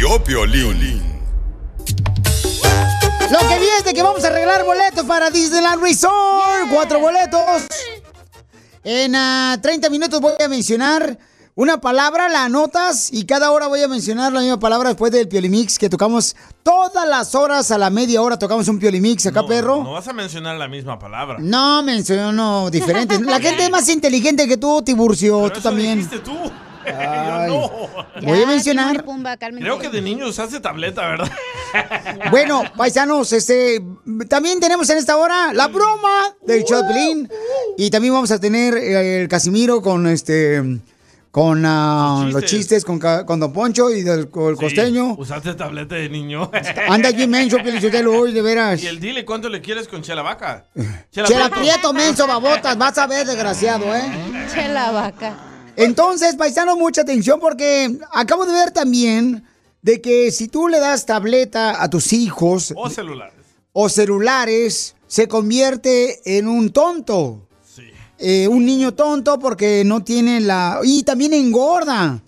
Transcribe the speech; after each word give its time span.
Lo 0.00 0.22
que 0.24 0.32
vio 0.32 0.46
Piolín. 0.48 1.02
Lo 3.30 3.38
que 3.48 3.58
vi 3.58 3.66
es 3.78 3.84
de 3.84 3.92
que 3.92 4.02
vamos 4.02 4.24
a 4.24 4.28
arreglar 4.28 4.64
boletos 4.64 5.04
para 5.04 5.30
Disneyland 5.30 5.82
Resort. 5.82 6.70
Cuatro 6.72 7.00
boletos. 7.00 7.66
En 8.82 9.14
ah, 9.14 9.58
30 9.60 9.90
minutos 9.90 10.20
voy 10.22 10.32
a 10.42 10.48
mencionar 10.48 11.18
una 11.54 11.82
palabra, 11.82 12.30
la 12.30 12.44
anotas 12.44 13.12
y 13.12 13.26
cada 13.26 13.50
hora 13.50 13.66
voy 13.66 13.82
a 13.82 13.88
mencionar 13.88 14.32
la 14.32 14.40
misma 14.40 14.58
palabra 14.58 14.88
después 14.88 15.12
del 15.12 15.28
Piolimix 15.28 15.78
que 15.78 15.90
tocamos 15.90 16.34
todas 16.62 17.06
las 17.06 17.34
horas 17.34 17.70
a 17.70 17.76
la 17.76 17.90
media 17.90 18.22
hora 18.22 18.38
tocamos 18.38 18.68
un 18.68 18.78
Piolimix 18.78 19.26
acá, 19.26 19.46
perro. 19.46 19.82
No 19.82 19.92
vas 19.92 20.08
a 20.08 20.14
mencionar 20.14 20.56
la 20.56 20.68
misma 20.68 20.98
palabra. 20.98 21.36
No, 21.40 21.82
menciono 21.82 22.70
diferentes. 22.70 23.20
La 23.20 23.38
gente 23.38 23.64
es 23.64 23.70
más 23.70 23.86
inteligente 23.90 24.48
que 24.48 24.56
tú, 24.56 24.80
Tiburcio, 24.80 25.50
tú 25.50 25.60
también. 25.60 25.96
Dijiste 25.98 26.20
tú. 26.20 26.50
Ay. 26.86 27.50
Yo 27.50 27.70
no. 28.20 28.26
Voy 28.26 28.42
a 28.42 28.46
mencionar. 28.46 29.04
Creo 29.58 29.78
que 29.78 29.88
de 29.88 30.00
niños 30.02 30.34
se 30.36 30.42
hace 30.42 30.60
tableta, 30.60 31.06
¿verdad? 31.06 31.30
Bueno, 32.30 32.64
paisanos, 32.76 33.32
este, 33.32 33.80
también 34.28 34.58
tenemos 34.58 34.90
en 34.90 34.98
esta 34.98 35.16
hora 35.16 35.52
la 35.52 35.68
broma 35.68 36.34
del 36.44 36.64
de 36.64 36.82
Pelín. 36.88 37.30
Y 37.78 37.90
también 37.90 38.12
vamos 38.12 38.30
a 38.32 38.40
tener 38.40 38.74
eh, 38.76 39.22
el 39.22 39.28
Casimiro 39.28 39.80
con 39.80 40.06
este, 40.08 40.80
con 41.30 41.64
ah, 41.64 42.28
los 42.30 42.44
chistes 42.44 42.84
con, 42.84 42.98
ca- 42.98 43.24
con 43.24 43.38
Don 43.38 43.52
Poncho 43.52 43.90
y 43.90 44.02
del, 44.02 44.30
con 44.30 44.50
el 44.50 44.56
costeño. 44.56 45.14
Usaste 45.16 45.54
tableta 45.54 45.94
de 45.94 46.08
niño. 46.08 46.50
Anda 46.88 47.10
aquí 47.10 47.26
menso, 47.28 47.58
Pielichotelo, 47.58 48.12
hoy, 48.18 48.32
de 48.32 48.42
veras. 48.42 48.82
Y 48.82 48.88
el 48.88 48.98
dile 48.98 49.24
cuánto 49.24 49.48
le 49.48 49.60
quieres 49.60 49.86
con 49.86 50.02
Chela 50.02 50.22
Vaca. 50.22 50.66
Chela 51.12 51.48
Prieto, 51.50 51.92
menso, 51.92 52.26
babotas, 52.26 52.76
vas 52.76 52.98
a 52.98 53.06
ver, 53.06 53.26
desgraciado, 53.26 53.94
¿eh? 53.94 54.02
Chela 54.52 54.90
vaca. 54.90 55.36
Entonces, 55.76 56.34
paisano, 56.36 56.76
mucha 56.76 57.02
atención 57.02 57.40
porque 57.40 57.98
acabo 58.12 58.46
de 58.46 58.52
ver 58.52 58.70
también 58.70 59.44
de 59.82 60.00
que 60.00 60.30
si 60.30 60.48
tú 60.48 60.68
le 60.68 60.78
das 60.78 61.06
tableta 61.06 61.82
a 61.82 61.88
tus 61.88 62.12
hijos 62.12 62.72
O 62.76 62.90
celular. 62.90 63.32
o 63.72 63.88
celulares, 63.88 64.94
se 65.06 65.26
convierte 65.28 66.38
en 66.38 66.48
un 66.48 66.70
tonto. 66.70 67.46
Eh, 68.18 68.46
un 68.48 68.66
niño 68.66 68.92
tonto 68.92 69.38
porque 69.38 69.82
no 69.84 70.04
tiene 70.04 70.40
la... 70.40 70.80
Y 70.82 71.02
también 71.04 71.32
engorda. 71.32 72.22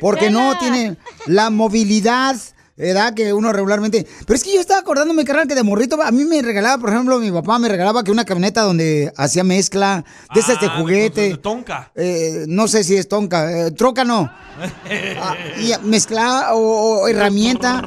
Porque 0.00 0.30
no 0.30 0.56
tiene 0.58 0.96
la 1.26 1.50
movilidad, 1.50 2.36
¿verdad? 2.82 3.14
Que 3.14 3.32
uno 3.32 3.52
regularmente... 3.52 4.06
Pero 4.26 4.34
es 4.36 4.44
que 4.44 4.52
yo 4.54 4.60
estaba 4.60 4.80
acordándome, 4.80 5.24
carnal, 5.24 5.46
que 5.48 5.54
de 5.54 5.62
morrito 5.62 6.00
a 6.02 6.10
mí 6.10 6.24
me 6.24 6.42
regalaba, 6.42 6.78
por 6.78 6.90
ejemplo, 6.90 7.18
mi 7.18 7.30
papá 7.30 7.58
me 7.58 7.68
regalaba 7.68 8.02
que 8.04 8.10
una 8.10 8.24
camioneta 8.24 8.62
donde 8.62 9.12
hacía 9.16 9.44
mezcla 9.44 10.04
de 10.34 10.40
esas 10.40 10.60
de 10.60 10.66
Ah, 10.66 10.76
juguete. 10.78 11.20
de 11.30 11.36
tonka. 11.38 11.90
Eh, 11.94 12.44
no 12.48 12.68
sé 12.68 12.84
si 12.84 12.96
es 12.96 13.08
tonka, 13.08 13.66
eh, 13.66 13.70
troca 13.70 14.04
no. 14.04 14.30
Ah, 15.20 15.34
y 15.58 15.72
mezclar 15.86 16.52
o, 16.52 16.58
o 17.02 17.08
herramienta. 17.08 17.82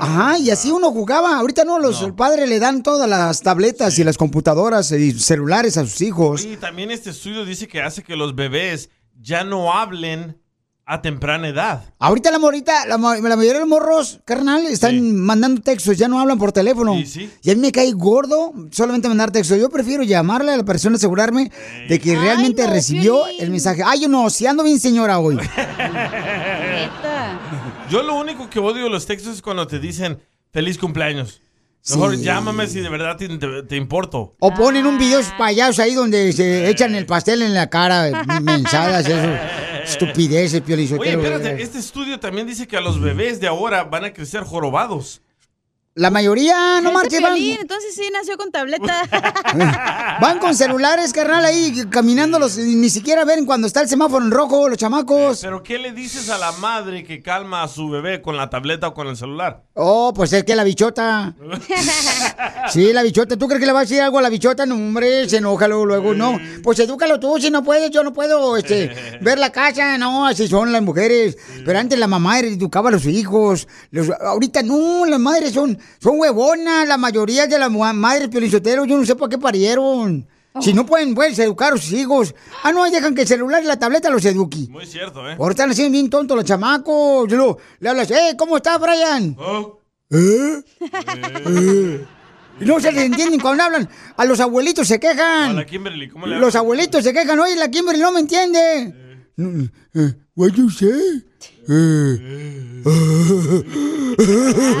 Ajá, 0.00 0.38
y 0.38 0.50
así 0.50 0.70
uno 0.70 0.90
jugaba. 0.90 1.38
Ahorita 1.38 1.64
no, 1.64 1.78
los 1.78 2.10
padres 2.16 2.48
le 2.48 2.58
dan 2.58 2.82
todas 2.82 3.08
las 3.08 3.40
tabletas 3.42 3.98
y 3.98 4.04
las 4.04 4.16
computadoras 4.18 4.90
y 4.92 5.12
celulares 5.12 5.76
a 5.76 5.84
sus 5.86 6.00
hijos. 6.02 6.44
Y 6.44 6.56
también 6.56 6.90
este 6.90 7.10
estudio 7.10 7.44
dice 7.44 7.68
que 7.68 7.80
hace 7.80 8.02
que 8.02 8.16
los 8.16 8.34
bebés 8.34 8.90
ya 9.20 9.44
no 9.44 9.72
hablen 9.72 10.38
a 10.86 11.00
temprana 11.00 11.48
edad. 11.48 11.82
Ahorita 11.98 12.30
la 12.30 12.38
morita, 12.38 12.86
la, 12.86 12.96
la 12.98 13.36
mayoría 13.36 13.54
de 13.54 13.58
los 13.60 13.68
morros, 13.68 14.20
carnal, 14.26 14.66
están 14.66 15.16
mandando 15.16 15.62
textos, 15.62 15.96
ya 15.96 16.08
no 16.08 16.20
hablan 16.20 16.38
por 16.38 16.52
teléfono. 16.52 16.94
sí. 17.06 17.30
Y 17.42 17.50
a 17.50 17.54
mí 17.54 17.60
me 17.62 17.72
cae 17.72 17.90
gordo 17.92 18.52
solamente 18.70 19.08
mandar 19.08 19.30
textos. 19.30 19.58
Yo 19.58 19.70
prefiero 19.70 20.02
llamarle 20.02 20.52
a 20.52 20.56
la 20.58 20.64
persona, 20.64 20.96
asegurarme 20.96 21.50
de 21.88 21.98
que 21.98 22.16
realmente 22.16 22.66
recibió 22.66 23.26
el 23.26 23.50
mensaje. 23.50 23.82
Ay, 23.84 24.00
yo 24.02 24.08
no, 24.08 24.28
si 24.28 24.46
ando 24.46 24.62
bien 24.62 24.78
señora 24.78 25.18
hoy. 25.18 25.38
Yo 27.90 28.02
lo 28.02 28.16
único 28.16 28.48
que 28.48 28.58
odio 28.58 28.88
los 28.88 29.06
textos 29.06 29.34
es 29.34 29.42
cuando 29.42 29.66
te 29.66 29.78
dicen 29.78 30.18
feliz 30.52 30.78
cumpleaños. 30.78 31.40
Mejor 31.90 32.16
Sí. 32.16 32.22
llámame 32.22 32.66
si 32.66 32.80
de 32.80 32.88
verdad 32.88 33.16
te, 33.18 33.28
te- 33.28 33.62
te 33.64 33.76
importo. 33.76 34.34
O 34.38 34.54
ponen 34.54 34.86
un 34.86 34.96
video 34.96 35.20
payasos 35.36 35.80
ahí 35.80 35.94
donde 35.94 36.32
se 36.32 36.70
echan 36.70 36.94
el 36.94 37.04
pastel 37.04 37.42
en 37.42 37.52
la 37.52 37.68
cara, 37.68 38.24
mensadas, 38.40 39.06
eso. 39.06 39.28
Estupideces, 39.84 40.54
Oye, 40.54 40.62
piolizotero. 40.62 41.20
espérate, 41.22 41.62
este 41.62 41.78
estudio 41.78 42.18
también 42.20 42.46
dice 42.46 42.66
que 42.66 42.76
a 42.76 42.80
los 42.80 43.00
bebés 43.00 43.40
de 43.40 43.46
ahora 43.46 43.84
van 43.84 44.04
a 44.04 44.12
crecer 44.12 44.42
jorobados. 44.42 45.20
La 45.96 46.10
mayoría, 46.10 46.80
no 46.80 46.88
Ese 46.88 46.98
marches, 46.98 47.22
van, 47.22 47.34
Piolín, 47.34 47.58
entonces 47.60 47.94
sí 47.94 48.02
nació 48.12 48.36
con 48.36 48.50
tableta. 48.50 49.04
van 50.20 50.40
con 50.40 50.56
celulares, 50.56 51.12
carnal, 51.12 51.44
ahí 51.44 51.84
caminando, 51.88 52.40
los, 52.40 52.58
y 52.58 52.74
ni 52.74 52.90
siquiera 52.90 53.24
ven 53.24 53.46
cuando 53.46 53.68
está 53.68 53.80
el 53.80 53.88
semáforo 53.88 54.24
en 54.24 54.32
rojo, 54.32 54.68
los 54.68 54.76
chamacos. 54.76 55.40
Pero 55.40 55.62
¿qué 55.62 55.78
le 55.78 55.92
dices 55.92 56.30
a 56.30 56.38
la 56.38 56.50
madre 56.52 57.04
que 57.04 57.22
calma 57.22 57.62
a 57.62 57.68
su 57.68 57.88
bebé 57.88 58.22
con 58.22 58.36
la 58.36 58.50
tableta 58.50 58.88
o 58.88 58.94
con 58.94 59.06
el 59.06 59.16
celular? 59.16 59.62
Oh, 59.76 60.12
pues 60.14 60.32
es 60.32 60.44
que 60.44 60.54
la 60.54 60.62
bichota. 60.64 61.34
Sí, 62.72 62.92
la 62.92 63.02
bichota. 63.02 63.36
¿Tú 63.36 63.46
crees 63.46 63.60
que 63.60 63.66
le 63.66 63.72
va 63.72 63.80
a 63.80 63.82
decir 63.82 64.00
algo 64.00 64.18
a 64.18 64.22
la 64.22 64.30
bichota? 64.30 64.64
No, 64.64 64.74
hombre, 64.74 65.28
se 65.28 65.36
enoja 65.36 65.68
luego, 65.68 65.84
luego. 65.84 66.14
No, 66.14 66.40
pues 66.62 66.78
edúcalo 66.78 67.20
tú, 67.20 67.36
si 67.38 67.50
no 67.50 67.62
puedes, 67.62 67.90
yo 67.90 68.02
no 68.02 68.12
puedo 68.12 68.56
este, 68.56 69.18
ver 69.20 69.38
la 69.38 69.50
casa. 69.52 69.98
No, 69.98 70.26
así 70.26 70.48
son 70.48 70.72
las 70.72 70.80
mujeres. 70.80 71.36
Pero 71.64 71.78
antes 71.78 71.98
la 71.98 72.06
mamá 72.06 72.40
educaba 72.40 72.88
a 72.88 72.92
los 72.92 73.04
hijos. 73.06 73.68
Los- 73.90 74.10
ahorita 74.10 74.62
no, 74.62 75.04
las 75.04 75.20
madres 75.20 75.52
son, 75.52 75.78
son 76.00 76.18
huevonas. 76.18 76.88
La 76.88 76.96
mayoría 76.96 77.46
de 77.46 77.58
las 77.58 77.70
madres 77.70 78.28
piolizoteros, 78.28 78.86
yo 78.88 78.96
no 78.96 79.04
sé 79.04 79.14
por 79.14 79.28
qué 79.28 79.36
parieron. 79.38 80.26
Si 80.60 80.72
no 80.72 80.86
pueden, 80.86 81.14
pues, 81.16 81.36
educar 81.40 81.72
a 81.72 81.76
sus 81.76 81.92
hijos. 81.92 82.32
Ah, 82.62 82.70
no, 82.72 82.84
dejan 82.88 83.14
que 83.14 83.22
el 83.22 83.28
celular 83.28 83.62
y 83.62 83.66
la 83.66 83.76
tableta 83.78 84.08
los 84.08 84.24
eduqui. 84.24 84.68
Muy 84.68 84.86
cierto, 84.86 85.28
¿eh? 85.28 85.34
Ahora 85.38 85.50
están 85.50 85.70
haciendo 85.70 85.90
bien 85.92 86.08
tontos 86.08 86.36
los 86.36 86.44
chamacos. 86.46 87.26
Y 87.28 87.34
luego 87.34 87.58
le 87.80 87.88
hablas, 87.88 88.10
eh, 88.12 88.34
¿cómo 88.38 88.56
estás, 88.58 88.78
Brian? 88.80 89.36
¿Eh? 90.10 90.62
¿Eh? 91.46 92.04
Y 92.60 92.64
no 92.64 92.78
se 92.78 92.92
les 92.92 93.02
entienden 93.04 93.40
cuando 93.40 93.64
hablan. 93.64 93.88
A 94.16 94.24
los 94.24 94.38
abuelitos 94.38 94.86
se 94.86 94.94
A 94.94 95.00
quejan. 95.00 95.56
la 95.56 95.66
Kimberly, 95.66 96.08
¿cómo 96.08 96.26
le 96.26 96.38
Los 96.38 96.54
abuelitos 96.54 97.02
se 97.02 97.12
quejan. 97.12 97.38
Oye, 97.40 97.56
la 97.56 97.68
Kimberly 97.68 98.00
no 98.00 98.12
me 98.12 98.20
entiende. 98.20 98.94
Eh, 99.36 100.12
What 100.36 100.52
you 100.52 100.70
say? 100.70 101.24
Eh, 101.68 102.82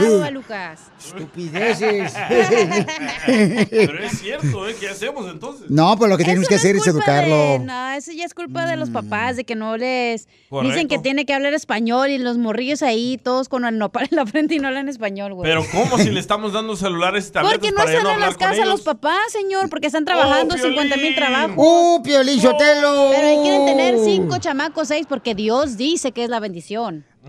Agua, 0.06 0.30
Lucas. 0.30 0.80
Estupideces. 1.04 2.12
Pero 3.26 3.98
es 4.04 4.18
cierto, 4.20 4.68
¿eh? 4.68 4.76
¿Qué 4.78 4.88
hacemos 4.88 5.30
entonces? 5.30 5.70
No, 5.70 5.96
pues 5.98 6.10
lo 6.10 6.16
que 6.16 6.24
tenemos 6.24 6.48
que 6.48 6.54
hacer 6.54 6.76
es 6.76 6.86
educarlo. 6.86 7.34
de- 7.36 7.58
no, 7.60 7.90
eso 7.92 8.12
ya 8.12 8.24
es 8.24 8.32
culpa 8.34 8.66
de 8.66 8.76
los 8.76 8.90
papás, 8.90 9.36
de 9.36 9.44
que 9.44 9.54
no 9.54 9.76
les 9.76 10.28
Correcto. 10.48 10.72
dicen 10.74 10.88
que 10.88 10.98
tiene 10.98 11.26
que 11.26 11.34
hablar 11.34 11.52
español 11.54 12.08
y 12.10 12.18
los 12.18 12.38
morrillos 12.38 12.82
ahí 12.82 13.18
todos 13.22 13.48
con 13.48 13.64
el 13.66 13.76
nopal 13.78 14.08
en 14.10 14.16
la 14.16 14.26
frente 14.26 14.54
y 14.54 14.58
no 14.58 14.68
hablan 14.68 14.88
español, 14.88 15.34
güey. 15.34 15.50
Pero 15.50 15.64
¿cómo 15.72 15.98
si 15.98 16.10
le 16.10 16.20
estamos 16.20 16.52
dando 16.52 16.74
celulares 16.76 17.28
y 17.28 17.32
tabletas 17.32 17.58
Porque 17.58 17.70
no 17.70 17.76
para 17.76 17.90
están 17.90 18.04
no 18.04 18.12
en 18.12 18.20
las 18.20 18.36
casas 18.36 18.58
los 18.58 18.66
ellos? 18.66 18.80
papás, 18.82 19.18
señor, 19.30 19.68
porque 19.68 19.88
están 19.88 20.04
trabajando 20.04 20.54
Oh, 20.54 20.58
50 20.58 20.96
mil 20.96 21.14
trabajos. 21.14 21.54
¡Uh, 21.56 22.02
Piolín 22.02 22.40
Sotelo! 22.40 23.10
Pero 23.14 23.26
ahí 23.26 23.38
quieren 23.42 23.66
tener 23.66 23.96
cinco 24.04 24.38
chamacos, 24.38 24.88
seis, 24.88 25.06
porque 25.08 25.34
Dios 25.34 25.76
dice 25.76 26.12
que 26.12 26.24
es 26.24 26.30
la 26.30 26.40
bendición. 26.40 26.73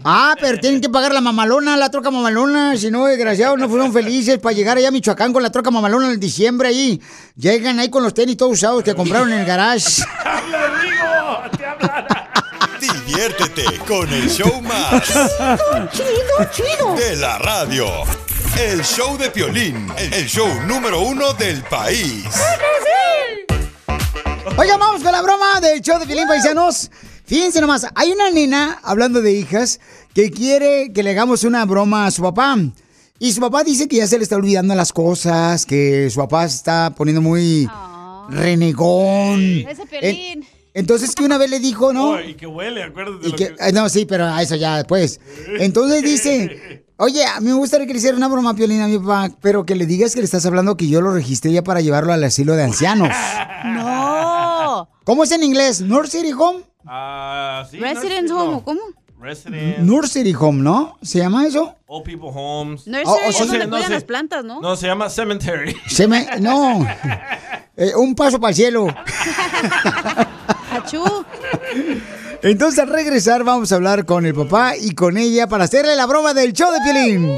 Ah, 0.03 0.36
pero 0.39 0.59
tienen 0.59 0.81
que 0.81 0.89
pagar 0.89 1.13
la 1.13 1.21
mamalona, 1.21 1.77
la 1.77 1.89
troca 1.89 2.12
mamalona. 2.12 2.75
Si 2.77 2.92
no, 2.92 3.06
desgraciados, 3.06 3.57
no 3.57 3.69
fueron 3.69 3.94
felices 3.94 4.39
para 4.39 4.53
llegar 4.53 4.77
allá 4.77 4.89
a 4.89 4.92
Michoacán 4.92 5.31
con 5.31 5.42
la 5.42 5.51
troca 5.51 5.71
mamalona 5.71 6.12
en 6.12 6.19
diciembre 6.19 6.68
ahí. 6.69 7.01
Llegan 7.36 7.80
ahí 7.80 7.89
con 7.89 8.03
los 8.03 8.13
tenis 8.13 8.38
todos 8.38 8.53
usados 8.53 8.83
que 8.83 8.94
compraron 8.94 9.31
en 9.31 9.39
el 9.39 9.45
garage. 9.45 10.03
¡Habla, 10.24 10.65
hablan! 10.65 12.06
Diviértete 12.80 13.63
con 13.88 14.12
el 14.12 14.30
show 14.30 14.62
más. 14.62 15.03
Chido, 15.91 16.51
chido, 16.51 16.95
De 16.95 17.15
la 17.15 17.38
radio. 17.39 17.88
El 18.59 18.83
show 18.83 19.18
de 19.18 19.30
Piolín. 19.31 19.88
El 19.98 20.27
show 20.27 20.48
número 20.68 21.01
uno 21.01 21.33
del 21.33 21.63
país. 21.63 22.25
Oigan, 24.57 24.80
vamos 24.80 25.01
con 25.01 25.12
la 25.12 25.21
broma 25.21 25.59
del 25.59 25.81
show 25.81 26.00
de 26.00 26.06
Filín 26.06 26.27
Paisanos. 26.27 26.89
Fíjense 27.25 27.60
nomás, 27.62 27.88
hay 27.95 28.12
una 28.12 28.30
nena, 28.31 28.80
hablando 28.83 29.22
de 29.22 29.33
hijas, 29.33 29.80
que 30.13 30.30
quiere 30.31 30.92
que 30.94 31.01
le 31.04 31.12
hagamos 31.12 31.44
una 31.44 31.66
broma 31.66 32.06
a 32.06 32.12
su 32.12 32.22
papá. 32.22 32.56
Y 33.18 33.31
su 33.33 33.42
papá 33.42 33.63
dice 33.63 33.88
que 33.88 33.98
ya 33.98 34.07
se 34.07 34.18
le 34.18 34.24
está 34.24 34.36
olvidando 34.36 34.75
las 34.75 34.92
cosas, 34.94 35.66
que 35.66 36.10
su 36.10 36.19
papá 36.19 36.48
se 36.48 36.57
está 36.57 36.94
poniendo 36.95 37.22
muy 37.22 37.68
renegón. 38.30 39.42
Ese 39.68 40.39
entonces 40.74 41.16
que 41.16 41.24
una 41.24 41.38
vez 41.38 41.50
le 41.50 41.60
dijo, 41.62 41.94
¿no? 41.94 42.12
Oh, 42.12 42.19
y 42.19 42.33
que 42.33 42.45
huele, 42.45 42.83
acuérdate. 42.83 43.25
Y 43.27 43.31
lo 43.31 43.38
que, 43.38 43.48
que- 43.48 43.56
ah, 43.63 43.72
no, 43.72 43.88
sí, 43.88 44.06
pero 44.06 44.25
a 44.25 44.42
eso 44.42 44.56
ya 44.57 44.75
después. 44.75 45.22
Entonces 45.60 46.04
dice, 46.04 46.83
oye, 46.98 47.24
a 47.25 47.39
mí 47.39 47.48
me 47.48 47.54
gustaría 47.54 47.88
que 47.88 47.94
le 47.94 48.00
hiciera 48.00 48.18
una 48.18 48.27
broma 48.27 48.54
piolina 48.56 48.83
a 48.83 48.88
mi 48.89 49.00
papá, 49.00 49.30
pero 49.42 49.66
que 49.66 49.74
le 49.75 49.86
digas 49.86 50.13
que 50.13 50.19
le 50.19 50.25
estás 50.25 50.45
hablando 50.45 50.75
que 50.75 50.89
yo 50.89 51.00
lo 51.00 51.13
registré 51.13 51.54
ya 51.54 51.63
para 51.63 51.80
llevarlo 51.80 52.12
al 52.12 52.24
asilo 52.25 52.56
de 52.56 52.63
ancianos. 52.63 53.10
No. 53.66 54.88
¿Cómo 55.06 55.24
es 55.24 55.31
en 55.31 55.42
inglés? 55.44 55.81
¿Nursery 55.81 56.31
home? 56.33 56.60
Ah, 56.87 57.65
sí, 57.69 57.77
Resident 57.79 58.29
nursery- 58.29 58.31
Home, 58.41 58.51
no. 58.51 58.63
¿cómo? 58.63 58.81
Resident. 59.19 59.77
Nursery 59.79 60.33
home, 60.33 60.61
¿no? 60.61 60.97
¿Se 61.01 61.19
llama 61.19 61.47
eso? 61.47 61.73
Old 61.87 62.03
People 62.03 62.29
Homes. 62.33 62.85
Nursery 62.85 63.05
Oh, 63.07 63.17
oh, 63.25 63.29
es 63.29 63.37
donde 63.39 63.59
No 63.59 63.69
cuidan 63.69 63.87
sé. 63.87 63.93
las 63.93 64.03
plantas, 64.03 64.43
¿no? 64.43 64.61
No, 64.61 64.75
se 64.75 64.87
llama 64.87 65.09
Cemetery. 65.09 65.75
Se 65.87 66.07
me... 66.07 66.27
No. 66.39 66.85
Eh, 67.77 67.91
un 67.93 68.15
paso 68.15 68.39
para 68.39 68.51
el 68.51 68.55
cielo. 68.55 68.87
Achú. 70.71 71.03
Entonces 72.41 72.79
al 72.79 72.88
regresar 72.89 73.43
vamos 73.43 73.71
a 73.71 73.75
hablar 73.75 74.05
con 74.05 74.25
el 74.25 74.33
papá 74.33 74.77
y 74.77 74.91
con 74.91 75.17
ella 75.17 75.47
para 75.47 75.65
hacerle 75.65 75.93
la 75.97 76.05
broma 76.05 76.33
del 76.33 76.53
show 76.53 76.71
de 76.71 76.79
Piolín. 76.81 77.29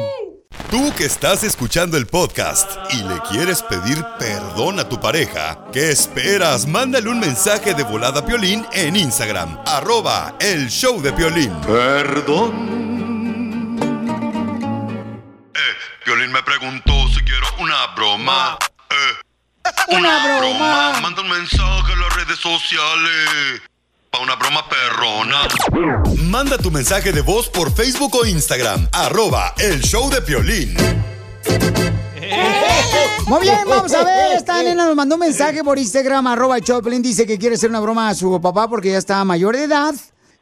Tú 0.69 0.93
que 0.95 1.05
estás 1.05 1.43
escuchando 1.43 1.97
el 1.97 2.07
podcast 2.07 2.69
y 2.93 2.97
le 3.03 3.19
quieres 3.29 3.61
pedir 3.63 4.03
perdón 4.19 4.79
a 4.79 4.87
tu 4.89 4.99
pareja, 4.99 5.59
¿qué 5.71 5.91
esperas? 5.91 6.65
Mándale 6.67 7.09
un 7.09 7.19
mensaje 7.19 7.73
de 7.73 7.83
volada 7.83 8.19
a 8.21 8.25
Piolín 8.25 8.65
en 8.73 8.95
Instagram, 8.95 9.59
arroba 9.65 10.35
el 10.39 10.67
show 10.69 11.01
de 11.01 11.13
Piolín. 11.13 11.53
Perdón. 11.61 12.77
Eh, 15.55 15.75
Piolín 16.03 16.31
me 16.31 16.43
preguntó 16.43 16.93
si 17.13 17.21
quiero 17.21 17.47
una 17.59 17.87
broma. 17.95 18.57
Eh, 18.89 19.95
Una 19.95 20.37
broma. 20.39 20.99
Manda 21.01 21.21
un 21.21 21.29
mensaje 21.29 21.93
a 21.93 21.95
las 21.95 22.15
redes 22.15 22.39
sociales. 22.39 23.61
Pa' 24.11 24.19
una 24.19 24.35
broma 24.35 24.63
perrona. 24.69 25.47
Manda 26.23 26.57
tu 26.57 26.71
mensaje 26.71 27.11
de 27.11 27.21
voz 27.21 27.49
por 27.49 27.71
Facebook 27.73 28.15
o 28.15 28.25
Instagram, 28.25 28.87
arroba 28.91 29.53
el 29.57 29.81
show 29.81 30.09
de 30.09 30.21
Piolín. 30.21 30.75
Muy 33.27 33.41
bien, 33.41 33.59
vamos 33.67 33.93
a 33.93 34.03
ver. 34.03 34.37
Esta 34.37 34.63
nena 34.63 34.85
nos 34.85 34.95
mandó 34.95 35.15
un 35.15 35.21
mensaje 35.21 35.63
por 35.63 35.77
Instagram, 35.77 36.25
arroba 36.27 36.57
el 36.57 36.63
show 36.63 36.77
de 36.77 36.83
Piolín. 36.83 37.01
Dice 37.01 37.25
que 37.25 37.37
quiere 37.37 37.55
hacer 37.55 37.69
una 37.69 37.79
broma 37.81 38.09
a 38.09 38.15
su 38.15 38.39
papá 38.41 38.67
porque 38.69 38.91
ya 38.91 38.97
está 38.97 39.23
mayor 39.25 39.55
de 39.57 39.63
edad. 39.65 39.93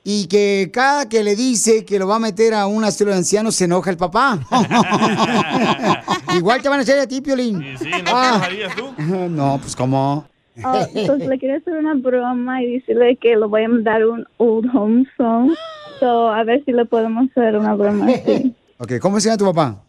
Y 0.08 0.28
que 0.28 0.70
cada 0.72 1.10
que 1.10 1.24
le 1.24 1.36
dice 1.36 1.84
que 1.84 1.98
lo 1.98 2.08
va 2.08 2.18
a 2.18 2.20
meter 2.20 2.54
a 2.54 2.68
un 2.68 2.84
asilo 2.84 3.10
de 3.10 3.18
ancianos 3.18 3.56
se 3.56 3.66
enoja 3.66 3.90
el 3.90 3.98
papá. 3.98 4.38
Igual 6.36 6.62
te 6.62 6.70
van 6.70 6.80
a 6.80 6.84
hacer 6.84 7.00
a 7.00 7.08
ti, 7.08 7.22
Piolín. 7.22 7.64
Y 7.64 7.76
sí, 7.78 7.90
¿no 7.90 8.12
Ah. 8.16 8.22
te 8.22 8.28
enojarías 8.56 8.76
tú? 8.76 8.94
No, 9.00 9.58
pues 9.60 9.76
cómo. 9.76 10.28
Ah, 10.63 10.88
pues 10.94 11.28
le 11.28 11.38
quiero 11.38 11.57
hacer 11.57 11.74
una 11.74 11.96
broma 11.96 12.63
y 12.63 12.74
decirle 12.80 13.18
que 13.18 13.36
le 13.36 13.46
voy 13.46 13.63
a 13.63 13.69
mandar 13.69 14.06
un 14.06 14.25
old 14.38 14.69
home 14.74 15.06
song. 15.18 15.52
So, 16.00 16.30
a 16.30 16.44
ver 16.44 16.63
si 16.66 16.72
le 16.72 16.86
podemos 16.86 17.30
hacer 17.31 17.57
una 17.57 17.75
broma 17.75 18.06
así. 18.13 18.56
Ok, 18.78 18.94
¿cómo 19.02 19.19
se 19.19 19.30
llama 19.30 19.38
tu 19.38 19.46
papá? 19.46 19.84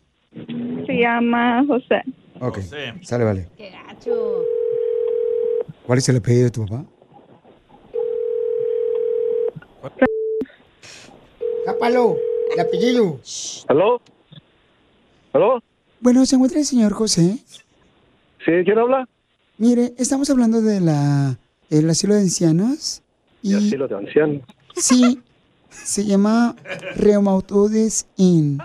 Se 0.86 0.92
llama 0.92 1.64
José. 1.66 2.02
Ok, 2.40 2.56
José. 2.56 2.94
sale, 3.02 3.24
vale. 3.24 3.48
Qué 3.56 3.70
gacho. 3.70 4.42
¿Cuál 5.86 5.98
es 5.98 6.08
el 6.08 6.16
apellido 6.16 6.44
de 6.44 6.50
tu 6.50 6.66
papá? 6.66 6.84
Jápalo, 11.64 12.16
el 12.52 12.60
apellido. 12.60 13.20
¿Aló? 13.68 14.00
¿Aló? 15.32 15.62
Bueno, 16.00 16.24
¿se 16.26 16.36
encuentra 16.36 16.58
el 16.60 16.64
señor 16.64 16.92
José? 16.92 17.38
¿Sí? 18.44 18.52
¿Quién 18.64 18.78
habla? 18.78 19.08
Mire, 19.58 19.94
estamos 19.96 20.28
hablando 20.30 20.60
de 20.60 20.80
la 20.80 21.38
el 21.70 21.88
asilo 21.88 22.14
de 22.14 22.20
ancianos. 22.20 23.02
Y 23.42 23.54
asilo 23.54 23.88
de 23.88 23.96
ancianos. 23.96 24.42
Sí, 24.74 25.22
se 25.70 26.04
llama 26.04 26.54
Reumatoides 26.96 28.06
Inn. 28.16 28.58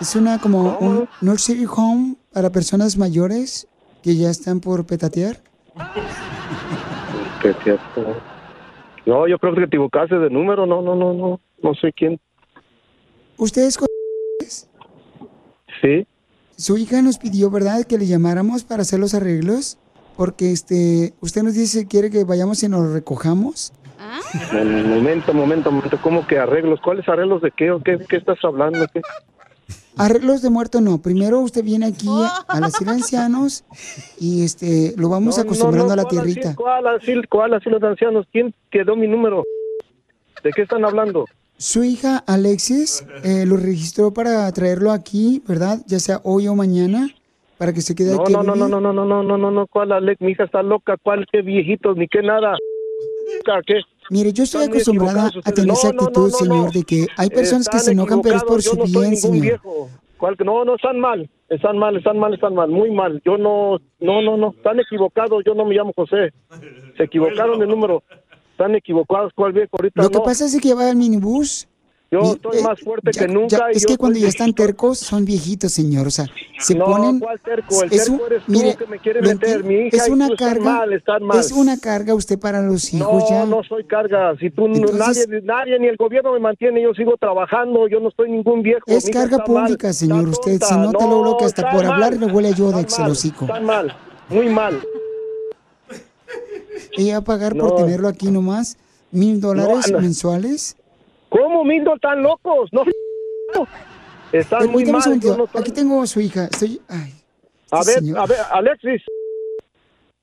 Es 0.00 0.16
una 0.16 0.38
como 0.38 0.78
un 0.78 1.08
nursery 1.20 1.66
home 1.66 2.16
para 2.32 2.50
personas 2.50 2.96
mayores 2.96 3.68
que 4.02 4.16
ya 4.16 4.30
están 4.30 4.60
por 4.60 4.86
petatear. 4.86 5.40
Cierto. 7.40 8.16
No, 9.06 9.26
yo 9.26 9.38
creo 9.38 9.54
que 9.54 9.60
te 9.60 9.66
equivocaste 9.66 10.18
de 10.18 10.30
número. 10.30 10.66
No, 10.66 10.82
no, 10.82 10.94
no, 10.94 11.14
no. 11.14 11.40
No 11.62 11.74
sé 11.74 11.92
quién. 11.92 12.20
¿Ustedes 13.36 13.78
Sí. 15.80 16.06
Su 16.58 16.76
hija 16.76 17.00
nos 17.02 17.18
pidió, 17.18 17.50
¿verdad?, 17.50 17.84
que 17.84 17.96
le 17.98 18.06
llamáramos 18.06 18.64
para 18.64 18.82
hacer 18.82 18.98
los 18.98 19.14
arreglos. 19.14 19.78
Porque 20.16 20.50
este, 20.50 21.14
usted 21.20 21.44
nos 21.44 21.54
dice 21.54 21.82
que 21.82 21.86
quiere 21.86 22.10
que 22.10 22.24
vayamos 22.24 22.60
y 22.64 22.68
nos 22.68 22.92
recojamos. 22.92 23.72
Un 24.52 24.88
momento, 24.88 25.32
momento, 25.32 25.70
momento. 25.70 25.96
¿Cómo 26.02 26.26
que 26.26 26.40
arreglos? 26.40 26.80
¿Cuáles 26.80 27.08
arreglos 27.08 27.40
de 27.40 27.52
qué 27.52 27.70
o 27.70 27.80
qué, 27.80 27.98
qué 28.08 28.16
estás 28.16 28.38
hablando? 28.42 28.84
¿Qué? 28.92 29.00
Arreglos 29.96 30.42
de 30.42 30.50
muerto 30.50 30.80
no. 30.80 30.98
Primero 31.00 31.38
usted 31.38 31.62
viene 31.62 31.86
aquí 31.86 32.08
a 32.48 32.58
las 32.58 32.80
islas 32.80 32.96
ancianos 32.96 33.64
y 34.18 34.44
este 34.44 34.94
lo 34.96 35.08
vamos 35.08 35.36
No, 35.36 35.42
acostumbrando 35.42 35.86
no, 35.86 35.92
a 35.92 35.96
la 35.96 36.02
¿cuál 36.02 36.24
tierrita. 36.24 36.56
¿Cuál 36.56 36.86
asilo, 36.88 37.22
cuál 37.30 37.54
asilo 37.54 37.78
de 37.78 37.86
ancianos? 37.86 38.26
¿Quién 38.32 38.52
quedó 38.72 38.96
mi 38.96 39.06
número? 39.06 39.44
¿De 40.42 40.50
qué 40.50 40.62
están 40.62 40.84
hablando? 40.84 41.26
Su 41.58 41.82
hija 41.82 42.18
Alexis 42.26 43.04
eh, 43.24 43.44
lo 43.44 43.56
registró 43.56 44.12
para 44.12 44.50
traerlo 44.52 44.92
aquí, 44.92 45.42
¿verdad? 45.46 45.78
Ya 45.86 45.98
sea 45.98 46.20
hoy 46.22 46.46
o 46.46 46.54
mañana, 46.54 47.08
para 47.58 47.72
que 47.72 47.80
se 47.80 47.94
quede 47.96 48.14
No, 48.14 48.22
aquí. 48.22 48.32
no, 48.32 48.42
no, 48.44 48.54
no, 48.54 48.68
no, 48.68 48.80
no, 48.80 48.92
no, 48.92 49.04
no, 49.04 49.22
no, 49.24 49.36
no, 49.38 49.50
no, 49.50 49.66
¿cuál 49.66 49.90
Alex? 49.92 50.20
Mi 50.20 50.32
hija 50.32 50.44
está 50.44 50.62
loca, 50.62 50.96
¿cuál? 51.02 51.26
¿Qué 51.32 51.42
viejitos? 51.42 51.96
Ni 51.96 52.06
qué 52.06 52.22
nada. 52.22 52.56
¿Qué? 53.66 53.80
Mire, 54.10 54.32
yo 54.32 54.44
estoy 54.44 54.66
acostumbrada 54.66 55.30
a 55.44 55.52
tener 55.52 55.72
esa 55.72 55.88
No, 55.88 55.94
no, 55.94 56.02
actitud, 56.04 56.22
no, 56.22 56.28
no, 56.28 56.36
señor, 56.36 56.64
no. 56.66 56.70
de 56.70 56.82
que 56.84 57.06
hay 57.16 57.28
personas 57.28 57.68
que 57.68 57.78
se 57.80 57.90
enojan, 57.92 58.22
pero 58.22 58.36
es 58.36 58.44
por 58.44 58.62
su 58.62 58.76
bien, 58.76 59.16
señor. 59.16 59.40
viejo. 59.42 59.90
¿Cuál 60.16 60.36
No, 60.44 60.64
no, 60.64 60.76
están 60.76 60.98
mal, 60.98 61.28
están 61.48 61.76
mal, 61.78 61.96
están 61.96 62.18
mal, 62.18 62.34
están 62.34 62.54
mal, 62.54 62.70
muy 62.70 62.90
mal. 62.90 63.20
Yo 63.24 63.36
no, 63.36 63.78
no, 64.00 64.22
no, 64.22 64.36
no, 64.36 64.50
están 64.56 64.80
equivocados, 64.80 65.42
yo 65.44 65.54
no 65.54 65.64
me 65.64 65.74
llamo 65.74 65.92
José. 65.94 66.32
Se 66.96 67.02
equivocaron 67.04 67.58
de 67.60 67.66
número. 67.66 68.02
Están 68.58 68.74
equivocados, 68.74 69.32
¿cuál 69.36 69.52
viejo? 69.52 69.68
Ahorita 69.78 70.02
Lo 70.02 70.10
que 70.10 70.18
no. 70.18 70.24
pasa 70.24 70.44
es 70.46 70.60
que 70.60 70.74
va 70.74 70.88
al 70.90 70.96
minibús. 70.96 71.68
Yo 72.10 72.20
y, 72.24 72.28
estoy 72.30 72.58
eh, 72.58 72.62
más 72.62 72.80
fuerte 72.80 73.10
ya- 73.12 73.20
que 73.26 73.32
nunca. 73.32 73.56
ya- 73.56 73.70
es 73.70 73.82
yo 73.82 73.88
que 73.88 73.96
cuando 73.98 74.18
ya 74.18 74.26
están 74.26 74.52
tercos, 74.52 74.98
son 74.98 75.24
viejitos, 75.24 75.70
señor. 75.72 76.08
O 76.08 76.10
sea, 76.10 76.24
se 76.58 76.74
no, 76.74 76.86
ponen. 76.86 77.20
¿cuál 77.20 77.38
terco? 77.38 77.82
El 77.84 77.92
es 77.92 78.04
terco 78.06 78.14
un- 78.24 78.32
eres 78.32 78.44
tú 78.46 78.50
mire, 78.52 78.74
que 78.74 78.86
me 78.86 78.98
quiere 78.98 79.22
meter. 79.22 79.62
Mi 79.62 79.74
hija 79.74 79.96
es 79.98 80.08
una 80.08 80.28
carga. 80.36 80.64
mal, 80.64 80.92
están 80.92 81.22
mal. 81.22 81.38
Es 81.38 81.52
una 81.52 81.78
carga 81.78 82.14
usted 82.14 82.36
para 82.40 82.62
los 82.62 82.92
hijos 82.92 83.22
No, 83.22 83.28
ya. 83.30 83.44
no 83.44 83.62
soy 83.62 83.84
carga. 83.84 84.34
Si 84.40 84.50
tú, 84.50 84.66
no- 84.66 84.74
Entonces- 84.74 85.28
nadie, 85.28 85.42
nadie, 85.42 85.78
ni 85.78 85.86
el 85.86 85.96
gobierno 85.96 86.32
me 86.32 86.40
mantiene, 86.40 86.82
yo 86.82 86.94
sigo 86.94 87.16
trabajando. 87.16 87.86
Yo 87.86 88.00
no 88.00 88.10
soy 88.16 88.28
ningún 88.32 88.62
viejo. 88.62 88.80
Es 88.86 89.04
Mi 89.06 89.12
carga 89.12 89.36
está 89.36 89.52
mal, 89.52 89.64
pública, 89.66 89.92
señor. 89.92 90.26
Usted 90.30 90.60
se 90.62 90.74
nota 90.76 91.04
No, 91.06 91.22
lo 91.22 91.36
que 91.36 91.44
hasta 91.44 91.70
por 91.70 91.84
mal. 91.84 91.92
hablar 91.92 92.16
le 92.16 92.26
huele 92.26 92.52
yodex 92.54 92.90
Están 92.90 93.06
el 93.06 93.12
hocico. 93.12 93.44
Están 93.44 93.64
mal, 93.64 93.94
muy 94.30 94.48
mal. 94.48 94.80
Ella 96.96 97.14
va 97.14 97.18
a 97.18 97.24
pagar 97.24 97.56
por 97.56 97.76
tenerlo 97.76 98.08
aquí 98.08 98.30
nomás 98.30 98.76
mil 99.10 99.40
dólares 99.40 99.90
no. 99.90 100.00
mensuales. 100.00 100.76
¿Cómo, 101.28 101.64
locos? 102.22 102.70
No, 102.72 102.82
están 104.32 104.60
Permítame 104.60 104.98
mal. 104.98 105.20
yo 105.20 105.36
no 105.36 105.46
soy- 105.46 105.60
Aquí 105.60 105.72
tengo 105.72 106.02
a 106.02 106.06
su 106.06 106.20
hija. 106.20 106.44
Estoy. 106.46 106.80
Ay, 106.88 107.14
A 107.70 107.80
este 107.80 107.92
ver, 107.92 108.00
señor. 108.00 108.18
a 108.18 108.26
ver, 108.26 108.38
Alexis. 108.50 109.02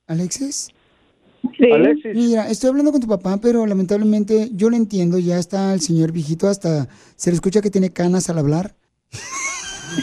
¿Alexis? 0.07 0.69
Sí. 1.57 1.71
Alexis. 1.71 2.15
Mira, 2.15 2.49
estoy 2.49 2.69
hablando 2.69 2.91
con 2.91 3.01
tu 3.01 3.07
papá, 3.07 3.37
pero 3.41 3.65
lamentablemente 3.65 4.49
yo 4.53 4.69
lo 4.69 4.75
entiendo. 4.75 5.17
Ya 5.19 5.37
está 5.37 5.73
el 5.73 5.81
señor 5.81 6.11
viejito, 6.11 6.47
hasta 6.47 6.87
se 7.15 7.29
le 7.31 7.35
escucha 7.35 7.61
que 7.61 7.69
tiene 7.71 7.91
canas 7.91 8.29
al 8.29 8.39
hablar. 8.39 8.75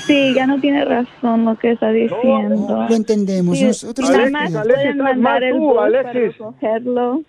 Sí, 0.07 0.35
ya 0.35 0.47
no 0.47 0.61
tiene 0.61 0.85
razón 0.85 1.45
lo 1.45 1.57
que 1.57 1.73
está 1.73 1.91
diciendo. 1.91 2.87
Lo 2.89 2.95
entendemos. 2.95 3.59
Sí, 3.59 3.65
Nosotros 3.67 4.11
nada 4.11 4.23
Alexis, 4.25 4.33
más 4.33 4.57
Alexis, 4.57 4.75
pueden 4.75 4.89
estás 4.91 5.05
mal 5.05 5.17
mandar 5.19 5.43
el 5.45 5.53
tú, 5.53 5.59
bus 5.59 5.75
para 5.75 5.87
Alexis. 5.87 6.39
recogerlo. 6.39 7.23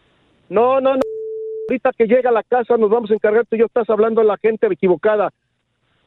No, 0.49 0.81
no, 0.81 0.95
no. 0.95 1.01
Ahorita 1.69 1.91
que 1.97 2.05
llega 2.07 2.29
a 2.29 2.33
la 2.33 2.43
casa 2.43 2.77
nos 2.77 2.89
vamos 2.89 3.09
a 3.11 3.13
encargar. 3.13 3.45
Tú 3.45 3.55
y 3.55 3.59
yo 3.59 3.65
estás 3.65 3.89
hablando 3.89 4.21
a 4.21 4.23
la 4.23 4.37
gente 4.37 4.67
equivocada. 4.67 5.31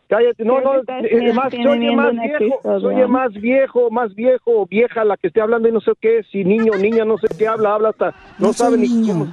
Cállate. 0.09 0.45
No, 0.45 0.61
no. 0.61 0.73
ahorita 0.75 0.99
eh, 1.01 1.33
más, 1.33 1.53
soy 1.53 1.97
más 1.97 2.13
viejo. 2.13 2.45
episodio. 2.45 2.81
Soy 2.81 3.09
más 3.09 3.33
viejo, 3.33 3.91
más 3.91 4.15
viejo 4.15 4.61
o 4.63 4.67
vieja 4.67 5.05
la 5.05 5.17
que 5.17 5.27
esté 5.29 5.41
hablando 5.41 5.69
y 5.69 5.73
no 5.73 5.81
sé 5.81 5.93
qué. 6.01 6.23
Si 6.31 6.45
niño, 6.45 6.73
niña, 6.79 7.05
no 7.05 7.19
sé 7.19 7.27
qué 7.37 7.49
habla. 7.49 7.75
Habla 7.75 7.89
hasta. 7.91 8.11
No, 8.39 8.49
No, 8.49 8.53
sabe 8.53 8.77
ni 8.79 8.89
niño. 8.89 9.13
cómo. 9.15 9.27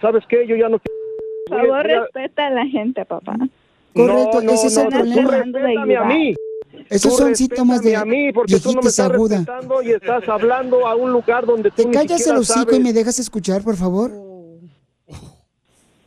¿sabes 0.00 0.24
qué? 0.28 0.46
Yo 0.46 0.56
ya 0.56 0.68
no 0.68 0.78
Por 1.48 1.58
favor, 1.60 1.84
respeta 1.84 2.46
a 2.46 2.50
la 2.50 2.66
gente, 2.66 3.04
papá. 3.04 3.34
Correcto, 3.94 4.42
no, 4.42 4.52
ese 4.52 4.66
es 4.68 4.76
el 4.76 4.84
no, 4.84 4.90
problema. 4.90 5.42
Tú 5.44 5.96
a 5.98 6.04
mí. 6.04 6.34
Esos 6.88 7.12
Tú 7.12 7.18
son 7.18 7.36
síntomas 7.36 7.82
de 7.82 7.96
a 7.96 8.04
mí 8.04 8.32
porque 8.32 8.58
tú 8.60 8.72
no 8.72 8.80
me 8.80 8.88
estás 8.88 9.10
aguda. 9.10 9.44
y 9.84 9.90
estás 9.90 10.26
hablando 10.28 10.86
a 10.86 10.94
un 10.94 11.12
lugar 11.12 11.44
donde 11.44 11.70
tú 11.70 11.82
¿Te 11.82 11.90
callas 11.90 12.26
el 12.26 12.36
hocico 12.36 12.60
y 12.60 12.64
sabes. 12.64 12.80
me 12.80 12.92
dejas 12.92 13.18
escuchar, 13.18 13.62
por 13.62 13.76
favor? 13.76 14.10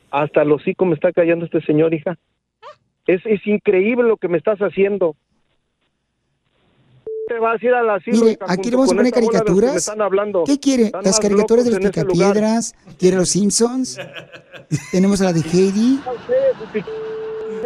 Hasta 0.09 0.41
el 0.41 0.51
hocico 0.51 0.85
me 0.85 0.95
está 0.95 1.11
callando 1.11 1.45
este 1.45 1.61
señor, 1.61 1.93
hija. 1.93 2.17
Es, 3.05 3.21
es 3.25 3.45
increíble 3.45 4.07
lo 4.07 4.17
que 4.17 4.27
me 4.27 4.38
estás 4.38 4.59
haciendo. 4.59 5.15
Te 7.27 7.39
vas 7.39 7.61
a 7.61 7.65
ir 7.65 7.73
asilo, 7.73 8.25
Mire, 8.25 8.38
aquí 8.47 8.69
le 8.69 8.75
vamos 8.75 8.91
a 8.91 8.95
poner 8.95 9.13
caricaturas. 9.13 9.75
están 9.75 10.01
hablando. 10.01 10.43
¿Qué 10.45 10.59
quiere? 10.59 10.85
Están 10.85 11.03
¿Las 11.03 11.19
caricaturas 11.19 11.65
de 11.65 11.71
los 11.71 11.79
picapiedras? 11.79 12.73
¿Quiere 13.00 13.17
los 13.17 13.29
Simpsons? 13.29 13.97
Tenemos 14.91 15.21
a 15.21 15.25
la 15.25 15.33
de 15.33 15.41
Heidi. 15.41 16.00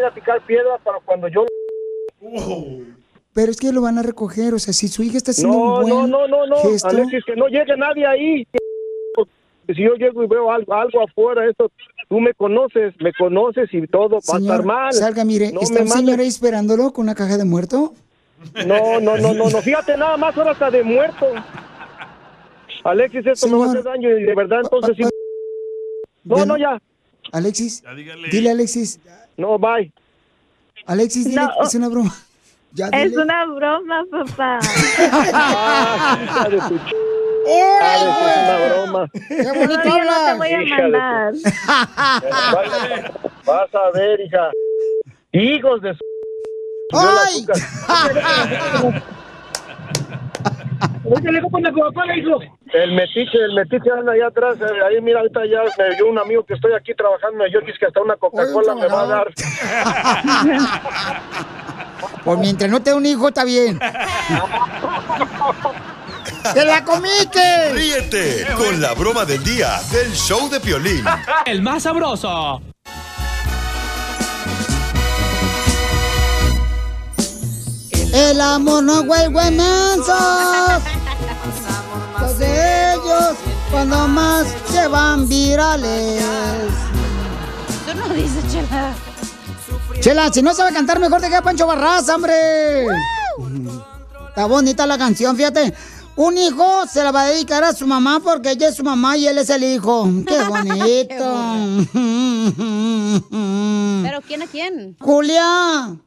A 0.05 0.11
picar 0.13 0.41
piedras 0.45 0.79
para 0.83 0.99
cuando 0.99 1.27
yo... 1.27 1.45
Pero 3.33 3.51
es 3.51 3.57
que 3.57 3.71
lo 3.73 3.81
van 3.81 3.97
a 3.97 4.01
recoger, 4.03 4.53
o 4.53 4.59
sea, 4.59 4.73
si 4.73 4.87
su 4.87 5.03
hija 5.03 5.17
está 5.17 5.31
haciendo 5.31 5.57
No, 5.57 5.63
un 5.63 5.81
buen 5.81 5.89
no, 5.89 6.07
no, 6.07 6.27
no, 6.27 6.45
no, 6.47 6.55
gesto, 6.57 6.87
Alexis, 6.87 7.23
que 7.25 7.35
no 7.35 7.47
llegue 7.47 7.75
nadie 7.75 8.05
ahí. 8.05 8.47
Si 9.67 9.81
yo 9.83 9.95
llego 9.95 10.23
y 10.23 10.27
veo 10.27 10.51
algo, 10.51 10.73
algo 10.73 11.01
afuera, 11.03 11.45
esto, 11.49 11.71
tú 12.07 12.19
me 12.19 12.33
conoces, 12.35 12.93
me 13.01 13.11
conoces 13.13 13.67
y 13.73 13.85
todo 13.87 14.09
va 14.09 14.17
a 14.19 14.21
señor, 14.21 14.55
estar 14.55 14.63
mal. 14.65 14.93
salga, 14.93 15.25
mire, 15.25 15.51
no 15.51 15.61
está 15.61 15.81
un 15.81 15.87
señor 15.89 16.19
ahí 16.19 16.27
esperándolo 16.27 16.93
con 16.93 17.03
una 17.05 17.15
caja 17.15 17.35
de 17.37 17.45
muerto. 17.45 17.93
No, 18.65 18.99
no, 19.01 19.17
no, 19.17 19.33
no, 19.33 19.49
no, 19.49 19.61
fíjate 19.61 19.97
nada 19.97 20.15
más, 20.17 20.37
ahora 20.37 20.51
está 20.51 20.69
de 20.69 20.83
muerto. 20.83 21.25
Alexis, 22.83 23.25
esto 23.25 23.47
me 23.47 23.57
va 23.57 23.65
a 23.65 23.69
hacer 23.69 23.83
daño 23.83 24.09
y 24.17 24.23
de 24.23 24.35
verdad, 24.35 24.59
entonces 24.63 24.95
sí. 24.95 25.03
No, 25.03 25.09
Bueno. 26.35 26.45
no, 26.53 26.57
ya. 26.57 26.79
Alexis, 27.31 27.83
dile 28.31 28.51
Alexis. 28.51 28.99
No, 29.37 29.57
bye. 29.59 29.91
Alexis, 30.87 31.25
dile, 31.25 31.41
No. 31.41 31.49
es 31.63 31.75
una 31.75 31.89
broma. 31.89 32.13
Ya, 32.75 32.89
Es 32.89 33.15
una 33.15 33.45
broma, 33.45 34.03
papá. 34.11 34.59
Ah, 35.33 36.17
hija 36.21 36.49
de 36.49 36.57
tu 36.57 36.77
ch... 36.77 36.93
Sabes, 37.79 38.01
es 38.01 38.07
una 38.43 38.57
broma. 38.67 39.07
¡Qué 39.29 39.51
bonito 39.53 39.67
No, 39.67 39.67
yo 39.67 39.77
no 39.77 39.83
te 39.83 39.89
hablas! 39.89 40.37
voy 40.37 40.47
a 40.49 40.51
Hija 40.61 40.75
de 40.75 40.81
tu- 40.81 40.89
mandar. 40.91 41.33
Vas, 42.53 42.69
vas 43.45 43.75
a 43.75 43.91
ver, 43.93 44.19
hija. 44.19 44.51
Hijos 45.31 45.81
de 45.83 45.93
su... 45.93 45.99
¡Ay! 46.97 47.45
El 52.73 52.91
metiche, 52.93 53.37
el 53.37 53.53
metiche 53.53 53.89
anda 53.91 54.11
allá 54.13 54.27
atrás. 54.27 54.57
eh, 54.59 54.65
Ahí, 54.87 54.99
mira, 55.01 55.19
ahorita 55.19 55.41
ya 55.45 55.59
me 55.77 55.95
dio 55.95 56.07
un 56.07 56.17
amigo 56.19 56.43
que 56.45 56.55
estoy 56.55 56.73
aquí 56.73 56.93
trabajando. 56.95 57.37
Me 57.37 57.49
dio 57.49 57.59
que 57.61 57.85
hasta 57.85 58.01
una 58.01 58.15
Coca-Cola 58.17 58.75
me 58.75 58.87
va 58.87 59.01
a 59.01 59.05
dar. 59.07 59.27
Pues 62.23 62.39
mientras 62.39 62.69
no 62.71 62.81
te 62.81 62.91
un 62.93 63.05
hijo, 63.05 63.27
está 63.27 63.43
bien. 63.43 63.79
¡Te 66.53 66.65
la 66.65 66.83
comiste! 66.83 67.71
Ríete 67.73 68.47
con 68.57 68.81
la 68.81 68.93
broma 68.93 69.25
del 69.25 69.43
día 69.43 69.79
del 69.91 70.11
show 70.13 70.49
de 70.49 70.59
Piolín. 70.59 71.05
El 71.45 71.61
más 71.61 71.83
sabroso. 71.83 72.61
El 78.13 78.39
amor 78.41 78.83
no 78.83 79.03
vuelve 79.03 79.51
mensos. 79.51 80.81
Los 82.21 82.39
de 82.39 82.93
ellos 82.93 83.35
cuando 83.71 84.07
más 84.07 84.47
se 84.69 84.87
van 84.87 85.27
virales. 85.27 86.23
Tú 87.85 87.97
no 87.97 88.13
dices, 88.13 88.43
chela. 88.51 88.93
Chela, 89.99 90.31
si 90.31 90.41
no 90.41 90.53
sabe 90.53 90.73
cantar, 90.73 90.99
mejor 90.99 91.21
te 91.21 91.27
queda 91.27 91.41
Pancho 91.41 91.67
Barraza, 91.67 92.15
hombre. 92.15 92.85
Está 94.29 94.45
bonita 94.45 94.85
la 94.85 94.97
canción, 94.97 95.35
fíjate. 95.35 95.73
Un 96.17 96.37
hijo 96.37 96.85
se 96.87 97.03
la 97.03 97.11
va 97.11 97.23
a 97.23 97.27
dedicar 97.27 97.63
a 97.65 97.73
su 97.73 97.85
mamá 97.85 98.21
porque 98.23 98.51
ella 98.51 98.69
es 98.69 98.75
su 98.75 98.83
mamá 98.83 99.17
y 99.17 99.27
él 99.27 99.37
es 99.37 99.49
el 99.49 99.63
hijo. 99.63 100.07
¡Qué 100.27 100.43
bonito! 100.43 101.15
¿Pero 104.03 104.21
quién 104.21 104.41
a 104.41 104.47
quién? 104.47 104.95
Julia. 104.99 105.97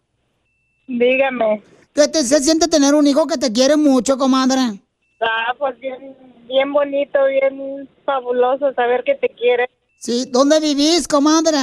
Dígame. 0.87 1.63
¿Qué 1.95 2.09
te, 2.09 2.25
se 2.25 2.43
siente 2.43 2.69
tener 2.69 2.95
un 2.95 3.07
hijo 3.07 3.27
que 3.27 3.37
te 3.37 3.53
quiere 3.53 3.77
mucho, 3.77 4.17
comadre? 4.17 4.81
Ah, 5.21 5.55
pues 5.59 5.79
bien, 5.81 6.17
bien 6.47 6.73
bonito, 6.73 7.19
bien 7.27 7.89
fabuloso 8.05 8.73
saber 8.75 9.03
que 9.05 9.17
te 9.17 9.29
quiere. 9.31 9.69
Sí, 9.99 10.27
¿dónde 10.31 10.61
vivís, 10.61 11.09
comadre? 11.09 11.57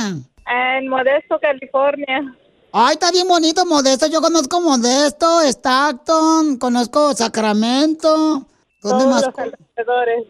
En 0.48 0.88
Modesto, 0.90 1.40
California. 1.40 2.36
Ay, 2.74 2.94
está 2.94 3.12
bien 3.12 3.28
bonito 3.28 3.66
Modesto. 3.66 4.08
Yo 4.08 4.22
conozco 4.22 4.60
Modesto, 4.60 5.42
Stockton, 5.44 6.58
conozco 6.58 7.14
Sacramento. 7.14 8.46
¿Dónde 8.82 8.82
Todos 8.82 9.06
más? 9.06 9.26
los 9.26 9.40
alrededores. 9.40 10.26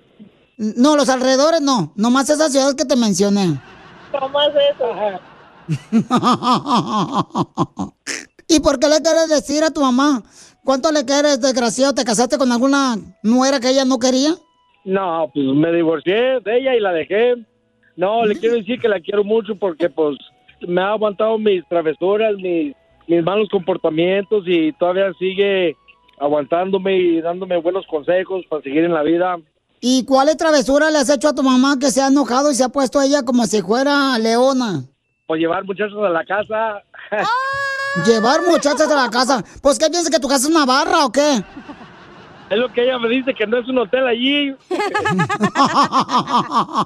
No, 0.57 0.95
los 0.95 1.09
alrededores 1.09 1.61
no. 1.61 1.91
Nomás 1.95 2.29
esas 2.29 2.51
ciudades 2.51 2.75
que 2.75 2.85
te 2.85 2.95
mencioné. 2.95 3.59
¿Cómo 4.11 4.39
es 4.41 4.53
eso? 4.75 4.93
¿Y 8.47 8.59
por 8.59 8.79
qué 8.79 8.87
le 8.89 9.01
quieres 9.01 9.27
decir 9.27 9.63
a 9.63 9.71
tu 9.71 9.81
mamá? 9.81 10.21
¿Cuánto 10.65 10.91
le 10.91 11.05
quieres, 11.05 11.39
desgraciado? 11.39 11.93
¿Te 11.93 12.03
casaste 12.03 12.39
con 12.39 12.51
alguna 12.51 12.95
nuera 13.21 13.59
que 13.59 13.69
ella 13.69 13.85
no 13.85 13.99
quería? 13.99 14.31
No, 14.83 15.29
pues 15.31 15.45
me 15.45 15.71
divorcié 15.71 16.39
de 16.39 16.57
ella 16.57 16.75
y 16.75 16.79
la 16.79 16.91
dejé. 16.91 17.35
No, 17.95 18.25
le 18.25 18.35
quiero 18.35 18.55
decir 18.55 18.79
que 18.81 18.89
la 18.89 18.99
quiero 18.99 19.23
mucho 19.23 19.55
porque 19.55 19.91
pues 19.91 20.17
me 20.67 20.81
ha 20.81 20.93
aguantado 20.93 21.37
mis 21.37 21.63
travesuras, 21.69 22.33
mis, 22.37 22.75
mis 23.07 23.23
malos 23.23 23.47
comportamientos 23.49 24.43
y 24.47 24.73
todavía 24.73 25.13
sigue 25.19 25.77
aguantándome 26.19 26.97
y 26.97 27.21
dándome 27.21 27.57
buenos 27.57 27.85
consejos 27.85 28.43
para 28.49 28.63
seguir 28.63 28.85
en 28.85 28.93
la 28.95 29.03
vida. 29.03 29.37
¿Y 29.81 30.03
cuáles 30.05 30.35
travesuras 30.35 30.91
le 30.91 30.97
has 30.97 31.11
hecho 31.11 31.27
a 31.27 31.35
tu 31.35 31.43
mamá 31.43 31.77
que 31.79 31.91
se 31.91 32.01
ha 32.01 32.07
enojado 32.07 32.49
y 32.49 32.55
se 32.55 32.63
ha 32.63 32.69
puesto 32.69 32.99
ella 33.03 33.21
como 33.21 33.45
si 33.45 33.61
fuera 33.61 34.17
leona? 34.17 34.83
Por 35.27 35.37
llevar 35.37 35.63
muchachos 35.63 36.03
a 36.03 36.09
la 36.09 36.25
casa. 36.25 36.81
Llevar 38.03 38.41
muchachas 38.41 38.91
a 38.91 38.95
la 38.95 39.09
casa. 39.09 39.43
Pues, 39.61 39.79
¿qué 39.79 39.89
piensas 39.89 40.11
que 40.11 40.19
tu 40.19 40.27
casa 40.27 40.47
es 40.47 40.51
una 40.51 40.65
barra 40.65 41.05
o 41.05 41.11
qué? 41.11 41.43
Es 42.49 42.57
lo 42.57 42.71
que 42.71 42.83
ella 42.83 42.99
me 42.99 43.09
dice, 43.09 43.33
que 43.33 43.47
no 43.47 43.57
es 43.57 43.67
un 43.67 43.77
hotel 43.77 44.05
allí. 44.05 44.55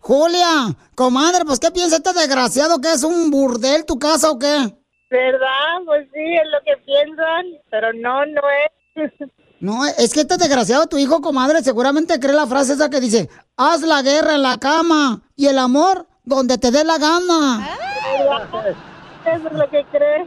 Julia, 0.00 0.74
comadre, 0.94 1.44
pues, 1.44 1.60
¿qué 1.60 1.70
piensa 1.70 1.96
este 1.96 2.12
desgraciado 2.12 2.80
que 2.80 2.92
es 2.92 3.04
un 3.04 3.30
burdel 3.30 3.86
tu 3.86 3.98
casa 3.98 4.30
o 4.30 4.38
qué? 4.38 4.74
¿Verdad? 5.10 5.80
Pues 5.86 6.08
sí, 6.12 6.20
es 6.20 6.48
lo 6.50 6.58
que 6.64 6.76
piensan, 6.84 7.46
pero 7.70 7.92
no, 7.92 8.26
no 8.26 8.42
es. 8.96 9.12
No, 9.60 9.84
es 9.84 10.14
que 10.14 10.20
este 10.20 10.38
desgraciado, 10.38 10.86
tu 10.86 10.96
hijo, 10.96 11.20
comadre, 11.20 11.62
seguramente 11.62 12.18
cree 12.18 12.32
la 12.32 12.46
frase 12.46 12.72
esa 12.72 12.88
que 12.88 12.98
dice, 12.98 13.28
haz 13.56 13.82
la 13.82 14.00
guerra 14.00 14.34
en 14.34 14.42
la 14.42 14.58
cama 14.58 15.20
y 15.36 15.46
el 15.46 15.58
amor 15.58 16.06
donde 16.24 16.56
te 16.56 16.70
dé 16.70 16.82
la 16.82 16.96
gana. 16.96 17.68
Eso 19.26 19.48
es 19.48 19.52
lo 19.52 19.68
que 19.68 19.84
cree. 19.92 20.26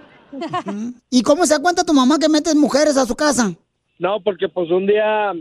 ¿Y 1.10 1.24
cómo 1.24 1.46
se 1.46 1.56
da 1.56 1.62
cuenta 1.62 1.84
tu 1.84 1.94
mamá 1.94 2.18
que 2.20 2.30
metes 2.30 2.56
mujeres 2.56 2.98
a 2.98 3.06
su 3.06 3.16
casa? 3.16 3.54
No, 4.00 4.20
porque 4.22 4.50
pues 4.50 4.70
un 4.72 4.86
día 4.86 5.34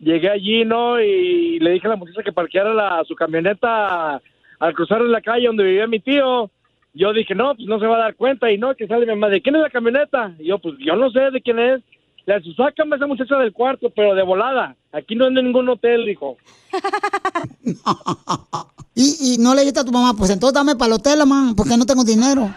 llegué 0.00 0.30
allí, 0.30 0.64
¿no? 0.64 1.00
Y 1.00 1.58
le 1.58 1.70
dije 1.70 1.86
a 1.86 1.90
la 1.90 1.96
muchacha 1.96 2.22
que 2.22 2.32
parqueara 2.32 2.74
la, 2.74 3.02
su 3.06 3.14
camioneta 3.14 4.20
al 4.58 4.74
cruzar 4.74 5.00
en 5.00 5.12
la 5.12 5.20
calle 5.20 5.46
donde 5.46 5.64
vivía 5.64 5.86
mi 5.86 6.00
tío. 6.00 6.50
Yo 6.94 7.12
dije, 7.12 7.34
no, 7.34 7.54
pues 7.54 7.68
no 7.68 7.78
se 7.78 7.86
va 7.86 7.96
a 7.96 8.00
dar 8.00 8.16
cuenta. 8.16 8.50
Y 8.50 8.58
no, 8.58 8.74
que 8.74 8.86
sale 8.86 9.06
mi 9.06 9.12
mamá, 9.12 9.28
¿de 9.28 9.42
quién 9.42 9.56
es 9.56 9.62
la 9.62 9.70
camioneta? 9.70 10.34
Y 10.38 10.48
yo, 10.48 10.58
pues 10.58 10.74
yo 10.78 10.96
no 10.96 11.10
sé 11.10 11.30
de 11.30 11.40
quién 11.40 11.58
es. 11.58 11.82
Le 12.24 12.40
dice, 12.40 12.56
sácame 12.56 12.94
a 12.94 12.96
esa 12.96 13.06
muchacha 13.06 13.36
del 13.36 13.52
cuarto, 13.52 13.90
pero 13.94 14.14
de 14.14 14.22
volada. 14.22 14.74
Aquí 14.92 15.14
no 15.14 15.26
de 15.26 15.42
ningún 15.42 15.68
hotel, 15.68 16.06
dijo. 16.06 16.36
Y, 18.98 19.34
y 19.34 19.38
no 19.38 19.54
le 19.54 19.60
dijiste 19.60 19.80
a 19.80 19.84
tu 19.84 19.92
mamá, 19.92 20.14
pues 20.16 20.30
entonces 20.30 20.54
dame 20.54 20.74
para 20.74 20.86
el 20.86 20.92
hotel, 20.94 21.18
mamá, 21.18 21.52
porque 21.54 21.76
no 21.76 21.84
tengo 21.84 22.02
dinero. 22.02 22.50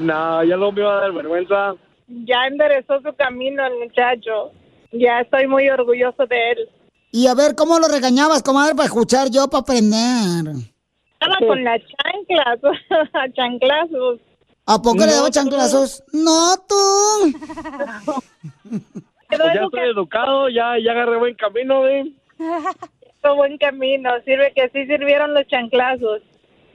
No, 0.00 0.42
ya 0.44 0.56
no 0.56 0.72
me 0.72 0.80
iba 0.80 0.96
a 0.96 1.00
dar 1.02 1.12
vergüenza. 1.12 1.74
Ya 2.08 2.46
enderezó 2.46 3.00
su 3.02 3.14
camino 3.14 3.64
el 3.66 3.78
muchacho. 3.78 4.50
Ya 4.92 5.20
estoy 5.20 5.46
muy 5.46 5.68
orgulloso 5.68 6.26
de 6.26 6.52
él. 6.52 6.68
Y 7.12 7.26
a 7.26 7.34
ver, 7.34 7.54
¿cómo 7.54 7.78
lo 7.78 7.88
regañabas, 7.88 8.42
comadre, 8.42 8.74
para 8.74 8.86
escuchar 8.86 9.30
yo, 9.30 9.48
para 9.48 9.62
aprender? 9.62 10.54
Estaba 11.12 11.36
con 11.46 11.62
las 11.62 11.80
chanclas, 11.80 12.58
chanclazos. 13.34 14.20
¿A 14.66 14.80
poco 14.80 15.04
le 15.04 15.12
daba 15.12 15.26
tú. 15.26 15.32
chanclazos? 15.32 16.02
No, 16.12 16.56
tú. 16.68 18.14
Pues 19.30 19.54
ya 19.54 19.62
estoy 19.62 19.88
educado, 19.90 20.48
ya, 20.48 20.76
ya 20.84 20.90
agarré 20.90 21.16
buen 21.16 21.36
camino, 21.36 21.86
¿eh? 21.86 22.12
Buen 23.36 23.58
camino. 23.58 24.10
Sirve 24.24 24.52
que 24.56 24.68
sí 24.70 24.86
sirvieron 24.86 25.34
los 25.34 25.46
chanclazos. 25.46 26.20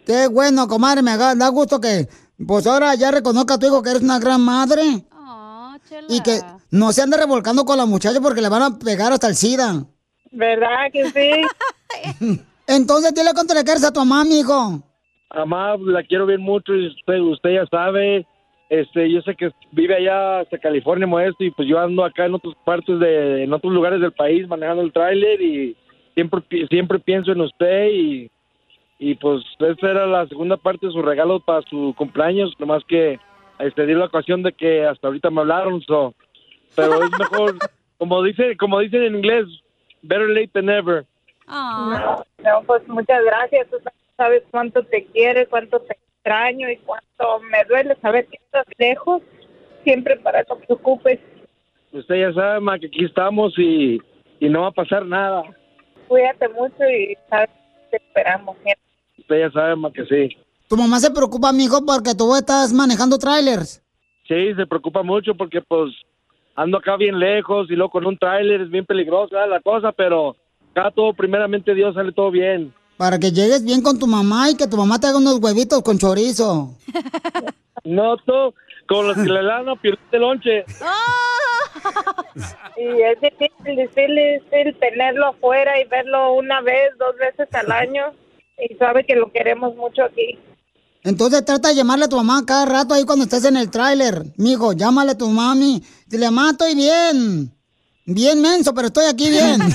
Qué 0.05 0.27
bueno, 0.27 0.65
comadre, 0.65 1.01
me 1.01 1.17
da 1.17 1.49
gusto 1.49 1.81
que, 1.81 2.07
pues 2.45 2.67
ahora 2.67 2.95
ya 2.95 3.11
reconozca 3.11 3.55
a 3.55 3.59
tu 3.59 3.67
hijo 3.67 3.81
que 3.81 3.91
eres 3.91 4.01
una 4.01 4.19
gran 4.19 4.41
madre. 4.41 4.81
y 6.09 6.21
que 6.21 6.39
no 6.71 6.91
se 6.91 7.01
ande 7.01 7.17
revolcando 7.17 7.63
con 7.63 7.77
la 7.77 7.85
muchacha 7.85 8.19
porque 8.21 8.41
le 8.41 8.49
van 8.49 8.63
a 8.63 8.79
pegar 8.79 9.11
hasta 9.11 9.27
el 9.27 9.35
SIDA. 9.35 9.85
¿Verdad 10.31 10.91
que 10.91 11.05
sí? 11.09 12.41
Entonces, 12.67 13.13
dile 13.13 13.31
cuánto 13.33 13.53
le 13.53 13.63
quieres 13.63 13.83
a 13.83 13.93
tu 13.93 13.99
mamá, 13.99 14.25
mijo. 14.25 14.81
Mamá, 15.33 15.77
la 15.77 16.03
quiero 16.03 16.25
bien 16.25 16.41
mucho 16.41 16.73
y 16.73 16.87
usted, 16.87 17.19
usted 17.19 17.49
ya 17.51 17.65
sabe. 17.67 18.25
Este, 18.69 19.11
yo 19.11 19.21
sé 19.21 19.35
que 19.35 19.51
vive 19.71 19.95
allá 19.95 20.39
hasta 20.39 20.57
California, 20.57 21.05
Modesto, 21.05 21.43
y 21.43 21.51
pues 21.51 21.67
yo 21.67 21.79
ando 21.79 22.03
acá 22.03 22.25
en 22.25 22.33
otras 22.33 22.55
partes 22.65 22.99
de, 22.99 23.43
en 23.43 23.53
otros 23.53 23.71
lugares 23.71 24.01
del 24.01 24.11
país 24.11 24.47
manejando 24.47 24.81
el 24.81 24.91
tráiler 24.91 25.39
y 25.39 25.77
siempre, 26.15 26.41
siempre 26.69 26.99
pienso 26.99 27.31
en 27.31 27.41
usted 27.41 27.87
y, 27.91 28.31
y 28.97 29.15
pues 29.15 29.43
esta 29.59 29.91
era 29.91 30.05
la 30.07 30.27
segunda 30.27 30.57
parte 30.57 30.87
de 30.87 30.93
su 30.93 31.01
regalo 31.01 31.39
para 31.39 31.61
su 31.63 31.93
cumpleaños, 31.97 32.53
nomás 32.59 32.83
que 32.85 33.19
este, 33.59 33.85
di 33.85 33.93
la 33.93 34.05
ocasión 34.05 34.43
de 34.43 34.53
que 34.53 34.85
hasta 34.85 35.07
ahorita 35.07 35.29
me 35.29 35.41
hablaron, 35.41 35.81
so. 35.81 36.13
pero 36.75 37.03
es 37.03 37.11
mejor, 37.19 37.55
como 37.97 38.23
dice, 38.23 38.55
como 38.57 38.79
dicen 38.79 39.03
en 39.03 39.15
inglés, 39.15 39.45
better 40.01 40.29
late 40.29 40.49
than 40.53 40.65
never. 40.65 41.05
No, 41.47 42.23
no, 42.43 42.63
pues 42.65 42.87
muchas 42.87 43.23
gracias. 43.23 43.67
Tú 43.69 43.77
sabes 44.17 44.43
cuánto 44.49 44.83
te 44.83 45.05
quiere, 45.05 45.45
cuánto 45.45 45.79
te 45.79 45.93
extraño 45.93 46.69
y 46.69 46.77
cuánto 46.77 47.39
me 47.51 47.63
duele 47.65 47.95
saber 48.01 48.25
que 48.27 48.37
estás 48.37 48.65
lejos. 48.77 49.21
Siempre 49.83 50.17
para 50.17 50.43
lo 50.49 50.59
que 50.59 50.73
ocupes. 50.73 51.19
Usted 51.91 52.15
ya 52.15 52.33
sabe, 52.33 52.59
ma, 52.59 52.79
que 52.79 52.87
aquí 52.87 53.05
estamos 53.05 53.53
y, 53.57 54.01
y 54.39 54.49
no 54.49 54.61
va 54.61 54.69
a 54.69 54.71
pasar 54.71 55.05
nada. 55.05 55.43
Cuídate 56.07 56.49
mucho 56.49 56.83
y 56.89 57.15
sabes 57.29 57.51
te 57.91 57.97
esperamos 57.97 58.57
siempre. 58.63 58.84
Usted 59.17 59.39
ya 59.39 59.51
sabe, 59.51 59.75
ma, 59.75 59.91
que 59.91 60.05
sí. 60.05 60.35
Tu 60.67 60.77
mamá 60.77 60.99
se 60.99 61.11
preocupa, 61.11 61.51
mijo, 61.53 61.85
porque 61.85 62.15
tú 62.15 62.35
estás 62.35 62.73
manejando 62.73 63.17
trailers. 63.17 63.81
Sí, 64.27 64.53
se 64.55 64.65
preocupa 64.65 65.03
mucho 65.03 65.35
porque 65.35 65.61
pues 65.61 65.93
ando 66.55 66.77
acá 66.79 66.97
bien 66.97 67.19
lejos 67.19 67.69
y 67.69 67.75
luego 67.75 67.91
con 67.91 68.05
un 68.07 68.17
tráiler 68.17 68.61
es 68.61 68.69
bien 68.71 68.85
peligrosa 68.85 69.45
la 69.45 69.59
cosa, 69.61 69.91
pero 69.91 70.35
acá 70.71 70.89
todo 70.91 71.13
primeramente 71.13 71.73
Dios 71.75 71.93
sale 71.93 72.11
todo 72.11 72.31
bien. 72.31 72.73
Para 72.97 73.19
que 73.19 73.31
llegues 73.31 73.63
bien 73.63 73.81
con 73.81 73.99
tu 73.99 74.07
mamá 74.07 74.49
y 74.49 74.55
que 74.55 74.67
tu 74.67 74.77
mamá 74.77 74.99
te 74.99 75.07
haga 75.07 75.17
unos 75.17 75.39
huevitos 75.39 75.81
con 75.83 75.97
chorizo. 75.97 76.71
No, 77.83 78.17
tú, 78.17 78.51
con 78.87 79.07
los 79.07 79.15
que 79.15 79.29
le 79.29 79.43
dan 79.43 79.69
a 79.69 79.75
de 80.11 80.19
lonche. 80.19 80.65
Y 82.77 83.01
es 83.01 83.21
difícil, 83.21 83.75
difícil, 83.75 84.15
difícil 84.15 84.75
tenerlo 84.79 85.27
afuera 85.27 85.79
y 85.79 85.87
verlo 85.87 86.33
una 86.33 86.61
vez, 86.61 86.97
dos 86.97 87.15
veces 87.17 87.47
al 87.53 87.71
año. 87.83 88.11
Y 88.57 88.75
sabe 88.75 89.05
que 89.05 89.15
lo 89.15 89.31
queremos 89.31 89.75
mucho 89.75 90.03
aquí. 90.03 90.39
Entonces 91.03 91.45
trata 91.45 91.69
de 91.69 91.75
llamarle 91.75 92.05
a 92.05 92.09
tu 92.09 92.15
mamá 92.15 92.43
cada 92.45 92.65
rato 92.65 92.93
ahí 92.93 93.03
cuando 93.03 93.25
estés 93.25 93.45
en 93.45 93.57
el 93.57 93.69
tráiler. 93.69 94.23
Mijo, 94.37 94.73
llámale 94.73 95.11
a 95.11 95.17
tu 95.17 95.27
mami. 95.29 95.83
Dile, 96.07 96.31
mamá, 96.31 96.51
estoy 96.51 96.73
bien. 96.73 97.51
Bien 98.07 98.39
menso, 98.39 98.71
pero 98.73 98.87
estoy 98.87 99.05
aquí 99.05 99.31
bien. 99.31 99.59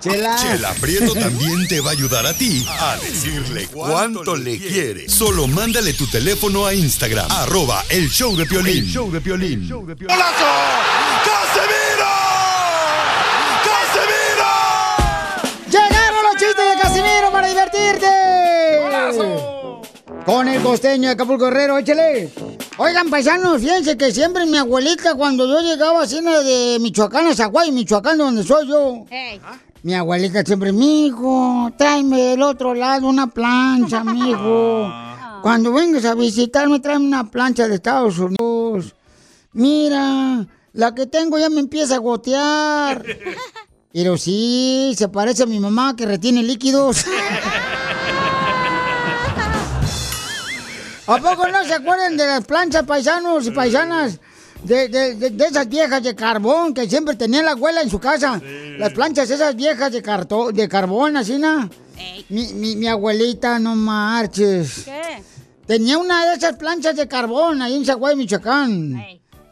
Chela. 0.00 0.36
Chela 0.36 0.74
Prieto 0.80 1.14
también 1.14 1.68
te 1.68 1.80
va 1.80 1.90
a 1.90 1.92
ayudar 1.92 2.26
a 2.26 2.34
ti 2.34 2.66
a 2.68 2.96
decirle 2.96 3.68
cuánto 3.72 4.34
le 4.34 4.58
quiere. 4.58 5.08
Solo 5.08 5.46
mándale 5.46 5.92
tu 5.92 6.08
teléfono 6.08 6.66
a 6.66 6.74
Instagram, 6.74 7.30
arroba 7.30 7.84
el 7.90 8.08
show 8.10 8.34
de 8.36 8.44
Piolín. 8.44 8.78
El 8.78 8.90
show 8.90 9.08
de 9.12 9.20
Piolín. 9.20 9.60
¡Llegaron 9.60 9.94
Con 20.24 20.48
el 20.48 20.62
costeño 20.62 21.08
de 21.08 21.14
Acapulco 21.14 21.44
Guerrero, 21.44 21.76
échale. 21.76 22.30
Oigan, 22.78 23.10
paisanos, 23.10 23.60
fíjense 23.60 23.96
que 23.96 24.10
siempre 24.10 24.46
mi 24.46 24.56
abuelita, 24.56 25.14
cuando 25.14 25.46
yo 25.46 25.60
llegaba 25.60 26.02
así 26.02 26.20
de 26.20 26.78
Michoacán 26.80 27.26
a 27.26 27.34
Zaguay, 27.34 27.70
Michoacán, 27.70 28.16
donde 28.18 28.42
soy 28.42 28.66
yo, 28.66 29.04
mi 29.82 29.92
abuelita 29.92 30.42
siempre, 30.42 30.72
mijo, 30.72 31.70
tráeme 31.76 32.18
del 32.22 32.42
otro 32.42 32.72
lado 32.72 33.06
una 33.06 33.26
plancha, 33.26 34.02
mijo. 34.02 34.90
Cuando 35.42 35.74
vengas 35.74 36.06
a 36.06 36.14
visitarme, 36.14 36.80
tráeme 36.80 37.04
una 37.04 37.30
plancha 37.30 37.68
de 37.68 37.74
Estados 37.74 38.18
Unidos. 38.18 38.94
Mira, 39.52 40.46
la 40.72 40.94
que 40.94 41.06
tengo 41.06 41.38
ya 41.38 41.50
me 41.50 41.60
empieza 41.60 41.96
a 41.96 41.98
gotear. 41.98 43.04
Pero 43.92 44.16
sí, 44.16 44.94
se 44.96 45.08
parece 45.08 45.42
a 45.42 45.46
mi 45.46 45.60
mamá 45.60 45.94
que 45.94 46.06
retiene 46.06 46.42
líquidos. 46.42 47.04
¿A 51.06 51.18
poco 51.18 51.46
no 51.48 51.64
se 51.64 51.74
acuerdan 51.74 52.16
de 52.16 52.26
las 52.26 52.44
planchas 52.44 52.84
paisanos 52.84 53.46
y 53.46 53.50
paisanas? 53.50 54.18
De, 54.62 54.88
de- 54.88 55.14
de- 55.16 55.30
de 55.30 55.44
esas 55.44 55.68
viejas 55.68 56.02
de 56.02 56.14
carbón 56.14 56.72
que 56.72 56.88
siempre 56.88 57.14
tenía 57.16 57.42
la 57.42 57.50
abuela 57.50 57.82
en 57.82 57.90
su 57.90 57.98
casa. 57.98 58.40
Las 58.78 58.92
planchas 58.94 59.28
esas 59.30 59.54
viejas 59.54 59.92
de, 59.92 60.00
cartón, 60.00 60.54
de 60.54 60.66
carbón, 60.68 61.18
así, 61.18 61.36
¿no? 61.38 61.68
Mi, 62.30 62.46
mi- 62.54 62.76
mi 62.76 62.86
abuelita, 62.88 63.58
no 63.58 63.76
marches. 63.76 64.84
¿Qué? 64.86 65.22
Tenía 65.66 65.98
una 65.98 66.26
de 66.30 66.36
esas 66.36 66.56
planchas 66.56 66.96
de 66.96 67.06
carbón 67.06 67.60
ahí 67.60 67.76
en 67.76 67.84
Zaguay, 67.84 68.16
Michoacán. 68.16 68.94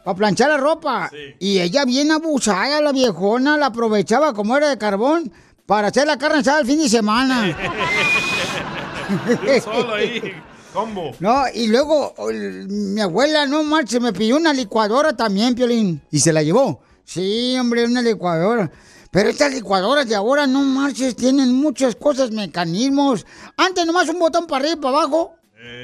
Para 0.03 0.17
planchar 0.17 0.49
la 0.49 0.57
ropa. 0.57 1.11
Y 1.39 1.59
ella 1.59 1.85
bien 1.85 2.11
abusada, 2.11 2.81
la 2.81 2.91
viejona, 2.91 3.55
la 3.57 3.67
aprovechaba 3.67 4.33
como 4.33 4.57
era 4.57 4.69
de 4.69 4.77
carbón 4.79 5.31
para 5.67 5.89
hacer 5.89 6.07
la 6.07 6.17
carne 6.17 6.39
asada 6.39 6.61
el 6.61 6.65
fin 6.67 6.79
de 6.79 6.89
semana. 6.89 7.55
Solo 9.63 9.93
ahí, 9.95 10.33
combo. 10.73 11.11
No, 11.19 11.43
y 11.53 11.67
luego 11.67 12.13
el- 12.29 12.67
mi 12.67 12.99
abuela, 13.01 13.45
no 13.45 13.63
marche, 13.63 13.99
me 13.99 14.11
pidió 14.11 14.35
una 14.37 14.51
licuadora 14.53 15.15
también, 15.15 15.55
Piolín. 15.55 16.01
¿Y 16.11 16.19
se 16.19 16.33
la 16.33 16.41
llevó? 16.43 16.81
Sí, 17.05 17.55
hombre, 17.59 17.85
una 17.85 18.01
licuadora. 18.01 18.71
Pero 19.11 19.29
estas 19.29 19.53
licuadoras 19.53 20.07
de 20.09 20.15
ahora, 20.15 20.47
no 20.47 20.61
marches, 20.63 21.15
tienen 21.15 21.53
muchas 21.53 21.95
cosas, 21.95 22.31
mecanismos. 22.31 23.25
Antes 23.55 23.85
nomás 23.85 24.09
un 24.09 24.17
botón 24.19 24.47
para 24.47 24.61
arriba 24.65 24.73
y 24.77 24.81
para 24.81 24.97
abajo 24.97 25.35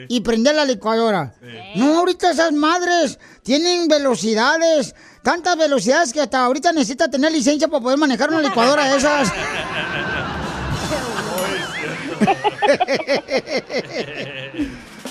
y 0.09 0.19
prender 0.21 0.55
la 0.55 0.65
licuadora. 0.65 1.35
No, 1.75 1.99
ahorita 1.99 2.31
esas 2.31 2.51
madres 2.51 3.19
tienen 3.43 3.87
velocidades, 3.87 4.95
tantas 5.23 5.55
velocidades 5.57 6.11
que 6.11 6.21
hasta 6.21 6.43
ahorita 6.43 6.71
necesita 6.73 7.09
tener 7.09 7.31
licencia 7.31 7.67
para 7.67 7.81
poder 7.83 7.97
manejar 7.99 8.29
una 8.29 8.41
licuadora 8.41 8.85
de 8.91 8.97
esas. 8.97 9.31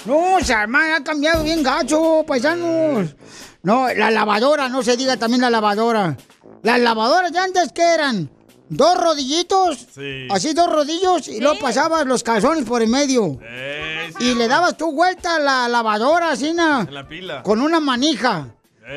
No, 0.04 0.36
o 0.36 0.40
sea, 0.40 0.66
man, 0.66 0.90
ha 0.92 1.04
cambiado 1.04 1.42
bien 1.44 1.62
gacho, 1.62 2.24
paisanos. 2.26 3.14
No, 3.62 3.88
la 3.92 4.10
lavadora, 4.10 4.68
no 4.68 4.82
se 4.82 4.96
diga 4.96 5.16
también 5.16 5.40
la 5.42 5.50
lavadora. 5.50 6.16
Las 6.62 6.80
lavadoras 6.80 7.32
de 7.32 7.38
antes, 7.38 7.72
¿qué 7.74 7.82
eran? 7.82 8.30
Dos 8.70 8.98
rodillitos, 9.00 9.86
Sí. 9.94 10.28
así 10.30 10.52
dos 10.52 10.70
rodillos, 10.70 11.26
y 11.28 11.40
luego 11.40 11.58
pasabas 11.58 12.04
los 12.06 12.22
calzones 12.22 12.64
por 12.64 12.82
en 12.82 12.90
medio. 12.90 13.38
Y 14.20 14.34
le 14.34 14.46
dabas 14.48 14.76
tu 14.76 14.92
vuelta 14.92 15.36
a 15.36 15.38
la 15.38 15.68
lavadora, 15.68 16.30
así, 16.32 16.52
na, 16.52 16.84
En 16.86 16.94
la 16.94 17.08
pila. 17.08 17.42
con 17.42 17.60
una 17.62 17.80
manija. 17.80 18.48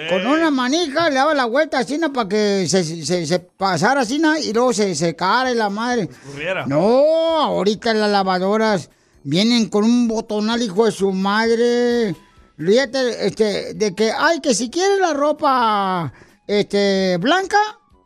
Con 0.09 0.25
una 0.25 0.49
manija 0.51 1.09
le 1.09 1.15
daba 1.15 1.33
la 1.33 1.45
vuelta 1.45 1.79
así 1.79 1.97
na, 1.97 2.13
para 2.13 2.29
que 2.29 2.65
se, 2.67 2.83
se- 3.05 3.25
se 3.25 3.39
pasara 3.39 4.01
así 4.01 4.19
na, 4.19 4.39
y 4.39 4.53
luego 4.53 4.71
se 4.73 4.95
secara 4.95 5.51
y 5.51 5.55
la 5.55 5.69
madre. 5.69 6.03
Escurriera. 6.03 6.65
No, 6.65 7.39
ahorita 7.41 7.93
las 7.93 8.09
lavadoras 8.09 8.89
vienen 9.23 9.67
con 9.69 9.83
un 9.83 10.07
botonal, 10.07 10.61
hijo 10.61 10.85
de 10.85 10.91
su 10.91 11.11
madre. 11.11 12.15
Fíjate, 12.57 13.27
este, 13.27 13.73
de 13.73 13.93
que, 13.93 14.11
ay, 14.17 14.39
que 14.39 14.53
si 14.53 14.69
quieres 14.69 14.99
la 14.99 15.13
ropa, 15.13 16.13
este, 16.47 17.17
blanca, 17.17 17.57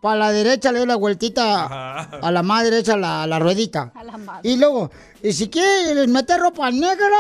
para 0.02 0.17
la 0.19 0.32
derecha 0.32 0.71
le 0.71 0.80
doy 0.80 0.88
la 0.88 0.95
vueltita 0.95 2.00
a 2.21 2.32
la 2.32 2.41
mano 2.43 2.63
derecha, 2.69 2.95
la, 2.95 3.26
la 3.28 3.38
ruedita. 3.39 3.91
A 3.95 4.04
la 4.04 4.17
madre. 4.17 4.50
Y 4.50 4.58
luego, 4.58 4.89
y 5.21 5.34
si 5.34 5.50
quieres 5.50 6.08
meter 6.08 6.39
ropa 6.39 6.69
negra, 6.71 7.17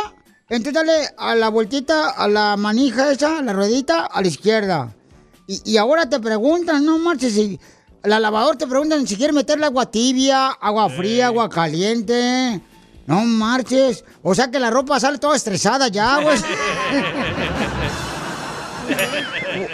entonces 0.49 0.73
dale 0.73 1.09
a 1.17 1.35
la 1.35 1.49
vueltita, 1.49 2.09
a 2.09 2.27
la 2.27 2.55
manija 2.57 3.11
esa, 3.11 3.39
a 3.39 3.41
la 3.41 3.53
ruedita, 3.53 4.05
a 4.05 4.21
la 4.21 4.27
izquierda. 4.27 4.93
Y, 5.47 5.61
y 5.73 5.77
ahora 5.77 6.09
te 6.09 6.19
preguntan, 6.19 6.85
no 6.85 6.97
marches, 6.97 7.33
si 7.33 7.59
la 8.03 8.19
lavadora 8.19 8.57
te 8.57 8.67
preguntan 8.67 9.07
si 9.07 9.15
quieres 9.15 9.35
meterle 9.35 9.65
agua 9.65 9.89
tibia, 9.89 10.47
agua 10.47 10.89
fría, 10.89 11.27
agua 11.27 11.49
caliente. 11.49 12.61
No 13.07 13.23
marches. 13.25 14.03
O 14.23 14.33
sea 14.33 14.49
que 14.49 14.59
la 14.59 14.69
ropa 14.69 14.99
sale 14.99 15.17
toda 15.17 15.35
estresada 15.35 15.87
ya, 15.87 16.19
güey. 16.21 16.37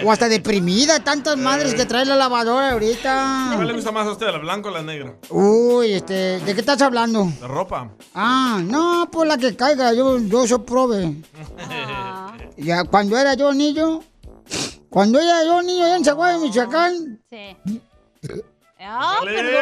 o, 0.03 0.07
o 0.07 0.11
hasta 0.11 0.29
deprimida, 0.29 0.99
tantas 1.03 1.37
madres 1.37 1.73
que 1.73 1.85
trae 1.85 2.05
la 2.05 2.15
lavadora 2.15 2.71
ahorita. 2.71 3.51
¿Cuál 3.55 3.67
le 3.67 3.73
gusta 3.73 3.91
más 3.91 4.07
a 4.07 4.11
usted, 4.11 4.27
la 4.27 4.37
blanca 4.37 4.69
o 4.69 4.71
la 4.71 4.81
negra? 4.81 5.15
Uy, 5.29 5.93
este, 5.93 6.39
¿de 6.39 6.53
qué 6.53 6.59
estás 6.59 6.81
hablando? 6.81 7.27
La 7.41 7.47
ropa. 7.47 7.89
Ah, 8.13 8.61
no, 8.63 9.09
pues 9.11 9.27
la 9.27 9.37
que 9.37 9.55
caiga, 9.55 9.93
yo, 9.93 10.19
yo 10.19 10.47
soy 10.47 10.59
prove. 10.59 11.15
Ya, 12.57 12.83
cuando 12.83 13.17
era 13.17 13.33
yo 13.35 13.53
niño, 13.53 14.01
cuando 14.89 15.19
era 15.19 15.43
yo 15.43 15.61
niño 15.61 15.85
allá 15.85 15.95
en 15.97 16.05
Zaguay, 16.05 16.37
Michoacán, 16.39 17.19
Sí. 17.29 17.57
Ah, 18.83 19.17
perdón. 19.23 19.53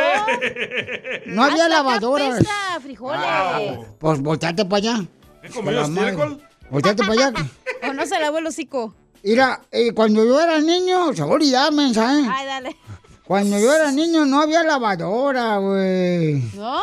no 1.28 1.44
había 1.44 1.66
Hasta 1.66 1.70
lavadoras. 1.70 2.34
apesta, 2.36 2.80
frijoles. 2.82 3.80
Pues 4.00 4.22
volteate 4.22 4.64
para 4.66 4.78
allá. 4.78 5.06
¿Qué 5.42 5.50
comió 5.50 5.82
estiércol? 5.82 6.42
Volteate 6.70 7.04
para 7.04 7.14
allá. 7.14 7.34
O 7.90 7.94
no 7.94 8.06
se 8.06 8.20
lavó 8.20 8.40
el 8.40 8.48
hocico. 8.48 8.94
Mira, 9.24 9.62
eh, 9.72 9.92
cuando 9.94 10.24
yo 10.26 10.40
era 10.40 10.60
niño, 10.60 11.14
seguridad, 11.14 11.72
mensa, 11.72 12.20
¿eh? 12.20 12.28
Ay, 12.30 12.46
dale. 12.46 12.78
Cuando 13.26 13.60
yo 13.60 13.74
era 13.74 13.92
niño 13.92 14.26
no 14.26 14.42
había 14.42 14.64
lavadora, 14.64 15.58
güey. 15.58 16.42
¿No? 16.56 16.82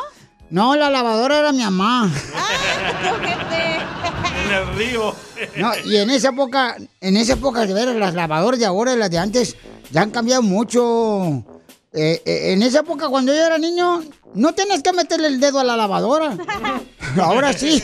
No, 0.51 0.77
la 0.77 0.90
lavadora 0.90 1.40
era 1.40 1.53
mi 1.53 1.64
mamá. 1.64 2.12
En 4.44 4.53
el 4.53 4.77
río. 4.77 5.14
No, 5.57 5.72
y 5.85 5.96
en 5.96 6.11
esa 6.11 6.29
época, 6.29 6.77
en 7.01 7.16
esa 7.16 7.33
época 7.33 7.66
de 7.66 7.75
ver 7.75 7.88
las 7.96 8.14
lavadoras 8.14 8.61
de 8.61 8.66
ahora 8.66 8.92
y 8.92 8.96
las 8.96 9.11
de 9.11 9.18
antes 9.18 9.57
ya 9.90 10.03
han 10.03 10.11
cambiado 10.11 10.42
mucho. 10.42 11.42
Eh, 11.92 12.22
eh, 12.25 12.53
en 12.53 12.62
esa 12.62 12.81
época 12.81 13.09
cuando 13.09 13.35
yo 13.35 13.44
era 13.44 13.59
niño, 13.59 14.05
no 14.35 14.53
tenías 14.53 14.83
que 14.83 14.92
meterle 14.92 15.29
el 15.29 15.40
dedo 15.40 15.59
a 15.59 15.64
la 15.64 15.77
lavadora. 15.77 16.37
Ahora 17.20 17.53
sí. 17.53 17.83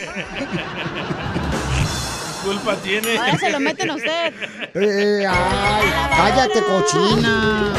¿Qué 2.42 2.48
culpa 2.48 2.76
tiene? 2.76 3.16
Ahora 3.18 3.38
se 3.38 3.50
lo 3.50 3.60
meten 3.60 3.90
a 3.90 3.94
usted. 3.94 4.32
Eh, 4.74 5.26
ay, 5.28 5.92
cállate, 6.16 6.62
cochina. 6.62 7.72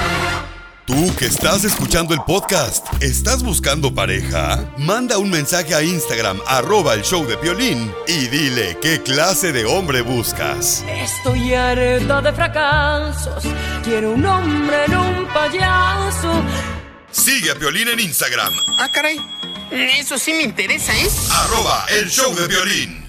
Tú 0.85 1.15
que 1.15 1.25
estás 1.25 1.63
escuchando 1.63 2.13
el 2.13 2.21
podcast, 2.21 2.85
¿estás 3.01 3.41
buscando 3.41 3.95
pareja? 3.95 4.63
Manda 4.77 5.17
un 5.17 5.31
mensaje 5.31 5.73
a 5.73 5.81
Instagram, 5.81 6.39
arroba 6.45 6.93
el 6.93 7.01
show 7.01 7.25
de 7.25 7.35
Piolín, 7.37 7.91
y 8.07 8.27
dile 8.27 8.77
qué 8.81 9.01
clase 9.01 9.51
de 9.53 9.65
hombre 9.65 10.01
buscas. 10.01 10.83
Estoy 10.87 11.53
harta 11.55 12.21
de 12.21 12.33
fracasos. 12.33 13.43
Quiero 13.83 14.11
un 14.11 14.25
hombre 14.25 14.85
en 14.85 14.95
un 14.97 15.25
payaso. 15.33 16.43
Sigue 17.11 17.51
a 17.51 17.55
Piolín 17.55 17.87
en 17.87 17.99
Instagram, 18.01 18.53
Ah, 18.77 18.89
caray. 18.93 19.19
Eso 19.71 20.19
sí 20.19 20.33
me 20.33 20.43
interesa, 20.43 20.93
¿eh? 20.95 21.09
arroba 21.31 21.85
el 21.89 22.07
show 22.09 22.35
de 22.35 22.47
Piolín. 22.47 23.02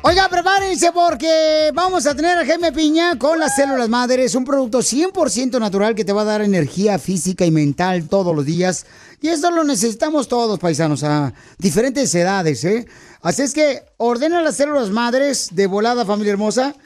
Oiga, 0.00 0.28
prepárense 0.28 0.92
porque 0.92 1.72
vamos 1.74 2.06
a 2.06 2.14
tener 2.14 2.38
a 2.38 2.46
Jaime 2.46 2.70
Piña 2.70 3.18
con 3.18 3.36
las 3.38 3.56
células 3.56 3.88
madres, 3.88 4.36
un 4.36 4.44
producto 4.44 4.78
100% 4.78 5.58
natural 5.58 5.96
que 5.96 6.04
te 6.04 6.12
va 6.12 6.22
a 6.22 6.24
dar 6.24 6.40
energía 6.40 7.00
física 7.00 7.44
y 7.44 7.50
mental 7.50 8.08
todos 8.08 8.34
los 8.34 8.46
días. 8.46 8.86
Y 9.20 9.26
eso 9.26 9.50
lo 9.50 9.64
necesitamos 9.64 10.28
todos, 10.28 10.60
paisanos, 10.60 11.02
a 11.02 11.34
diferentes 11.58 12.14
edades, 12.14 12.62
¿eh? 12.64 12.86
Así 13.22 13.42
es 13.42 13.52
que 13.52 13.82
ordena 13.96 14.40
las 14.40 14.54
células 14.54 14.90
madres 14.90 15.48
de 15.52 15.66
volada, 15.66 16.06
familia 16.06 16.32
hermosa. 16.32 16.76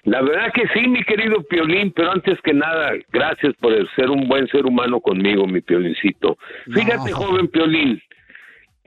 La 0.04 0.22
verdad 0.22 0.52
que 0.54 0.64
sí, 0.74 0.88
mi 0.88 1.04
querido 1.04 1.44
Piolín, 1.44 1.92
pero 1.92 2.12
antes 2.12 2.40
que 2.42 2.54
nada, 2.54 2.94
gracias 3.12 3.54
por 3.60 3.74
ser 3.96 4.10
un 4.10 4.28
buen 4.28 4.48
ser 4.48 4.66
humano 4.66 5.00
conmigo, 5.00 5.46
mi 5.46 5.62
Piolincito. 5.62 6.38
Fíjate, 6.74 7.12
joven 7.12 7.48
Piolín, 7.50 8.02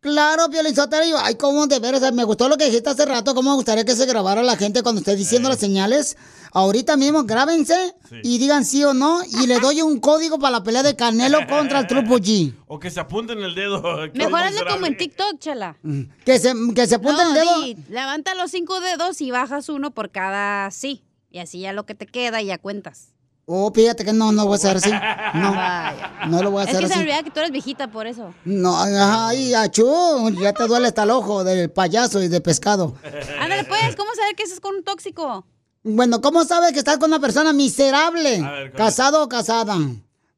Claro, 0.00 0.48
Piolizotero, 0.48 1.18
ay, 1.18 1.34
cómo 1.34 1.66
de 1.66 1.78
veras, 1.78 2.10
me 2.14 2.24
gustó 2.24 2.48
lo 2.48 2.56
que 2.56 2.64
dijiste 2.64 2.88
hace 2.88 3.04
rato, 3.04 3.34
cómo 3.34 3.50
me 3.50 3.56
gustaría 3.56 3.84
que 3.84 3.94
se 3.94 4.06
grabara 4.06 4.42
la 4.42 4.56
gente 4.56 4.82
cuando 4.82 5.00
esté 5.00 5.14
diciendo 5.14 5.50
las 5.50 5.58
señales. 5.58 6.16
Ahorita 6.52 6.96
mismo, 6.96 7.24
grábense 7.24 7.94
y 8.22 8.38
digan 8.38 8.64
sí 8.64 8.82
o 8.82 8.94
no, 8.94 9.20
y 9.24 9.46
le 9.46 9.60
doy 9.60 9.82
un 9.82 10.00
código 10.00 10.38
para 10.38 10.52
la 10.52 10.62
pelea 10.64 10.82
de 10.82 10.96
Canelo 10.96 11.38
contra 11.48 11.80
el 11.80 11.86
Trupo 11.86 12.16
G. 12.18 12.54
O 12.66 12.78
que 12.80 12.90
se 12.90 12.98
apunten 12.98 13.40
el 13.40 13.54
dedo. 13.54 13.82
Mejor 14.14 14.40
hazle 14.40 14.64
como 14.66 14.86
en 14.86 14.96
TikTok, 14.96 15.38
chela. 15.38 15.76
Que 16.24 16.38
se, 16.38 16.54
que 16.74 16.86
se 16.86 16.94
apunte 16.94 17.22
No, 17.22 17.28
el 17.28 17.34
dedo. 17.34 17.60
di, 17.62 17.76
levanta 17.90 18.34
los 18.34 18.50
cinco 18.50 18.80
dedos 18.80 19.20
y 19.20 19.30
bajas 19.30 19.68
uno 19.68 19.90
por 19.90 20.10
cada 20.10 20.70
sí. 20.70 21.04
Y 21.30 21.40
así 21.40 21.60
ya 21.60 21.74
lo 21.74 21.84
que 21.84 21.94
te 21.94 22.06
queda 22.06 22.40
ya 22.40 22.56
cuentas. 22.56 23.12
Oh, 23.52 23.72
fíjate 23.74 24.04
que 24.04 24.12
no, 24.12 24.30
no 24.30 24.44
voy 24.46 24.52
a 24.52 24.56
hacer 24.56 24.76
así. 24.76 24.90
No, 24.90 25.50
Vaya. 25.54 26.12
no 26.28 26.40
lo 26.40 26.52
voy 26.52 26.60
a 26.60 26.64
Es 26.64 26.68
hacer 26.70 26.82
que 26.82 26.86
se 26.88 26.94
me 26.94 27.00
así. 27.00 27.02
olvida 27.10 27.22
que 27.24 27.30
tú 27.32 27.40
eres 27.40 27.50
viejita 27.50 27.90
por 27.90 28.06
eso. 28.06 28.32
No, 28.44 28.76
ay, 28.80 29.54
achú, 29.54 30.30
ya 30.40 30.52
te 30.52 30.68
duele 30.68 30.86
hasta 30.86 31.02
el 31.02 31.10
ojo 31.10 31.42
del 31.42 31.68
payaso 31.70 32.22
y 32.22 32.28
de 32.28 32.40
pescado. 32.40 32.94
Ándale, 33.40 33.64
pues, 33.64 33.96
¿cómo 33.96 34.10
saber 34.14 34.36
que 34.36 34.44
eso 34.44 34.54
es 34.54 34.60
con 34.60 34.76
un 34.76 34.84
tóxico? 34.84 35.44
Bueno, 35.82 36.20
¿cómo 36.20 36.44
sabes 36.44 36.72
que 36.72 36.78
estás 36.78 36.98
con 36.98 37.10
una 37.10 37.18
persona 37.18 37.52
miserable? 37.52 38.36
A 38.44 38.50
ver, 38.52 38.70
¿cómo? 38.70 38.84
casado 38.84 39.24
o 39.24 39.28
casada. 39.28 39.76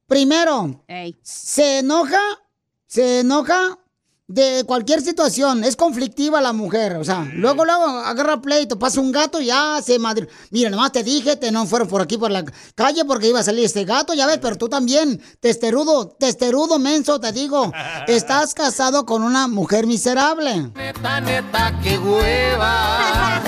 Primero, 0.07 0.83
se 1.23 1.81
enoja, 1.81 2.21
se 2.87 3.21
enoja 3.21 3.79
de 4.29 4.65
cualquier 4.67 5.03
situación. 5.03 5.65
Es 5.65 5.77
conflictiva 5.77 6.41
la 6.41 6.53
mujer. 6.53 6.97
O 6.97 7.05
sea, 7.05 7.29
luego, 7.35 7.65
luego 7.65 7.85
agarra 7.85 8.41
pleito, 8.41 8.79
pasa 8.79 9.01
un 9.01 9.13
gato 9.13 9.41
y 9.41 9.47
ya 9.47 9.81
se 9.85 9.99
madre. 9.99 10.29
Mira, 10.51 10.71
nomás 10.71 10.93
te 10.93 11.03
dije, 11.03 11.37
te 11.37 11.51
no 11.53 11.67
fueron 11.67 11.89
por 11.89 12.01
aquí 12.03 12.17
por 12.17 12.31
la 12.31 12.45
calle 12.75 13.05
porque 13.05 13.29
iba 13.29 13.41
a 13.41 13.43
salir 13.43 13.65
este 13.65 13.85
gato, 13.85 14.15
ya 14.15 14.27
ves, 14.27 14.39
pero 14.41 14.57
tú 14.57 14.69
también, 14.69 15.21
testerudo, 15.41 16.09
testerudo 16.09 16.79
menso, 16.79 17.21
te 17.21 17.33
digo. 17.33 17.73
Estás 18.07 18.55
casado 18.55 19.05
con 19.07 19.23
una 19.23 19.49
mujer 19.49 19.87
miserable. 19.87 20.71
Neta, 20.75 21.21
neta, 21.21 21.79
qué 21.83 21.99
hueva. 21.99 23.43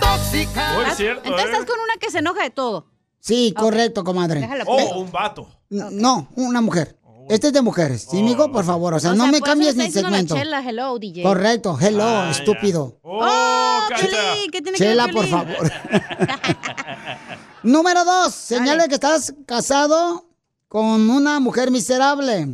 Tóxica. 0.00 0.74
Entonces 0.80 1.46
estás 1.46 1.64
con 1.64 1.78
una 1.80 1.94
que 2.00 2.10
se 2.10 2.18
enoja 2.18 2.42
de 2.42 2.50
todo. 2.50 2.86
Sí, 3.20 3.52
correcto, 3.56 4.04
comadre. 4.04 4.40
Déjalo, 4.40 4.64
Oh, 4.66 5.00
un 5.00 5.10
vato. 5.10 5.48
No, 5.68 6.28
una 6.36 6.60
mujer. 6.60 6.96
Este 7.28 7.48
es 7.48 7.52
de 7.52 7.62
mujeres. 7.62 8.06
¿Sí, 8.10 8.18
amigo? 8.20 8.50
Por 8.52 8.64
favor, 8.64 8.94
o 8.94 9.00
sea, 9.00 9.10
O 9.10 9.14
no 9.14 9.24
sea, 9.24 9.32
me 9.32 9.38
por 9.40 9.48
eso 9.48 9.52
cambies 9.54 9.76
la 9.76 9.90
segmento. 9.90 10.34
Chela, 10.36 10.60
hello, 10.60 10.98
DJ. 10.98 11.22
Correcto, 11.22 11.76
hello, 11.80 12.04
Ah, 12.06 12.28
estúpido. 12.30 12.98
¡Oh, 13.02 13.80
Piolín! 13.88 14.50
¿Qué 14.52 14.62
tiene 14.62 14.78
Chela, 14.78 15.06
que 15.08 15.12
ver 15.14 15.30
por 15.30 15.44
Piolín? 15.46 15.56
favor. 15.56 15.72
Número 17.62 18.04
dos, 18.04 18.34
señale 18.34 18.88
que 18.88 18.94
estás 18.94 19.34
casado 19.46 20.24
con 20.68 21.08
una 21.10 21.40
mujer 21.40 21.70
miserable. 21.70 22.46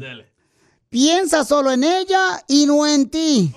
Piensa 0.88 1.44
solo 1.44 1.70
en 1.72 1.84
ella 1.84 2.42
y 2.48 2.66
no 2.66 2.86
en 2.86 3.08
ti. 3.10 3.52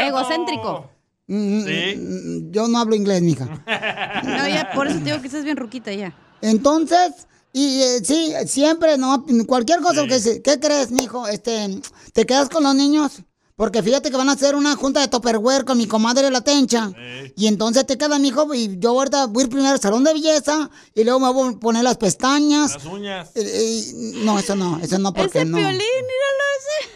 Egocéntrico. 0.00 0.90
Mm, 1.26 1.64
Sí. 1.64 1.96
mm, 1.96 2.50
yo 2.50 2.66
no 2.68 2.78
hablo 2.78 2.94
inglés, 2.96 3.22
mija. 3.22 3.46
No, 4.24 4.48
ya, 4.48 4.70
por 4.74 4.86
eso 4.88 4.98
te 4.98 5.04
digo 5.04 5.20
que 5.20 5.28
estás 5.28 5.44
bien 5.44 5.56
ruquita 5.56 5.92
ya. 5.92 6.12
Entonces, 6.42 7.26
y 7.52 7.82
eh, 7.82 8.00
sí, 8.04 8.32
siempre, 8.46 8.96
¿no? 8.98 9.24
Cualquier 9.46 9.80
cosa 9.80 10.06
que 10.06 10.18
se- 10.20 10.40
¿qué 10.42 10.58
crees, 10.60 10.90
mijo? 10.90 11.26
Este, 11.26 11.80
¿te 12.12 12.24
quedas 12.26 12.48
con 12.48 12.62
los 12.62 12.74
niños? 12.74 13.22
Porque 13.56 13.82
fíjate 13.82 14.10
que 14.10 14.16
van 14.16 14.30
a 14.30 14.32
hacer 14.32 14.54
una 14.54 14.74
junta 14.74 15.00
de 15.00 15.08
Topperware 15.08 15.66
con 15.66 15.76
mi 15.76 15.86
comadre 15.86 16.30
la 16.30 16.40
tencha. 16.40 16.90
Y 17.36 17.46
entonces 17.46 17.84
te 17.86 17.98
quedas, 17.98 18.18
mijo, 18.18 18.54
y 18.54 18.78
yo 18.78 18.90
ahorita 18.90 19.26
voy 19.26 19.42
a 19.42 19.44
ir 19.44 19.50
primero 19.50 19.72
al 19.74 19.80
salón 19.80 20.02
de 20.02 20.14
belleza 20.14 20.70
y 20.94 21.04
luego 21.04 21.20
me 21.20 21.30
voy 21.30 21.52
a 21.54 21.58
poner 21.58 21.84
las 21.84 21.98
pestañas. 21.98 22.72
Las 22.72 22.84
uñas. 22.86 23.28
Eh, 23.34 23.42
eh, 23.44 23.92
no, 24.24 24.38
eso 24.38 24.56
no, 24.56 24.78
eso 24.82 24.98
no, 24.98 25.12
porque 25.12 25.40
Ese 25.40 25.44
no. 25.44 25.58
piolín, 25.58 25.76
míralo 25.78 26.44
ese. 26.58 26.90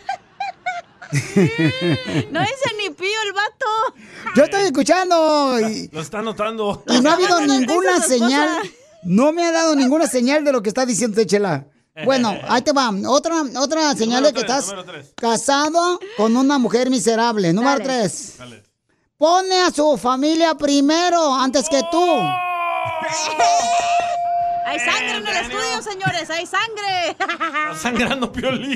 No 2.32 2.40
dice 2.40 2.70
ni 2.78 2.90
pío 2.94 3.06
el 3.26 3.32
vato. 3.34 3.94
Yo 4.34 4.44
estoy 4.44 4.62
escuchando 4.64 5.60
y, 5.60 5.88
Lo 5.92 6.00
está 6.00 6.22
notando. 6.22 6.82
y 6.88 7.00
no 7.00 7.10
ha 7.10 7.12
habido 7.12 7.40
ninguna 7.42 8.00
señal. 8.00 8.58
No 9.04 9.32
me 9.32 9.44
ha 9.44 9.52
dado 9.52 9.74
ninguna 9.76 10.06
señal 10.06 10.44
de 10.44 10.52
lo 10.52 10.62
que 10.62 10.68
está 10.70 10.84
diciendo 10.86 11.22
Chela. 11.24 11.66
Bueno, 12.04 12.34
ahí 12.48 12.62
te 12.62 12.72
va. 12.72 12.90
Otra, 13.08 13.42
otra 13.58 13.94
señal 13.94 14.24
de 14.24 14.32
que 14.32 14.40
tres, 14.40 14.50
estás 14.50 14.66
número 14.68 14.84
tres. 14.84 15.12
casado 15.16 16.00
con 16.16 16.36
una 16.36 16.58
mujer 16.58 16.90
miserable. 16.90 17.52
Número 17.52 17.78
Dale. 17.78 17.84
tres. 17.84 18.36
Pone 19.16 19.60
a 19.62 19.70
su 19.70 19.96
familia 19.96 20.54
primero 20.56 21.32
antes 21.34 21.68
que 21.68 21.80
tú. 21.90 22.04
Hay 24.66 24.80
sangre 24.80 25.16
en 25.18 25.26
el 25.26 25.36
estudio, 25.36 25.82
señores. 25.82 26.30
Hay 26.30 26.46
sangre. 26.46 27.10
Está 27.10 27.74
sangrando 27.80 28.32
Piolín. 28.32 28.74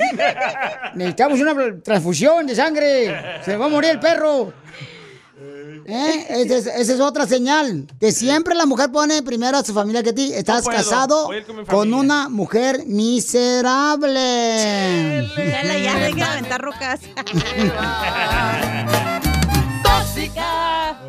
Necesitamos 0.95 1.41
una 1.41 1.83
transfusión 1.83 2.47
de 2.47 2.55
sangre. 2.55 3.41
Se 3.45 3.57
va 3.57 3.67
a 3.67 3.69
morir 3.69 3.91
el 3.93 3.99
perro. 4.01 4.53
¿Eh? 5.91 6.27
Esa 6.29 6.57
es, 6.59 6.67
esa 6.67 6.95
es 6.95 7.01
otra 7.01 7.27
señal. 7.27 7.87
Que 7.99 8.13
siempre 8.13 8.55
la 8.55 8.67
mujer 8.67 8.93
pone 8.93 9.23
primero 9.23 9.57
a 9.57 9.65
su 9.65 9.73
familia 9.73 10.03
que 10.03 10.11
a 10.11 10.15
ti. 10.15 10.31
Estás 10.35 10.65
puedo, 10.65 10.77
casado 10.77 11.31
con 11.67 11.95
una 11.95 12.29
mujer 12.29 12.85
miserable. 12.87 14.21
Dale, 15.35 15.83
ya 15.83 15.99
deja 15.99 16.15
de 16.15 16.23
aventar 16.25 16.61
rocas. 16.61 17.01
Tóxica. 19.83 21.01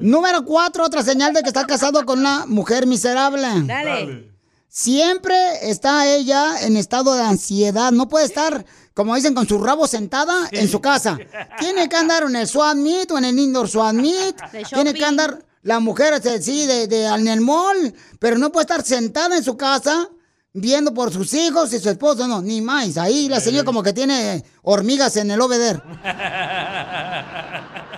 Número 0.00 0.44
cuatro, 0.46 0.84
otra 0.84 1.02
señal 1.02 1.34
de 1.34 1.42
que 1.42 1.48
estás 1.48 1.66
casado 1.66 2.06
con 2.06 2.20
una 2.20 2.46
mujer 2.46 2.86
miserable. 2.86 3.48
Dale. 3.64 4.30
Siempre 4.68 5.36
está 5.62 6.06
ella 6.06 6.60
en 6.62 6.76
estado 6.78 7.14
de 7.14 7.22
ansiedad. 7.22 7.92
No 7.92 8.08
puede 8.08 8.24
estar, 8.24 8.64
como 8.96 9.14
dicen, 9.14 9.34
con 9.34 9.46
su 9.46 9.62
rabo 9.62 9.86
sentada 9.86 10.48
en 10.52 10.70
su 10.70 10.80
casa. 10.80 11.18
Tiene 11.58 11.86
que 11.86 11.96
andar 11.96 12.22
en 12.22 12.34
el 12.34 12.48
Swap 12.48 12.76
Meet 12.76 13.10
o 13.10 13.18
en 13.18 13.26
el 13.26 13.38
Indoor 13.38 13.68
Swap 13.68 13.92
Meet. 13.92 14.36
Tiene 14.72 14.94
que 14.94 15.04
andar 15.04 15.44
la 15.60 15.80
mujer, 15.80 16.14
este, 16.14 16.40
sí, 16.40 16.64
de, 16.64 16.86
de, 16.86 17.04
en 17.04 17.28
el 17.28 17.42
mall. 17.42 17.94
Pero 18.18 18.38
no 18.38 18.50
puede 18.50 18.62
estar 18.62 18.82
sentada 18.82 19.36
en 19.36 19.44
su 19.44 19.54
casa 19.54 20.08
viendo 20.54 20.94
por 20.94 21.12
sus 21.12 21.34
hijos 21.34 21.74
y 21.74 21.78
su 21.78 21.90
esposo. 21.90 22.26
No, 22.26 22.40
ni 22.40 22.62
más. 22.62 22.96
Ahí 22.96 23.28
la 23.28 23.38
señora 23.38 23.66
como 23.66 23.82
que 23.82 23.92
tiene 23.92 24.42
hormigas 24.62 25.14
en 25.18 25.30
el 25.30 25.42
obeder. 25.42 25.82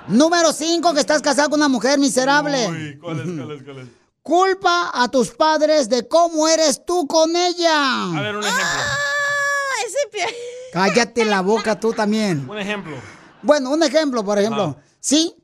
Número 0.08 0.52
cinco, 0.52 0.94
que 0.94 1.00
estás 1.00 1.22
casado 1.22 1.50
con 1.50 1.60
una 1.60 1.68
mujer 1.68 2.00
miserable. 2.00 2.66
Uy, 2.66 2.98
¿cuál 2.98 3.20
es, 3.20 3.24
cuál 3.24 3.52
es, 3.52 3.62
cuál 3.62 3.78
es? 3.78 3.88
Culpa 4.20 4.90
a 4.92 5.08
tus 5.08 5.30
padres 5.30 5.88
de 5.88 6.08
cómo 6.08 6.48
eres 6.48 6.84
tú 6.84 7.06
con 7.06 7.36
ella. 7.36 8.16
A 8.16 8.20
ver, 8.20 8.34
un 8.34 8.42
ejemplo. 8.42 8.64
Ah, 8.66 9.86
ese 9.86 10.08
pie. 10.10 10.57
Cállate 10.72 11.24
la 11.24 11.40
boca 11.42 11.78
tú 11.80 11.92
también. 11.92 12.48
Un 12.48 12.58
ejemplo. 12.58 12.96
Bueno, 13.42 13.70
un 13.70 13.82
ejemplo, 13.82 14.24
por 14.24 14.38
ejemplo. 14.38 14.76
Sí, 15.00 15.34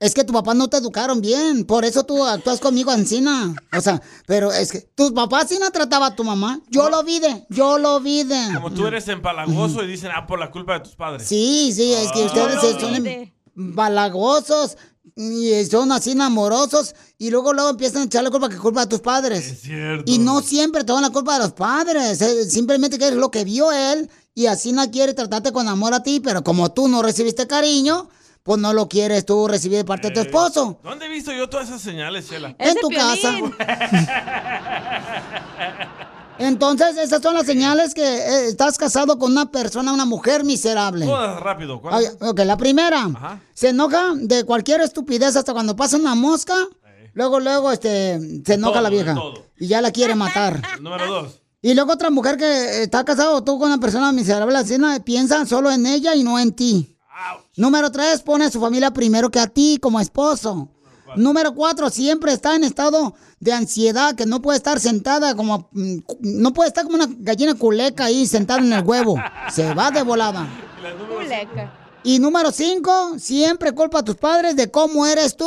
es 0.00 0.12
que 0.14 0.24
tu 0.24 0.32
papá 0.32 0.54
no 0.54 0.68
te 0.68 0.76
educaron 0.76 1.20
bien, 1.20 1.64
por 1.64 1.84
eso 1.84 2.04
tú 2.04 2.24
actúas 2.24 2.60
conmigo 2.60 2.92
encina. 2.92 3.54
O 3.76 3.80
sea, 3.80 4.02
pero 4.26 4.52
es 4.52 4.72
que 4.72 4.80
tus 4.94 5.12
papás 5.12 5.46
sí 5.48 5.56
no 5.60 5.70
trataba 5.70 6.06
a 6.08 6.14
tu 6.16 6.24
mamá. 6.24 6.60
Yo 6.68 6.90
lo 6.90 7.02
vi 7.04 7.20
de, 7.20 7.46
yo 7.48 7.78
lo 7.78 8.00
vi 8.00 8.24
de. 8.24 8.54
Como 8.54 8.70
tú 8.70 8.86
eres 8.86 9.08
empalagoso 9.08 9.82
y 9.82 9.86
dicen, 9.86 10.10
ah, 10.14 10.26
por 10.26 10.38
la 10.38 10.50
culpa 10.50 10.74
de 10.74 10.80
tus 10.80 10.96
padres. 10.96 11.26
Sí, 11.26 11.72
sí, 11.74 11.92
es 11.94 12.12
que 12.12 12.24
ustedes 12.24 12.62
lo 12.62 12.80
son 12.80 13.06
em- 13.06 13.32
balagosos 13.54 14.76
y 15.16 15.64
son 15.66 15.92
así 15.92 16.18
amorosos 16.20 16.94
y 17.18 17.30
luego 17.30 17.52
luego 17.52 17.70
empiezan 17.70 18.02
a 18.02 18.04
echar 18.06 18.24
la 18.24 18.30
culpa 18.30 18.48
que 18.48 18.56
culpa 18.56 18.82
a 18.82 18.88
tus 18.88 19.00
padres. 19.00 19.46
Es 19.46 19.60
cierto. 19.60 20.10
Y 20.10 20.18
no 20.18 20.42
siempre 20.42 20.82
te 20.82 20.92
dan 20.92 21.02
la 21.02 21.10
culpa 21.10 21.34
de 21.34 21.44
los 21.44 21.52
padres, 21.52 22.20
eh, 22.20 22.50
simplemente 22.50 22.98
que 22.98 23.08
es 23.08 23.14
lo 23.14 23.30
que 23.30 23.44
vio 23.44 23.70
él 23.70 24.10
y 24.34 24.46
así 24.46 24.72
no 24.72 24.90
quiere 24.90 25.14
tratarte 25.14 25.52
con 25.52 25.68
amor 25.68 25.94
a 25.94 26.02
ti, 26.02 26.20
pero 26.20 26.42
como 26.42 26.72
tú 26.72 26.88
no 26.88 27.02
recibiste 27.02 27.46
cariño, 27.46 28.08
pues 28.42 28.58
no 28.60 28.72
lo 28.72 28.88
quieres 28.88 29.24
tú 29.24 29.46
recibir 29.46 29.78
de 29.78 29.84
parte 29.84 30.08
de 30.08 30.14
tu 30.14 30.20
esposo. 30.20 30.78
¿Dónde 30.82 31.06
he 31.06 31.08
visto 31.08 31.32
yo 31.32 31.48
todas 31.48 31.68
esas 31.68 31.80
señales, 31.80 32.28
Chela? 32.28 32.56
En 32.58 32.76
tu 32.76 32.88
Piolín. 32.88 33.54
Entonces, 36.36 36.96
esas 36.98 37.22
son 37.22 37.34
las 37.34 37.46
señales 37.46 37.94
que 37.94 38.02
eh, 38.02 38.48
estás 38.48 38.76
casado 38.76 39.20
con 39.20 39.30
una 39.30 39.52
persona, 39.52 39.92
una 39.92 40.04
mujer 40.04 40.42
miserable. 40.42 41.06
Todas 41.06 41.40
rápido. 41.40 41.80
¿cuál? 41.80 41.94
Ay, 41.94 42.06
ok, 42.20 42.40
la 42.40 42.56
primera. 42.56 43.04
Ajá. 43.04 43.40
Se 43.54 43.68
enoja 43.68 44.14
de 44.16 44.42
cualquier 44.42 44.80
estupidez 44.80 45.36
hasta 45.36 45.52
cuando 45.52 45.76
pasa 45.76 45.96
una 45.96 46.16
mosca. 46.16 46.56
Luego, 47.12 47.38
luego, 47.38 47.70
este, 47.70 48.18
se 48.44 48.54
enoja 48.54 48.72
todo, 48.72 48.82
la 48.82 48.90
vieja. 48.90 49.14
Y 49.58 49.68
ya 49.68 49.80
la 49.80 49.92
quiere 49.92 50.16
matar. 50.16 50.60
Número 50.80 51.06
dos. 51.06 51.43
Y 51.64 51.72
luego 51.72 51.94
otra 51.94 52.10
mujer 52.10 52.36
que 52.36 52.82
está 52.82 53.02
casado 53.06 53.42
tú 53.42 53.58
con 53.58 53.68
una 53.68 53.80
persona 53.80 54.12
miserable, 54.12 54.54
así 54.58 54.76
no, 54.76 54.94
piensa 55.02 55.46
solo 55.46 55.70
en 55.70 55.86
ella 55.86 56.14
y 56.14 56.22
no 56.22 56.38
en 56.38 56.52
ti. 56.52 56.94
Número 57.56 57.90
tres, 57.90 58.20
pone 58.20 58.44
a 58.44 58.50
su 58.50 58.60
familia 58.60 58.90
primero 58.90 59.30
que 59.30 59.40
a 59.40 59.46
ti 59.46 59.78
como 59.80 59.98
esposo. 59.98 60.68
Número 61.16 61.54
cuatro, 61.54 61.88
siempre 61.88 62.34
está 62.34 62.54
en 62.54 62.64
estado 62.64 63.14
de 63.40 63.54
ansiedad, 63.54 64.14
que 64.14 64.26
no 64.26 64.42
puede 64.42 64.58
estar 64.58 64.78
sentada 64.78 65.34
como... 65.34 65.70
mm, 65.72 66.00
No 66.20 66.52
puede 66.52 66.68
estar 66.68 66.84
como 66.84 66.96
una 66.96 67.08
gallina 67.08 67.54
culeca 67.54 68.04
ahí 68.04 68.26
sentada 68.26 68.60
en 68.60 68.70
el 68.70 68.84
huevo. 68.84 69.16
Se 69.50 69.72
va 69.72 69.90
de 69.90 70.02
volada. 70.02 70.46
Culeca. 71.08 71.72
Y 72.02 72.18
número 72.18 72.52
cinco, 72.52 73.14
siempre 73.18 73.72
culpa 73.72 74.00
a 74.00 74.04
tus 74.04 74.16
padres 74.16 74.54
de 74.54 74.70
cómo 74.70 75.06
eres 75.06 75.34
tú. 75.34 75.46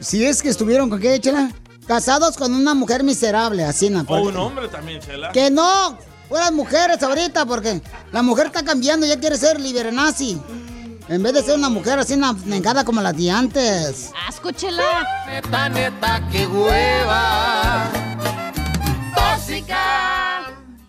Si 0.00 0.24
es 0.24 0.42
que 0.42 0.48
estuvieron 0.50 0.90
con 0.90 1.00
qué, 1.00 1.14
échala. 1.14 1.50
Casados 1.86 2.36
con 2.36 2.54
una 2.54 2.74
mujer 2.74 3.02
miserable, 3.02 3.64
así, 3.64 3.88
¿no? 3.88 4.04
O 4.06 4.20
un 4.20 4.36
hombre 4.36 4.68
también, 4.68 5.00
Chela. 5.00 5.32
Que 5.32 5.50
no, 5.50 5.96
puras 6.28 6.52
mujeres 6.52 7.02
ahorita, 7.02 7.46
porque 7.46 7.80
la 8.12 8.22
mujer 8.22 8.48
está 8.48 8.62
cambiando, 8.62 9.06
ya 9.06 9.18
quiere 9.18 9.36
ser 9.36 9.58
nazi. 9.92 10.38
En 11.08 11.22
vez 11.22 11.32
de 11.32 11.42
ser 11.42 11.56
una 11.56 11.70
mujer 11.70 11.98
así, 11.98 12.12
una 12.12 12.34
negada 12.44 12.84
como 12.84 13.00
las 13.00 13.16
de 13.16 13.30
antes. 13.30 14.10
Asco, 14.28 14.50
chela. 14.50 15.24
Neta, 15.26 15.70
neta, 15.70 16.28
qué 16.30 16.46
hueva. 16.46 17.88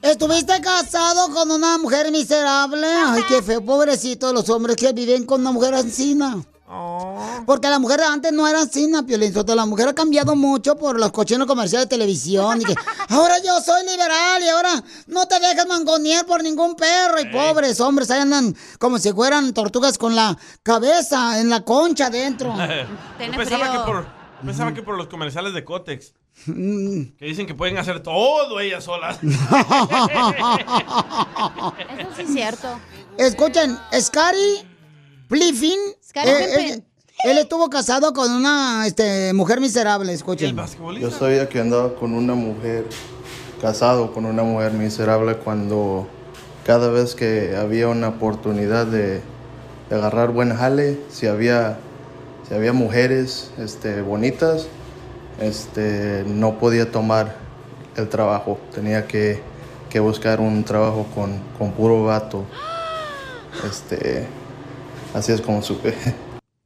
¿Estuviste 0.01 0.61
casado 0.61 1.33
con 1.33 1.51
una 1.51 1.77
mujer 1.77 2.09
miserable? 2.11 2.87
Ay, 2.87 3.23
qué 3.27 3.41
feo, 3.41 3.63
pobrecito 3.63 4.31
los 4.31 4.49
hombres 4.49 4.77
que 4.77 4.93
viven 4.93 5.25
con 5.25 5.41
una 5.41 5.51
mujer 5.51 5.73
asesina. 5.73 6.41
Porque 7.45 7.67
la 7.67 7.79
mujer 7.79 8.01
antes 8.01 8.31
no 8.31 8.47
era 8.47 8.61
así, 8.61 8.89
Piolín 9.05 9.33
Sotelo. 9.33 9.55
La 9.55 9.65
mujer 9.65 9.89
ha 9.89 9.93
cambiado 9.93 10.35
mucho 10.35 10.75
por 10.75 10.99
los 10.99 11.11
cochinos 11.11 11.47
comerciales 11.47 11.89
de 11.89 11.95
televisión. 11.95 12.61
Y 12.61 12.65
que 12.65 12.75
ahora 13.09 13.39
yo 13.43 13.59
soy 13.59 13.83
liberal 13.85 14.41
y 14.43 14.47
ahora 14.49 14.83
no 15.07 15.27
te 15.27 15.39
dejes 15.39 15.67
mangonear 15.67 16.25
por 16.25 16.43
ningún 16.43 16.75
perro. 16.75 17.19
Y 17.19 17.25
pobres 17.25 17.79
hombres, 17.81 18.11
ahí 18.11 18.21
andan 18.21 18.55
como 18.77 18.99
si 18.99 19.11
fueran 19.11 19.51
tortugas 19.53 19.97
con 19.97 20.15
la 20.15 20.37
cabeza 20.61 21.39
en 21.39 21.49
la 21.49 21.65
concha 21.65 22.09
dentro. 22.09 22.55
Yo 23.19 23.31
pensaba 23.35 23.71
que, 23.71 23.79
por, 23.79 24.07
pensaba 24.45 24.73
que 24.73 24.83
por 24.83 24.95
los 24.95 25.07
comerciales 25.07 25.53
de 25.53 25.65
Cotex. 25.65 26.13
Que 26.45 27.25
dicen 27.25 27.45
que 27.45 27.53
pueden 27.53 27.77
hacer 27.77 28.01
todo 28.01 28.59
ellas 28.59 28.83
solas. 28.85 29.19
Eso 29.23 29.33
sí 32.15 32.21
es 32.21 32.33
cierto. 32.33 32.67
Escuchen, 33.17 33.77
Scary 33.99 34.65
Pliffin. 35.27 35.79
Scary 36.01 36.29
eh, 36.29 36.83
él 37.25 37.37
estuvo 37.37 37.69
casado 37.69 38.13
con 38.13 38.31
una 38.31 38.87
este, 38.87 39.33
mujer 39.33 39.59
miserable, 39.59 40.13
escuchen. 40.13 40.55
Yo 40.99 41.11
sabía 41.11 41.49
que 41.49 41.59
andaba 41.59 41.93
con 41.95 42.13
una 42.13 42.33
mujer, 42.33 42.85
casado 43.61 44.13
con 44.13 44.25
una 44.25 44.43
mujer 44.43 44.71
miserable 44.71 45.35
cuando 45.35 46.07
cada 46.65 46.89
vez 46.89 47.15
que 47.15 47.57
había 47.57 47.89
una 47.89 48.07
oportunidad 48.09 48.87
de, 48.87 49.21
de 49.89 49.95
agarrar 49.95 50.29
buen 50.31 50.55
jale, 50.55 50.97
si 51.09 51.27
había, 51.27 51.77
si 52.47 52.53
había 52.53 52.71
mujeres 52.71 53.51
este, 53.57 54.01
bonitas, 54.01 54.67
este, 55.39 56.23
no 56.27 56.57
podía 56.59 56.91
tomar 56.91 57.35
el 57.95 58.09
trabajo. 58.09 58.59
Tenía 58.73 59.07
que, 59.07 59.41
que 59.89 59.99
buscar 59.99 60.39
un 60.39 60.63
trabajo 60.63 61.05
con, 61.13 61.39
con 61.57 61.71
puro 61.71 62.05
gato. 62.05 62.45
Este, 63.63 64.27
así 65.13 65.31
es 65.31 65.41
como 65.41 65.61
supe. 65.61 65.95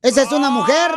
Esa 0.01 0.23
es 0.23 0.31
una 0.31 0.49
mujer 0.49 0.91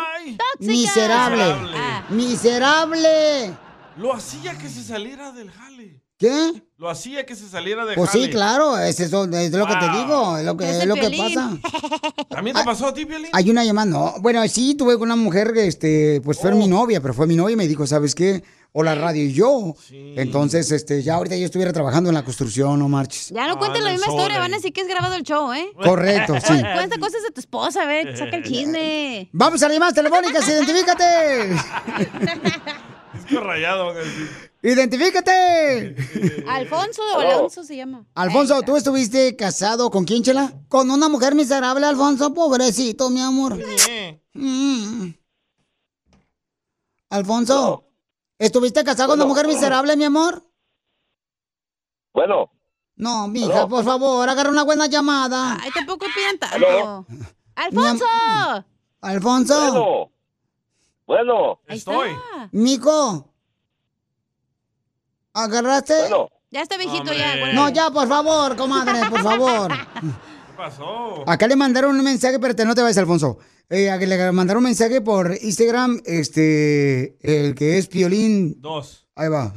miserable. 0.59 1.45
Miserable. 1.45 2.07
Miserable. 2.11 3.55
Lo 3.97 4.13
hacía 4.13 4.59
que 4.59 4.69
se 4.69 4.83
saliera 4.83 5.33
del 5.33 5.51
jale. 5.51 6.06
¿Qué? 6.19 6.63
Lo 6.79 6.89
hacía 6.89 7.27
que 7.27 7.35
se 7.37 7.47
saliera 7.49 7.85
del 7.85 7.95
Pues 7.95 8.09
jale. 8.11 8.25
sí, 8.25 8.31
claro, 8.31 8.79
es, 8.79 8.99
eso, 9.01 9.25
es 9.25 9.53
lo 9.53 9.67
que 9.67 9.75
te 9.77 9.87
Wow. 9.87 9.99
digo, 9.99 10.37
es 10.39 10.45
lo 10.47 10.57
que, 10.57 10.71
Es 10.71 10.87
lo 10.87 10.95
que 10.95 11.11
Piolín. 11.11 11.35
pasa. 11.35 11.59
¿También 12.31 12.57
te 12.57 12.65
pasó 12.65 12.87
a 12.89 12.95
ti, 12.95 13.05
Piolín? 13.05 13.29
Hay 13.35 13.51
una 13.51 13.65
llamada, 13.65 13.85
no. 13.87 14.15
Bueno, 14.21 14.47
sí, 14.49 14.75
tuve 14.75 14.95
con 14.95 15.09
una 15.09 15.17
mujer 15.17 15.53
que, 15.53 15.67
este, 15.67 16.23
pues 16.25 16.39
fue 16.39 16.53
Oh. 16.53 16.57
mi 16.57 16.69
novia, 16.69 17.01
pero 17.03 17.13
fue 17.13 17.27
mi 17.27 17.37
novia 17.37 17.53
y 17.53 17.57
me 17.57 17.69
dijo, 17.69 17.87
¿sabes 17.87 18.15
qué? 18.15 18.43
O 18.73 18.83
la 18.83 18.95
radio 18.95 19.25
y 19.25 19.33
yo. 19.33 19.75
Entonces, 19.91 20.71
este, 20.71 21.03
ya 21.03 21.15
ahorita 21.17 21.37
yo 21.37 21.45
estuviera 21.47 21.73
trabajando 21.73 22.09
en 22.11 22.15
la 22.15 22.25
construcción, 22.25 22.79
no 22.79 22.89
marches. 22.89 23.29
Ya 23.31 23.47
no 23.49 23.59
cuentes 23.59 23.83
la 23.83 23.91
misma 23.91 24.07
historia, 24.09 24.39
van 24.39 24.53
a 24.53 24.57
decir 24.57 24.73
que 24.73 24.83
es 24.83 24.89
grabado 24.89 25.15
el 25.15 25.23
show, 25.23 25.53
¿eh? 25.53 25.67
Correcto, 25.83 26.35
sí. 26.41 26.55
Cuenta 26.75 26.99
cosas 26.99 27.23
de 27.23 27.31
tu 27.31 27.41
esposa, 27.41 27.83
a 27.83 27.87
ver, 27.87 28.17
saca 28.17 28.37
el 28.37 28.43
chisme. 28.49 29.29
Vamos 29.33 29.63
a 29.63 29.67
las 29.69 29.75
llamadas 29.75 29.95
telefónicas, 29.95 30.47
identifícate. 30.49 31.57
Disco 33.29 33.43
rayado. 33.45 33.95
Identifícate. 34.63 35.97
Alfonso 36.49 37.03
o 37.15 37.21
Aló. 37.21 37.31
Alonso 37.31 37.65
se 37.65 37.77
llama. 37.77 38.05
Alfonso, 38.15 38.63
¿tú 38.63 38.77
estuviste 38.77 39.37
casado 39.37 39.91
con 39.91 40.05
quién, 40.05 40.23
chela? 40.23 40.53
Con 40.69 40.91
una 40.91 41.09
mujer 41.09 41.35
miserable, 41.35 41.87
Alfonso, 41.87 42.33
pobrecito, 42.35 43.11
mi 43.11 43.21
amor. 43.21 43.59
Mm. 44.33 45.11
Alfonso, 47.11 47.85
¿estuviste 48.39 48.85
casado 48.85 49.11
con 49.11 49.19
una 49.21 49.27
mujer 49.27 49.47
miserable, 49.47 49.97
mi 49.97 50.05
amor? 50.05 50.43
Bueno, 52.13 52.51
No, 52.97 53.29
mija, 53.29 53.69
por 53.69 53.85
favor, 53.85 54.29
agarra 54.29 54.51
una 54.51 54.65
buena 54.65 54.87
llamada. 54.87 55.59
Ay, 55.63 55.71
tampoco 55.71 56.07
pidan 56.15 56.39
Aló. 56.53 57.05
tanto. 57.07 57.07
¡Alfonso! 57.55 58.07
Alfonso. 59.01 60.11
Bueno. 61.07 61.61
Estoy. 61.67 62.11
Mico. 62.53 63.33
¿Agarraste? 65.33 65.95
Ya 66.51 66.63
está 66.63 66.77
viejito 66.77 67.13
ya. 67.13 67.53
No, 67.53 67.69
ya, 67.69 67.91
por 67.91 68.09
favor, 68.09 68.57
comadre, 68.57 69.09
por 69.11 69.23
favor. 69.23 69.73
¿Qué 69.73 70.53
pasó? 70.57 71.29
Acá 71.29 71.47
le 71.47 71.57
mandaron 71.57 71.97
un 71.97 72.05
mensaje, 72.05 72.39
pero 72.39 72.55
no 72.65 72.75
te 72.75 72.83
vayas, 72.83 72.99
Alfonso. 72.99 73.39
Eh, 73.69 73.91
a 73.91 73.99
que 73.99 74.07
le 74.07 74.33
mandaron 74.33 74.63
un 74.63 74.69
mensaje 74.69 75.01
por 75.01 75.37
Instagram, 75.43 76.01
este, 76.05 77.19
el 77.21 77.55
que 77.55 77.79
es 77.79 77.89
Piolín. 77.89 78.61
Dos. 78.61 79.06
Ahí 79.19 79.31
va. 79.31 79.51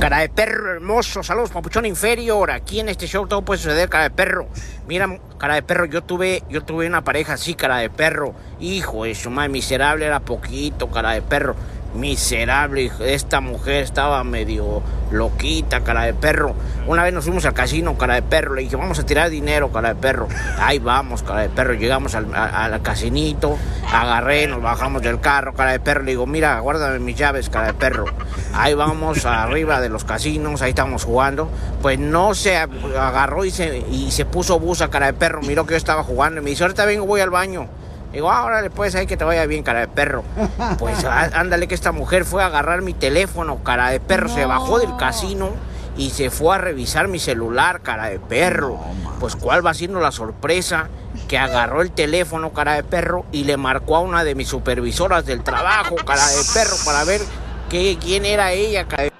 Cara 0.00 0.20
de 0.20 0.30
perro 0.30 0.72
hermoso, 0.72 1.22
saludos 1.22 1.50
papuchón 1.50 1.84
inferior. 1.84 2.50
Aquí 2.50 2.80
en 2.80 2.88
este 2.88 3.06
show 3.06 3.26
todo 3.26 3.42
puede 3.42 3.60
suceder, 3.60 3.90
cara 3.90 4.04
de 4.04 4.10
perro. 4.10 4.48
Mira, 4.88 5.20
cara 5.36 5.56
de 5.56 5.62
perro, 5.62 5.84
yo 5.84 6.02
tuve, 6.02 6.42
yo 6.48 6.64
tuve 6.64 6.86
una 6.86 7.04
pareja 7.04 7.34
así, 7.34 7.52
cara 7.54 7.76
de 7.76 7.90
perro. 7.90 8.34
Hijo 8.58 9.04
de 9.04 9.14
su 9.14 9.28
madre, 9.28 9.50
miserable 9.50 10.06
era 10.06 10.20
poquito, 10.20 10.90
cara 10.90 11.10
de 11.10 11.20
perro. 11.20 11.56
Miserable, 11.96 12.92
esta 13.00 13.40
mujer 13.40 13.82
estaba 13.82 14.22
medio 14.22 14.82
loquita, 15.10 15.80
cara 15.80 16.02
de 16.02 16.14
perro. 16.14 16.54
Una 16.86 17.02
vez 17.04 17.14
nos 17.14 17.24
fuimos 17.24 17.44
al 17.46 17.54
casino, 17.54 17.96
cara 17.96 18.14
de 18.14 18.22
perro. 18.22 18.54
Le 18.54 18.62
dije, 18.62 18.76
vamos 18.76 18.98
a 18.98 19.06
tirar 19.06 19.30
dinero, 19.30 19.72
cara 19.72 19.90
de 19.90 19.94
perro. 19.94 20.28
Ahí 20.58 20.78
vamos, 20.78 21.22
cara 21.22 21.40
de 21.40 21.48
perro. 21.48 21.74
Llegamos 21.74 22.14
al, 22.14 22.34
al 22.34 22.82
casinito, 22.82 23.56
agarré, 23.92 24.46
nos 24.46 24.60
bajamos 24.62 25.02
del 25.02 25.20
carro, 25.20 25.54
cara 25.54 25.72
de 25.72 25.80
perro. 25.80 26.02
Le 26.02 26.12
digo, 26.12 26.26
mira, 26.26 26.58
guárdame 26.60 26.98
mis 26.98 27.16
llaves, 27.16 27.48
cara 27.48 27.68
de 27.68 27.74
perro. 27.74 28.04
Ahí 28.54 28.74
vamos 28.74 29.24
arriba 29.24 29.80
de 29.80 29.88
los 29.88 30.04
casinos, 30.04 30.62
ahí 30.62 30.70
estamos 30.70 31.04
jugando. 31.04 31.50
Pues 31.82 31.98
no 31.98 32.34
se 32.34 32.56
agarró 32.56 33.44
y 33.44 33.50
se, 33.50 33.78
y 33.90 34.10
se 34.10 34.24
puso 34.26 34.60
busa, 34.60 34.90
cara 34.90 35.06
de 35.06 35.12
perro. 35.14 35.40
Miró 35.42 35.66
que 35.66 35.72
yo 35.72 35.78
estaba 35.78 36.02
jugando 36.02 36.40
y 36.40 36.44
me 36.44 36.50
dice, 36.50 36.64
ahorita 36.64 36.84
vengo, 36.84 37.06
voy 37.06 37.20
al 37.20 37.30
baño. 37.30 37.68
Digo, 38.16 38.32
ahora 38.32 38.62
después 38.62 38.94
ahí 38.94 39.06
que 39.06 39.18
te 39.18 39.24
vaya 39.24 39.44
bien, 39.44 39.62
cara 39.62 39.80
de 39.80 39.88
perro. 39.88 40.24
Pues 40.78 41.04
ándale 41.04 41.68
que 41.68 41.74
esta 41.74 41.92
mujer 41.92 42.24
fue 42.24 42.42
a 42.42 42.46
agarrar 42.46 42.80
mi 42.80 42.94
teléfono, 42.94 43.62
cara 43.62 43.90
de 43.90 44.00
perro. 44.00 44.30
Se 44.30 44.46
bajó 44.46 44.78
del 44.78 44.96
casino 44.96 45.50
y 45.98 46.08
se 46.08 46.30
fue 46.30 46.54
a 46.54 46.58
revisar 46.58 47.08
mi 47.08 47.18
celular, 47.18 47.82
cara 47.82 48.06
de 48.06 48.18
perro. 48.18 48.80
Pues 49.20 49.36
cuál 49.36 49.66
va 49.66 49.74
siendo 49.74 50.00
la 50.00 50.12
sorpresa 50.12 50.88
que 51.28 51.36
agarró 51.36 51.82
el 51.82 51.90
teléfono, 51.90 52.54
cara 52.54 52.72
de 52.72 52.84
perro, 52.84 53.26
y 53.32 53.44
le 53.44 53.58
marcó 53.58 53.96
a 53.96 54.00
una 54.00 54.24
de 54.24 54.34
mis 54.34 54.48
supervisoras 54.48 55.26
del 55.26 55.42
trabajo, 55.42 55.96
cara 55.96 56.26
de 56.26 56.42
perro, 56.54 56.76
para 56.86 57.04
ver 57.04 57.20
qué, 57.68 57.98
quién 58.00 58.24
era 58.24 58.52
ella, 58.52 58.88
cara 58.88 59.02
de 59.02 59.15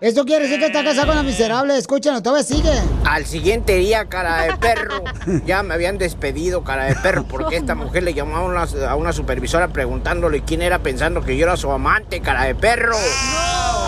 Esto 0.00 0.24
quiere 0.24 0.44
decir 0.44 0.58
que 0.58 0.66
está 0.66 0.82
casado 0.82 1.08
con 1.08 1.16
una 1.18 1.22
miserable. 1.22 1.76
Escúchalo, 1.76 2.22
todavía 2.22 2.42
sigue. 2.42 2.72
Al 3.04 3.26
siguiente 3.26 3.76
día, 3.76 4.06
cara 4.06 4.44
de 4.44 4.56
perro, 4.56 5.04
ya 5.44 5.62
me 5.62 5.74
habían 5.74 5.98
despedido, 5.98 6.64
cara 6.64 6.86
de 6.86 6.94
perro, 6.96 7.24
porque 7.24 7.56
esta 7.56 7.74
mujer 7.74 8.04
le 8.04 8.14
llamó 8.14 8.36
a 8.36 8.40
una, 8.40 8.62
a 8.88 8.94
una 8.94 9.12
supervisora 9.12 9.68
preguntándole 9.68 10.40
quién 10.40 10.62
era, 10.62 10.78
pensando 10.78 11.20
que 11.20 11.36
yo 11.36 11.44
era 11.44 11.58
su 11.58 11.70
amante, 11.70 12.22
cara 12.22 12.44
de 12.44 12.54
perro. 12.54 12.96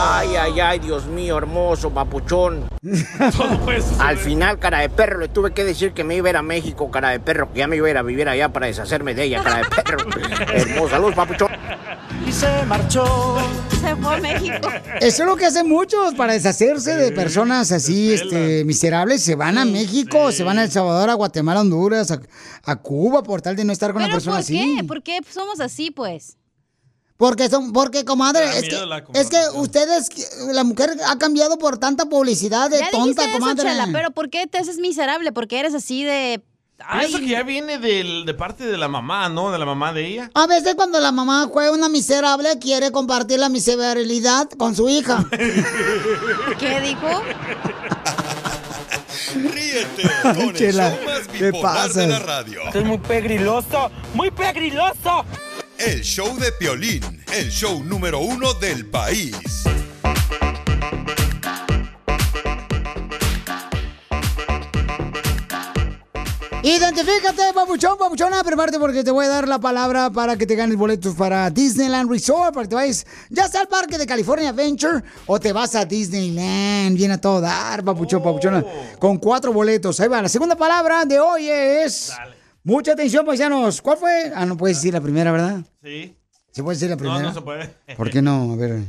Ay, 0.04 0.36
ay, 0.36 0.60
ay, 0.60 0.78
Dios 0.80 1.06
mío, 1.06 1.38
hermoso, 1.38 1.88
papuchón. 1.90 2.68
Al 3.98 4.18
final, 4.18 4.58
cara 4.58 4.80
de 4.80 4.90
perro, 4.90 5.18
le 5.18 5.28
tuve 5.28 5.52
que 5.52 5.64
decir 5.64 5.92
que 5.92 6.04
me 6.04 6.14
iba 6.14 6.28
a 6.28 6.30
ir 6.30 6.36
a 6.36 6.42
México, 6.42 6.90
cara 6.90 7.08
de 7.08 7.20
perro, 7.20 7.50
que 7.50 7.60
ya 7.60 7.66
me 7.66 7.76
iba 7.76 7.86
a 7.86 7.90
ir 7.90 7.96
a 7.96 8.02
vivir 8.02 8.28
allá 8.28 8.50
para 8.50 8.66
deshacerme 8.66 9.14
de 9.14 9.24
ella, 9.24 9.42
cara 9.42 9.62
de 9.62 9.82
perro. 9.82 9.98
Hermoso, 10.52 10.90
salud, 10.90 11.14
papuchón. 11.14 11.48
Y 12.32 12.34
se 12.34 12.64
marchó. 12.64 13.04
Se 13.82 13.94
fue 13.96 14.14
a 14.14 14.18
México. 14.18 14.68
Eso 15.02 15.22
es 15.22 15.28
lo 15.28 15.36
que 15.36 15.44
hacen 15.44 15.68
muchos 15.68 16.14
para 16.14 16.32
deshacerse 16.32 16.96
de 16.96 17.12
personas 17.12 17.70
así, 17.72 18.12
este, 18.14 18.64
miserables. 18.64 19.22
Se 19.22 19.34
van 19.34 19.58
a 19.58 19.66
México, 19.66 20.32
se 20.32 20.42
van 20.42 20.58
a 20.58 20.64
El 20.64 20.70
Salvador, 20.70 21.10
a 21.10 21.14
Guatemala, 21.14 21.60
a 21.60 21.62
Honduras, 21.62 22.10
a, 22.10 22.20
a 22.64 22.76
Cuba, 22.76 23.22
por 23.22 23.42
tal 23.42 23.54
de 23.54 23.64
no 23.64 23.72
estar 23.72 23.92
con 23.92 24.00
una 24.00 24.06
¿Pero 24.06 24.16
persona 24.16 24.36
por 24.36 24.40
así. 24.40 24.76
qué? 24.78 24.84
¿Por 24.84 25.02
qué 25.02 25.20
somos 25.30 25.60
así, 25.60 25.90
pues? 25.90 26.38
Porque 27.18 27.50
son, 27.50 27.72
porque 27.72 28.04
comadre, 28.06 28.44
es 28.58 28.68
que, 28.68 28.78
es 29.20 29.28
que 29.28 29.38
ustedes, 29.58 30.08
la 30.52 30.64
mujer 30.64 30.90
ha 31.06 31.18
cambiado 31.18 31.58
por 31.58 31.76
tanta 31.76 32.06
publicidad 32.06 32.70
de 32.70 32.78
Ya 32.78 32.90
tonta, 32.90 33.04
dijiste 33.04 33.24
eso, 33.24 33.38
comadre. 33.40 33.68
Chela, 33.68 33.88
pero 33.92 34.10
¿por 34.10 34.30
qué 34.30 34.46
te 34.46 34.56
haces 34.58 34.78
miserable? 34.78 35.32
Porque 35.32 35.60
eres 35.60 35.74
así 35.74 36.02
de... 36.02 36.42
Pienso 36.98 37.18
que 37.18 37.28
ya 37.28 37.42
viene 37.44 37.78
del- 37.78 38.24
de 38.26 38.34
parte 38.34 38.66
de 38.66 38.76
la 38.76 38.88
mamá, 38.88 39.28
¿no? 39.28 39.52
De 39.52 39.58
la 39.58 39.64
mamá 39.64 39.92
de 39.92 40.04
ella. 40.06 40.30
A 40.34 40.46
veces 40.48 40.74
cuando 40.74 40.98
la 41.00 41.12
mamá 41.12 41.46
juega 41.50 41.70
una 41.70 41.88
miserable, 41.88 42.58
quiere 42.60 42.90
compartir 42.90 43.38
la 43.38 43.48
miserabilidad 43.48 44.48
con 44.58 44.74
su 44.74 44.88
hija. 44.88 45.24
¿Qué 46.58 46.80
dijo? 46.80 47.22
Ríete 49.34 50.02
con 50.22 50.36
el 50.40 50.54
Chela, 50.54 50.90
show 50.90 51.04
más 51.06 51.28
¿qué 51.28 51.44
bipolar 51.50 51.92
de 51.92 52.06
la 52.08 52.18
radio. 52.18 52.62
Esto 52.66 52.78
es 52.80 52.84
muy 52.84 52.98
pegriloso, 52.98 53.90
muy 54.14 54.30
pegriloso. 54.30 55.24
El 55.78 56.02
show 56.02 56.36
de 56.38 56.52
Piolín, 56.52 57.24
el 57.32 57.50
show 57.50 57.82
número 57.84 58.18
uno 58.20 58.54
del 58.54 58.86
país. 58.86 59.36
Identifícate, 66.64 67.52
papuchón, 67.52 67.98
papuchona, 67.98 68.44
prepárate 68.44 68.78
porque 68.78 69.02
te 69.02 69.10
voy 69.10 69.26
a 69.26 69.28
dar 69.28 69.48
la 69.48 69.58
palabra 69.58 70.10
para 70.10 70.36
que 70.36 70.46
te 70.46 70.54
ganes 70.54 70.76
boletos 70.76 71.16
para 71.16 71.50
Disneyland 71.50 72.08
Resort, 72.08 72.54
para 72.54 72.62
que 72.62 72.68
te 72.68 72.74
vayas 72.76 73.04
ya 73.30 73.48
sea 73.48 73.62
al 73.62 73.66
parque 73.68 73.98
de 73.98 74.06
California 74.06 74.50
Adventure 74.50 75.02
o 75.26 75.40
te 75.40 75.52
vas 75.52 75.74
a 75.74 75.84
Disneyland. 75.84 76.96
Viene 76.96 77.14
a 77.14 77.20
todo 77.20 77.40
dar, 77.40 77.82
papuchón, 77.82 78.22
papuchona, 78.22 78.64
con 79.00 79.18
cuatro 79.18 79.52
boletos. 79.52 79.98
Ahí 79.98 80.06
va, 80.06 80.22
la 80.22 80.28
segunda 80.28 80.54
palabra 80.54 81.04
de 81.04 81.18
hoy 81.18 81.48
es... 81.48 82.12
Mucha 82.62 82.92
atención, 82.92 83.26
paisanos. 83.26 83.82
¿Cuál 83.82 83.98
fue? 83.98 84.32
Ah, 84.32 84.46
no 84.46 84.56
puedes 84.56 84.76
decir 84.76 84.94
la 84.94 85.00
primera, 85.00 85.32
¿verdad? 85.32 85.62
Sí. 85.82 86.16
¿Se 86.52 86.62
puede 86.62 86.76
decir 86.76 86.90
la 86.90 86.96
primera? 86.96 87.18
No, 87.18 87.28
no 87.30 87.34
se 87.34 87.40
puede. 87.40 87.74
¿Por 87.96 88.08
qué 88.08 88.22
no? 88.22 88.52
A 88.52 88.56
ver. 88.56 88.82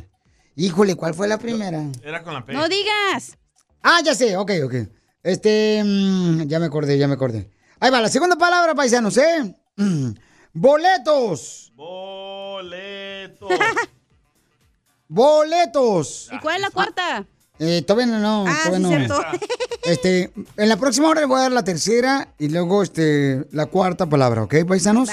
Híjole, 0.56 0.94
¿cuál 0.94 1.16
fue 1.16 1.28
la 1.28 1.40
primera? 1.40 1.84
Era 2.04 2.22
con 2.22 2.36
la 2.36 2.46
P. 2.46 2.54
No 2.54 2.70
digas. 2.70 3.36
Ah, 3.82 4.00
ya 4.06 4.14
sé, 4.14 4.38
ok, 4.38 4.52
ok. 4.64 4.76
Este, 5.24 5.82
mm, 5.84 6.44
ya 6.44 6.60
me 6.60 6.68
acordé, 6.68 7.00
ya 7.00 7.08
me 7.08 7.16
acordé. 7.16 7.50
Ahí 7.84 7.92
va, 7.92 8.00
la 8.00 8.08
segunda 8.08 8.38
palabra, 8.38 8.74
paisanos, 8.74 9.18
¿eh? 9.18 9.54
Mm, 9.76 10.12
Boletos. 10.54 11.70
Boletos. 11.76 13.50
Boletos. 15.10 16.30
¿Y 16.32 16.40
cuál 16.40 16.56
es 16.56 16.62
la 16.62 16.70
cuarta? 16.70 17.26
Eh, 17.60 17.82
todavía 17.86 18.06
no, 18.06 18.20
no, 18.20 18.46
Ah, 18.48 18.58
todavía 18.68 18.88
sí, 18.88 18.94
no. 19.10 19.18
cierto. 19.20 19.22
Este, 19.84 20.32
en 20.56 20.70
la 20.70 20.78
próxima 20.78 21.10
hora 21.10 21.20
le 21.20 21.28
voy 21.28 21.40
a 21.40 21.42
dar 21.42 21.52
la 21.52 21.66
tercera 21.66 22.30
y 22.40 22.48
luego 22.48 22.84
este, 22.84 23.46
la 23.52 23.66
cuarta 23.66 24.06
palabra, 24.06 24.44
¿ok, 24.44 24.64
paisanos? 24.66 25.10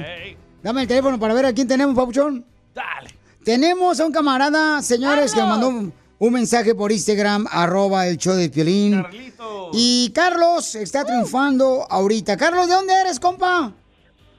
Dame 0.61 0.81
el 0.81 0.87
teléfono 0.87 1.19
para 1.19 1.33
ver 1.33 1.45
a 1.45 1.53
quién 1.53 1.67
tenemos, 1.67 1.95
Papuchón. 1.95 2.45
Dale. 2.73 3.11
Tenemos 3.43 3.99
a 3.99 4.05
un 4.05 4.11
camarada, 4.11 4.81
señores, 4.81 5.33
que 5.33 5.41
me 5.41 5.47
mandó 5.47 5.69
un, 5.69 5.93
un 6.19 6.33
mensaje 6.33 6.75
por 6.75 6.91
Instagram, 6.91 7.47
arroba 7.49 8.07
el 8.07 8.17
show 8.17 8.35
de 8.35 8.49
Piolín. 8.49 9.05
Y 9.71 10.11
Carlos 10.13 10.75
está 10.75 11.05
triunfando 11.05 11.85
ahorita. 11.89 12.35
Carlos, 12.35 12.67
¿de 12.67 12.73
dónde 12.73 12.93
eres, 12.93 13.19
compa? 13.19 13.71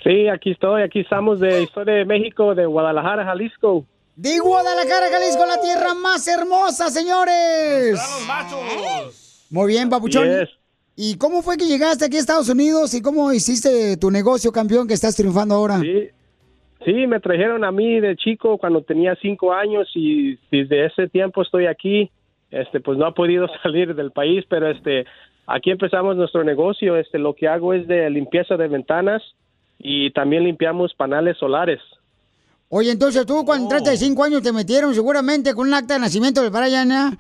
Sí, 0.05 0.29
aquí 0.29 0.53
estoy, 0.53 0.83
aquí 0.83 1.01
estamos 1.01 1.41
de 1.41 1.63
Historia 1.63 1.95
de 1.95 2.05
México, 2.05 2.55
de 2.55 2.67
Guadalajara, 2.67 3.25
Jalisco. 3.25 3.85
De 4.17 4.39
Guadalajara, 4.39 5.11
Jalisco, 5.11 5.47
la 5.47 5.61
tierra 5.61 5.95
más 5.95 6.27
hermosa, 6.29 6.91
señores. 6.91 7.99
Muy 9.51 9.69
bien, 9.69 9.89
Papuchón. 9.89 10.29
Yes. 10.29 10.58
¿Y 11.01 11.17
cómo 11.17 11.43
fue 11.43 11.57
que 11.57 11.67
llegaste 11.67 12.05
aquí 12.05 12.17
a 12.17 12.19
Estados 12.19 12.49
Unidos 12.49 12.93
y 12.93 13.01
cómo 13.01 13.33
hiciste 13.33 13.97
tu 13.99 14.11
negocio, 14.11 14.51
campeón, 14.51 14.89
que 14.89 14.95
estás 14.95 15.15
triunfando 15.15 15.55
ahora? 15.55 15.79
Sí, 15.79 16.09
sí, 16.85 17.07
me 17.07 17.21
trajeron 17.21 17.63
a 17.63 17.71
mí 17.71 18.01
de 18.01 18.17
chico 18.17 18.59
cuando 18.59 18.83
tenía 18.83 19.15
cinco 19.23 19.53
años 19.53 19.89
y 19.95 20.37
desde 20.51 20.87
ese 20.87 21.07
tiempo 21.07 21.43
estoy 21.43 21.67
aquí. 21.67 22.11
Este, 22.51 22.81
pues 22.81 22.99
no 22.99 23.07
ha 23.07 23.15
podido 23.15 23.47
salir 23.63 23.95
del 23.95 24.11
país, 24.11 24.45
pero 24.49 24.69
este, 24.69 25.05
aquí 25.47 25.71
empezamos 25.71 26.17
nuestro 26.17 26.43
negocio. 26.43 26.97
Este, 26.97 27.21
lo 27.21 27.33
que 27.33 27.47
hago 27.47 27.75
es 27.75 27.87
de 27.87 28.11
limpieza 28.11 28.57
de 28.57 28.67
ventanas 28.67 29.23
y 29.79 30.11
también 30.11 30.43
limpiamos 30.43 30.95
paneles 30.95 31.39
solares. 31.39 31.79
Oye, 32.71 32.91
entonces 32.91 33.25
tú 33.25 33.39
Oh. 33.39 33.45
cuando 33.47 33.65
entraste 33.65 33.91
de 33.91 33.97
cinco 33.97 34.25
años 34.25 34.43
te 34.43 34.53
metieron 34.53 34.95
seguramente 34.95 35.55
con 35.55 35.69
un 35.69 35.75
acta 35.75 35.95
de 35.95 36.01
nacimiento 36.01 36.43
del 36.43 36.51
Brian, 36.51 36.93
¿eh? 36.93 37.19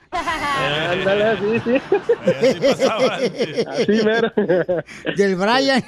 Ándale, 0.90 1.38
sí, 1.38 1.61
sí. 1.64 1.80
Así 3.66 4.05
mero. 4.05 4.30
Del 5.16 5.36
Brian. 5.36 5.82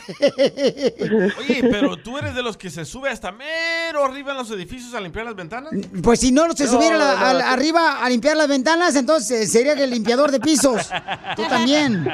Oye, 1.39 1.69
pero 1.71 1.97
tú 1.97 2.17
eres 2.19 2.35
de 2.35 2.43
los 2.43 2.57
que 2.57 2.71
se 2.71 2.85
sube 2.85 3.11
hasta 3.11 3.33
mero 3.33 4.05
arriba 4.05 4.33
en 4.33 4.39
los 4.39 4.51
edificios 4.51 4.95
a 4.95 5.01
limpiar 5.01 5.27
las 5.27 5.35
ventanas. 5.37 5.73
Pues 6.03 6.21
si 6.21 6.33
no 6.33 6.51
se 6.53 6.65
No, 6.65 6.71
subiera 6.73 6.97
no, 6.99 7.05
arriba 7.47 8.03
a 8.05 8.09
limpiar 8.09 8.37
las 8.37 8.49
ventanas, 8.49 8.97
entonces 8.97 9.51
sería 9.53 9.75
que 9.77 9.85
el 9.85 9.91
limpiador 9.91 10.31
de 10.31 10.41
pisos. 10.41 10.89
Tú 11.37 11.43
también. 11.49 12.07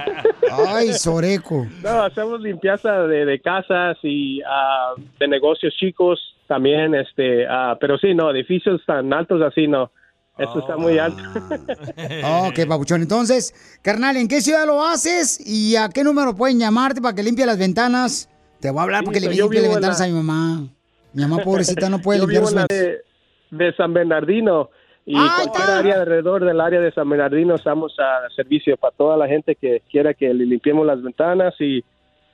Ay, 0.68 0.92
Soreco. 0.94 1.66
No, 1.82 2.02
hacemos 2.02 2.40
limpieza 2.40 2.90
de, 3.02 3.24
de 3.24 3.40
casas 3.40 3.96
y 4.02 4.40
ah, 4.42 4.94
de 5.18 5.28
negocios 5.28 5.74
chicos 5.78 6.18
también, 6.46 6.94
este, 6.94 7.46
ah, 7.48 7.76
pero 7.80 7.98
sí, 7.98 8.14
no, 8.14 8.30
edificios 8.30 8.80
tan 8.86 9.12
altos 9.12 9.40
así 9.42 9.66
no. 9.68 9.90
Esto 10.38 10.58
está 10.60 10.76
muy 10.76 10.98
alto. 10.98 11.22
Ok, 12.48 12.66
papuchón. 12.68 13.02
Entonces, 13.02 13.54
carnal, 13.82 14.16
¿en 14.16 14.28
qué 14.28 14.40
ciudad 14.40 14.66
lo 14.66 14.84
haces 14.84 15.40
y 15.46 15.76
a 15.76 15.88
qué 15.88 16.04
número 16.04 16.34
pueden 16.36 16.58
llamarte 16.58 17.00
para 17.00 17.14
que 17.14 17.22
limpie 17.22 17.46
las 17.46 17.58
ventanas? 17.58 18.28
Te 18.60 18.70
voy 18.70 18.80
a 18.80 18.82
hablar 18.82 19.00
Sí, 19.00 19.04
porque 19.06 19.20
le 19.20 19.28
limpie 19.30 19.60
las 19.62 19.70
ventanas 19.70 19.98
la- 20.00 20.04
a 20.04 20.08
mi 20.08 20.14
mamá. 20.14 20.68
Mi 21.14 21.22
mamá 21.22 21.42
pobrecita 21.42 21.88
no 21.88 22.00
puede 22.00 22.18
Yo 22.20 22.26
limpiar 22.26 22.42
vivo 22.42 22.50
sus 22.50 22.56
en 22.60 22.60
la 22.60 22.66
de, 22.68 23.64
de 23.64 23.72
San 23.76 23.94
Bernardino 23.94 24.68
y 25.06 25.16
Ahí 25.16 25.26
cualquier 25.36 25.62
está. 25.62 25.78
área 25.78 25.94
alrededor 26.02 26.44
del 26.44 26.60
área 26.60 26.80
de 26.80 26.92
San 26.92 27.08
Bernardino 27.08 27.54
estamos 27.54 27.94
a 27.98 28.28
servicio 28.34 28.76
para 28.76 28.94
toda 28.94 29.16
la 29.16 29.26
gente 29.28 29.54
que 29.54 29.82
quiera 29.90 30.12
que 30.14 30.34
le 30.34 30.44
limpiemos 30.44 30.86
las 30.86 31.02
ventanas 31.02 31.54
y 31.60 31.82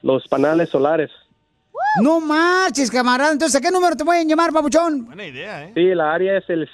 los 0.03 0.27
paneles 0.27 0.71
solares. 0.71 1.11
No 2.03 2.21
marches, 2.21 2.91
camarada. 2.91 3.33
Entonces, 3.33 3.61
¿a 3.61 3.61
qué 3.61 3.71
número 3.71 3.95
te 3.97 4.05
pueden 4.05 4.29
llamar, 4.29 4.53
papuchón? 4.53 5.05
Buena 5.05 5.27
idea, 5.27 5.65
¿eh? 5.65 5.73
Sí, 5.75 5.95
la 5.95 6.13
área 6.13 6.39
es 6.39 6.45
el 6.49 6.67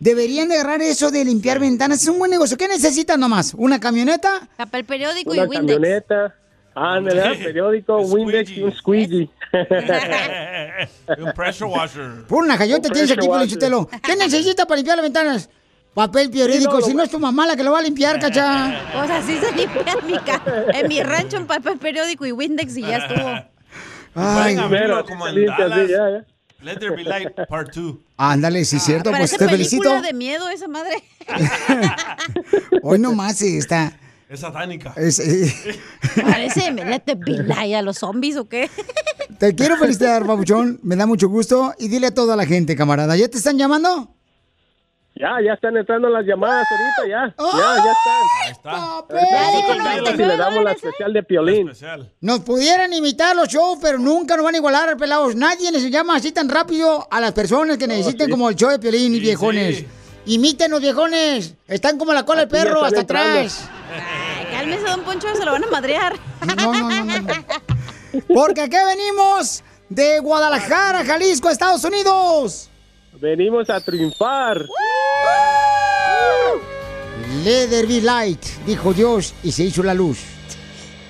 Deberían 0.00 0.48
de 0.48 0.56
agarrar 0.56 0.82
eso 0.82 1.10
de 1.10 1.24
limpiar 1.24 1.60
ventanas. 1.60 2.02
Es 2.02 2.08
un 2.08 2.18
buen 2.18 2.30
negocio. 2.30 2.56
¿Qué 2.56 2.68
necesitan 2.68 3.20
nomás? 3.20 3.54
¿Una 3.54 3.78
camioneta? 3.78 4.48
Papel 4.56 4.84
periódico 4.84 5.34
y 5.34 5.38
Una 5.38 5.48
Windex. 5.48 5.74
camioneta. 5.78 6.34
Ándale, 6.74 7.36
periódico, 7.36 7.98
Windex 8.00 8.50
y 8.50 8.62
un 8.62 8.72
squeegee. 8.72 9.30
un 11.18 11.32
pressure 11.34 11.70
washer. 11.70 12.24
Por 12.26 12.44
una 12.44 12.54
Un 12.54 12.82
tienes 12.82 13.10
aquí, 13.10 13.28
Pelichotelo. 13.28 13.88
¿Qué 14.02 14.16
necesita 14.16 14.66
para 14.66 14.76
limpiar 14.76 14.96
las 14.96 15.04
ventanas? 15.04 15.50
Papel 15.94 16.28
periódico. 16.30 16.76
Sí, 16.78 16.80
no, 16.80 16.86
si 16.88 16.94
no 16.94 17.02
es 17.04 17.10
tu 17.10 17.20
mamá 17.20 17.46
la 17.46 17.54
que 17.56 17.62
lo 17.62 17.70
va 17.70 17.78
a 17.78 17.82
limpiar, 17.82 18.18
cacha. 18.18 18.82
Pues 18.94 19.10
así 19.10 19.38
se 19.38 19.52
limpia 19.52 19.84
en 20.00 20.06
mi, 20.06 20.18
ca- 20.18 20.42
en 20.72 20.88
mi 20.88 21.00
rancho 21.02 21.36
en 21.36 21.46
papel 21.46 21.78
periódico 21.78 22.26
y 22.26 22.32
Windex 22.32 22.76
y 22.76 22.80
ya 22.82 22.96
estuvo. 22.96 23.30
Ay, 24.16 24.56
Mero, 24.68 25.04
como 25.04 25.28
en 25.28 25.46
Dallas. 25.46 25.86
sí, 25.86 25.92
ya, 25.92 26.10
ya. 26.10 26.24
Let 26.62 26.78
there 26.78 26.96
be 26.96 27.04
light, 27.04 27.28
part 27.48 27.72
2. 27.74 27.94
Ándale, 28.16 28.64
sí, 28.64 28.80
cierto. 28.80 29.10
Pues 29.10 29.36
te 29.36 29.48
felicito. 29.48 30.00
de 30.00 30.12
miedo 30.14 30.48
esa 30.48 30.66
madre. 30.66 30.96
Hoy 32.82 32.98
nomás 32.98 33.36
está. 33.42 33.92
Es 34.28 34.40
satánica. 34.40 34.92
es, 34.96 35.18
eh, 35.18 35.52
Parece 36.22 36.72
Let 36.72 37.00
the 37.00 37.14
be 37.14 37.42
light 37.42 37.74
a 37.74 37.82
los 37.82 37.98
zombies 37.98 38.36
o 38.36 38.48
qué. 38.48 38.70
te 39.38 39.54
quiero 39.54 39.76
felicitar, 39.76 40.26
Pabuchón. 40.26 40.80
Me 40.82 40.96
da 40.96 41.06
mucho 41.06 41.28
gusto. 41.28 41.74
Y 41.78 41.88
dile 41.88 42.08
a 42.08 42.14
toda 42.14 42.36
la 42.36 42.46
gente, 42.46 42.76
camarada. 42.76 43.16
¿Ya 43.16 43.28
te 43.28 43.38
están 43.38 43.58
llamando? 43.58 44.10
Ya, 45.16 45.40
ya 45.46 45.52
están 45.52 45.76
entrando 45.76 46.08
las 46.08 46.26
llamadas 46.26 46.66
ahorita, 46.68 47.08
ya. 47.08 47.34
¡Oh! 47.38 47.52
Ya, 47.52 47.84
ya 47.84 47.92
están. 47.92 48.22
Ahí 48.42 48.50
está. 48.50 48.70
Ahorita 49.96 50.10
y 50.10 50.26
le 50.26 50.36
damos 50.36 50.64
la 50.64 50.72
especial 50.72 51.12
de 51.12 51.22
Piolín. 51.22 51.68
Especial. 51.68 52.12
Nos 52.20 52.40
pudieran 52.40 52.92
imitar 52.92 53.36
los 53.36 53.46
shows, 53.48 53.78
pero 53.80 53.98
nunca 53.98 54.34
nos 54.34 54.44
van 54.44 54.54
a 54.56 54.58
igualar, 54.58 54.96
pelados. 54.96 55.36
Nadie 55.36 55.70
les 55.70 55.88
llama 55.88 56.16
así 56.16 56.32
tan 56.32 56.48
rápido 56.48 57.06
a 57.08 57.20
las 57.20 57.32
personas 57.32 57.78
que 57.78 57.86
necesiten 57.86 58.26
sí. 58.26 58.30
como 58.30 58.48
el 58.48 58.56
show 58.56 58.70
de 58.70 58.80
Piolín 58.80 59.14
y 59.14 59.20
viejones. 59.20 59.78
sí. 59.78 59.86
Imítenos, 60.26 60.80
viejones. 60.80 61.54
Están 61.68 61.98
como 61.98 62.12
la 62.12 62.24
cola 62.24 62.40
del 62.40 62.48
perro 62.48 62.82
hasta 62.82 63.00
entrando. 63.00 63.38
atrás. 63.40 63.70
Cálmese, 64.64 64.86
don 64.86 65.04
Poncho, 65.04 65.28
se 65.34 65.44
lo 65.44 65.52
van 65.52 65.64
a 65.64 65.66
madrear. 65.66 66.14
No, 66.56 66.72
no, 66.72 67.04
no, 67.04 67.20
no. 67.20 67.34
Porque 68.34 68.62
aquí 68.62 68.76
venimos 68.76 69.62
de 69.90 70.20
Guadalajara, 70.20 71.04
Jalisco, 71.04 71.50
Estados 71.50 71.84
Unidos. 71.84 72.70
Venimos 73.20 73.68
a 73.68 73.78
triunfar. 73.82 74.64
Let 77.44 77.68
there 77.68 77.86
be 77.86 78.00
light, 78.00 78.42
dijo 78.64 78.94
Dios, 78.94 79.34
y 79.42 79.52
se 79.52 79.64
hizo 79.64 79.82
la 79.82 79.92
luz. 79.92 80.24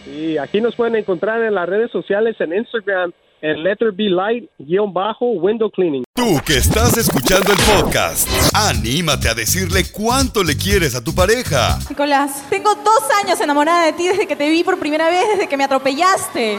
Y 0.04 0.36
aquí 0.36 0.60
nos 0.60 0.74
pueden 0.74 0.96
encontrar 0.96 1.40
en 1.40 1.54
las 1.54 1.68
redes 1.68 1.92
sociales, 1.92 2.34
en 2.40 2.54
Instagram, 2.54 3.12
en 3.44 3.62
Letter 3.62 3.92
Be 3.92 4.08
Light, 4.08 4.48
guion 4.58 4.90
bajo, 4.90 5.26
window 5.32 5.70
cleaning. 5.70 6.02
Tú 6.14 6.40
que 6.46 6.56
estás 6.56 6.96
escuchando 6.96 7.52
el 7.52 7.58
podcast, 7.58 8.26
anímate 8.54 9.28
a 9.28 9.34
decirle 9.34 9.84
cuánto 9.92 10.42
le 10.42 10.56
quieres 10.56 10.94
a 10.94 11.04
tu 11.04 11.14
pareja. 11.14 11.78
Nicolás, 11.90 12.42
tengo 12.48 12.74
dos 12.74 13.02
años 13.22 13.38
enamorada 13.42 13.84
de 13.84 13.92
ti 13.92 14.08
desde 14.08 14.26
que 14.26 14.34
te 14.34 14.48
vi 14.48 14.64
por 14.64 14.78
primera 14.78 15.10
vez, 15.10 15.24
desde 15.34 15.46
que 15.46 15.58
me 15.58 15.64
atropellaste. 15.64 16.58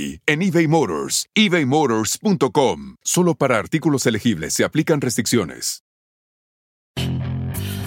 en 0.25 0.41
eBay 0.41 0.67
Motors. 0.67 1.27
ebaymotors.com. 1.35 2.95
Solo 3.03 3.35
para 3.35 3.57
artículos 3.57 4.05
elegibles 4.05 4.53
se 4.53 4.63
aplican 4.63 5.01
restricciones. 5.01 5.83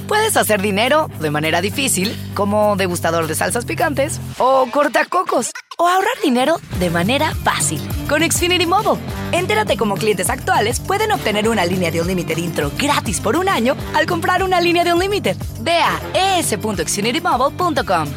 Puedes 0.07 0.37
hacer 0.37 0.61
dinero 0.61 1.09
de 1.21 1.31
manera 1.31 1.61
difícil, 1.61 2.15
como 2.35 2.77
degustador 2.77 3.27
de 3.27 3.35
salsas 3.35 3.65
picantes, 3.65 4.21
o 4.39 4.67
cortacocos, 4.71 5.51
o 5.79 5.89
ahorrar 5.89 6.13
dinero 6.23 6.57
de 6.79 6.91
manera 6.91 7.35
fácil 7.35 7.81
con 8.09 8.23
Xfinity 8.23 8.67
Mobile. 8.67 9.03
Entérate 9.33 9.77
cómo 9.77 9.95
clientes 9.97 10.29
actuales 10.29 10.79
pueden 10.79 11.11
obtener 11.13 11.49
una 11.49 11.65
línea 11.65 11.91
de 11.91 12.01
un 12.01 12.07
límite 12.07 12.39
intro 12.39 12.71
gratis 12.79 13.21
por 13.21 13.37
un 13.37 13.49
año 13.49 13.77
al 13.95 14.07
comprar 14.07 14.43
una 14.43 14.61
línea 14.61 14.85
de 14.85 14.93
un 14.93 15.01
límite. 15.01 15.37
Ve 15.61 15.79
a 15.79 16.39
es.xfinitymobile.com. 16.39 18.09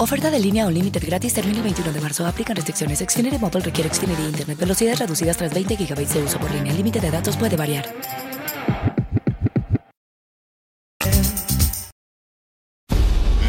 Oferta 0.00 0.30
de 0.30 0.38
línea 0.38 0.64
o 0.64 0.70
límite 0.70 1.00
gratis 1.00 1.34
termina 1.34 1.58
el 1.58 1.64
21 1.64 1.92
de 1.92 2.00
marzo. 2.00 2.24
Aplican 2.24 2.54
restricciones. 2.54 3.00
Xfinity 3.00 3.36
Mobile 3.36 3.64
requiere 3.64 3.92
Xfinity 3.92 4.22
Internet. 4.22 4.56
Velocidades 4.56 5.00
reducidas 5.00 5.36
tras 5.36 5.52
20 5.52 5.74
GB 5.74 6.06
de 6.06 6.22
uso 6.22 6.38
por 6.38 6.48
línea. 6.52 6.70
El 6.70 6.78
límite 6.78 7.00
de 7.00 7.10
datos 7.10 7.36
puede 7.36 7.56
variar. 7.56 7.92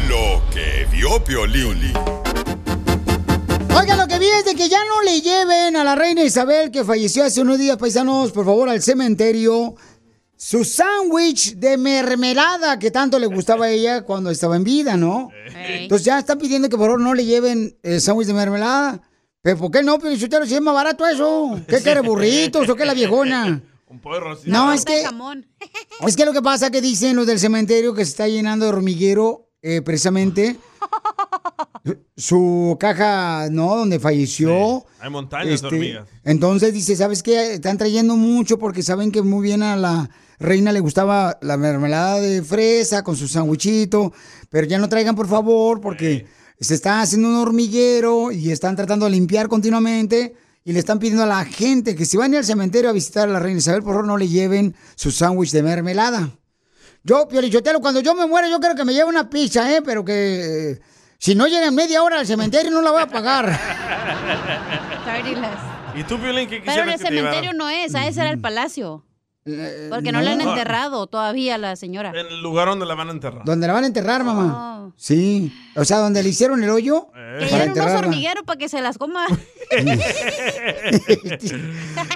Lo 0.08 0.42
que 0.52 0.88
vio 0.90 1.22
Piolín. 1.22 1.92
Oigan, 3.72 3.98
lo 3.98 4.08
que 4.08 4.18
vi 4.18 4.26
es 4.26 4.44
de 4.44 4.56
que 4.56 4.68
ya 4.68 4.84
no 4.86 5.02
le 5.02 5.20
lleven 5.20 5.76
a 5.76 5.84
la 5.84 5.94
reina 5.94 6.24
Isabel, 6.24 6.72
que 6.72 6.84
falleció 6.84 7.24
hace 7.24 7.42
unos 7.42 7.58
días, 7.58 7.76
paisanos, 7.76 8.32
por 8.32 8.44
favor, 8.44 8.68
al 8.68 8.82
cementerio, 8.82 9.76
su 10.40 10.64
sándwich 10.64 11.56
de 11.56 11.76
mermelada 11.76 12.78
que 12.78 12.90
tanto 12.90 13.18
le 13.18 13.26
gustaba 13.26 13.66
a 13.66 13.70
ella 13.70 14.00
cuando 14.06 14.30
estaba 14.30 14.56
en 14.56 14.64
vida, 14.64 14.96
¿no? 14.96 15.28
Entonces 15.54 16.06
ya 16.06 16.18
están 16.18 16.38
pidiendo 16.38 16.70
que 16.70 16.78
por 16.78 16.86
favor 16.86 17.00
no 17.02 17.12
le 17.12 17.26
lleven 17.26 17.76
el 17.82 18.00
sándwich 18.00 18.28
de 18.28 18.32
mermelada. 18.32 19.02
¿Pero 19.42 19.58
por 19.58 19.70
qué 19.70 19.82
no, 19.82 19.98
pero 19.98 20.16
si 20.16 20.54
es 20.54 20.60
más 20.62 20.74
barato 20.74 21.06
eso? 21.06 21.60
¿Qué 21.68 21.82
quiere, 21.82 22.00
burritos 22.00 22.66
o 22.66 22.74
qué 22.74 22.86
la 22.86 22.94
viejona? 22.94 23.60
Un 23.86 24.00
porro. 24.00 24.34
No, 24.46 24.72
es 24.72 24.86
que, 24.86 25.04
es 26.06 26.16
que 26.16 26.24
lo 26.24 26.32
que 26.32 26.40
pasa 26.40 26.70
que 26.70 26.80
dicen 26.80 27.16
los 27.16 27.26
del 27.26 27.38
cementerio 27.38 27.92
que 27.92 28.06
se 28.06 28.12
está 28.12 28.26
llenando 28.26 28.64
de 28.64 28.72
hormiguero, 28.72 29.50
eh, 29.60 29.82
precisamente, 29.82 30.56
su 32.16 32.78
caja, 32.80 33.48
¿no? 33.50 33.76
Donde 33.76 34.00
falleció. 34.00 34.86
Hay 35.00 35.10
montañas 35.10 35.48
de 35.48 35.54
Este, 35.54 35.66
hormigas. 35.66 36.08
Entonces 36.24 36.72
dice, 36.72 36.96
¿sabes 36.96 37.22
qué? 37.22 37.52
Están 37.52 37.76
trayendo 37.76 38.16
mucho 38.16 38.58
porque 38.58 38.82
saben 38.82 39.12
que 39.12 39.20
muy 39.20 39.42
bien 39.42 39.62
a 39.62 39.76
la 39.76 40.08
reina 40.40 40.72
le 40.72 40.80
gustaba 40.80 41.38
la 41.42 41.56
mermelada 41.56 42.18
de 42.18 42.42
fresa 42.42 43.04
con 43.04 43.14
su 43.14 43.28
sandwichito, 43.28 44.12
pero 44.48 44.66
ya 44.66 44.78
no 44.78 44.88
traigan 44.88 45.14
por 45.14 45.28
favor 45.28 45.80
porque 45.80 46.26
se 46.58 46.74
está 46.74 47.02
haciendo 47.02 47.28
un 47.28 47.36
hormiguero 47.36 48.32
y 48.32 48.50
están 48.50 48.74
tratando 48.74 49.04
de 49.04 49.12
limpiar 49.12 49.48
continuamente 49.48 50.34
y 50.64 50.72
le 50.72 50.78
están 50.78 50.98
pidiendo 50.98 51.22
a 51.22 51.26
la 51.26 51.44
gente 51.44 51.94
que 51.94 52.06
si 52.06 52.16
van 52.16 52.32
a 52.32 52.34
ir 52.34 52.38
al 52.38 52.44
cementerio 52.44 52.90
a 52.90 52.94
visitar 52.94 53.28
a 53.28 53.32
la 53.32 53.38
reina 53.38 53.58
Isabel, 53.58 53.82
por 53.82 53.92
favor 53.92 54.06
no 54.06 54.16
le 54.16 54.28
lleven 54.28 54.74
su 54.96 55.10
sándwich 55.10 55.52
de 55.52 55.62
mermelada. 55.62 56.30
Yo, 57.02 57.28
Piolichotelo, 57.28 57.80
cuando 57.80 58.00
yo 58.00 58.14
me 58.14 58.26
muera, 58.26 58.48
yo 58.48 58.60
quiero 58.60 58.74
que 58.74 58.84
me 58.84 58.92
lleve 58.92 59.08
una 59.08 59.30
pizza, 59.30 59.74
¿eh? 59.74 59.80
Pero 59.82 60.04
que 60.04 60.72
eh, 60.72 60.80
si 61.18 61.34
no 61.34 61.46
llega 61.46 61.66
en 61.66 61.74
media 61.74 62.02
hora 62.02 62.18
al 62.18 62.26
cementerio, 62.26 62.70
no 62.70 62.82
la 62.82 62.90
voy 62.90 63.02
a 63.02 63.06
pagar. 63.06 63.58
¿Y 65.94 66.04
tú, 66.04 66.18
Piolín, 66.18 66.48
qué 66.48 66.62
Pero 66.64 66.82
el 66.82 66.92
que 66.92 66.98
cementerio 66.98 67.54
no 67.54 67.70
es, 67.70 67.94
a 67.94 68.06
ese 68.06 68.20
era 68.20 68.30
el 68.30 68.40
palacio. 68.40 69.04
Porque 69.42 70.12
no, 70.12 70.20
la 70.20 70.32
han 70.32 70.40
enterrado 70.40 71.06
todavía 71.06 71.56
la 71.56 71.74
señora. 71.74 72.10
En 72.10 72.26
el 72.26 72.42
lugar 72.42 72.68
donde 72.68 72.84
la 72.84 72.94
van 72.94 73.08
a 73.08 73.12
enterrar. 73.12 73.42
Donde 73.44 73.66
la 73.66 73.72
van 73.72 73.84
a 73.84 73.86
enterrar, 73.86 74.22
mamá. 74.22 74.92
Sí. 74.96 75.50
O 75.76 75.84
sea, 75.84 75.98
donde 75.98 76.22
le 76.22 76.28
hicieron 76.28 76.62
el 76.62 76.68
hoyo. 76.70 77.08
Eh. 77.16 77.46
Que 77.48 77.54
unos 77.54 77.66
enterrarla. 77.68 77.98
hormigueros 78.00 78.44
para 78.44 78.58
que 78.58 78.68
se 78.68 78.80
las 78.82 78.98
coma. 78.98 79.26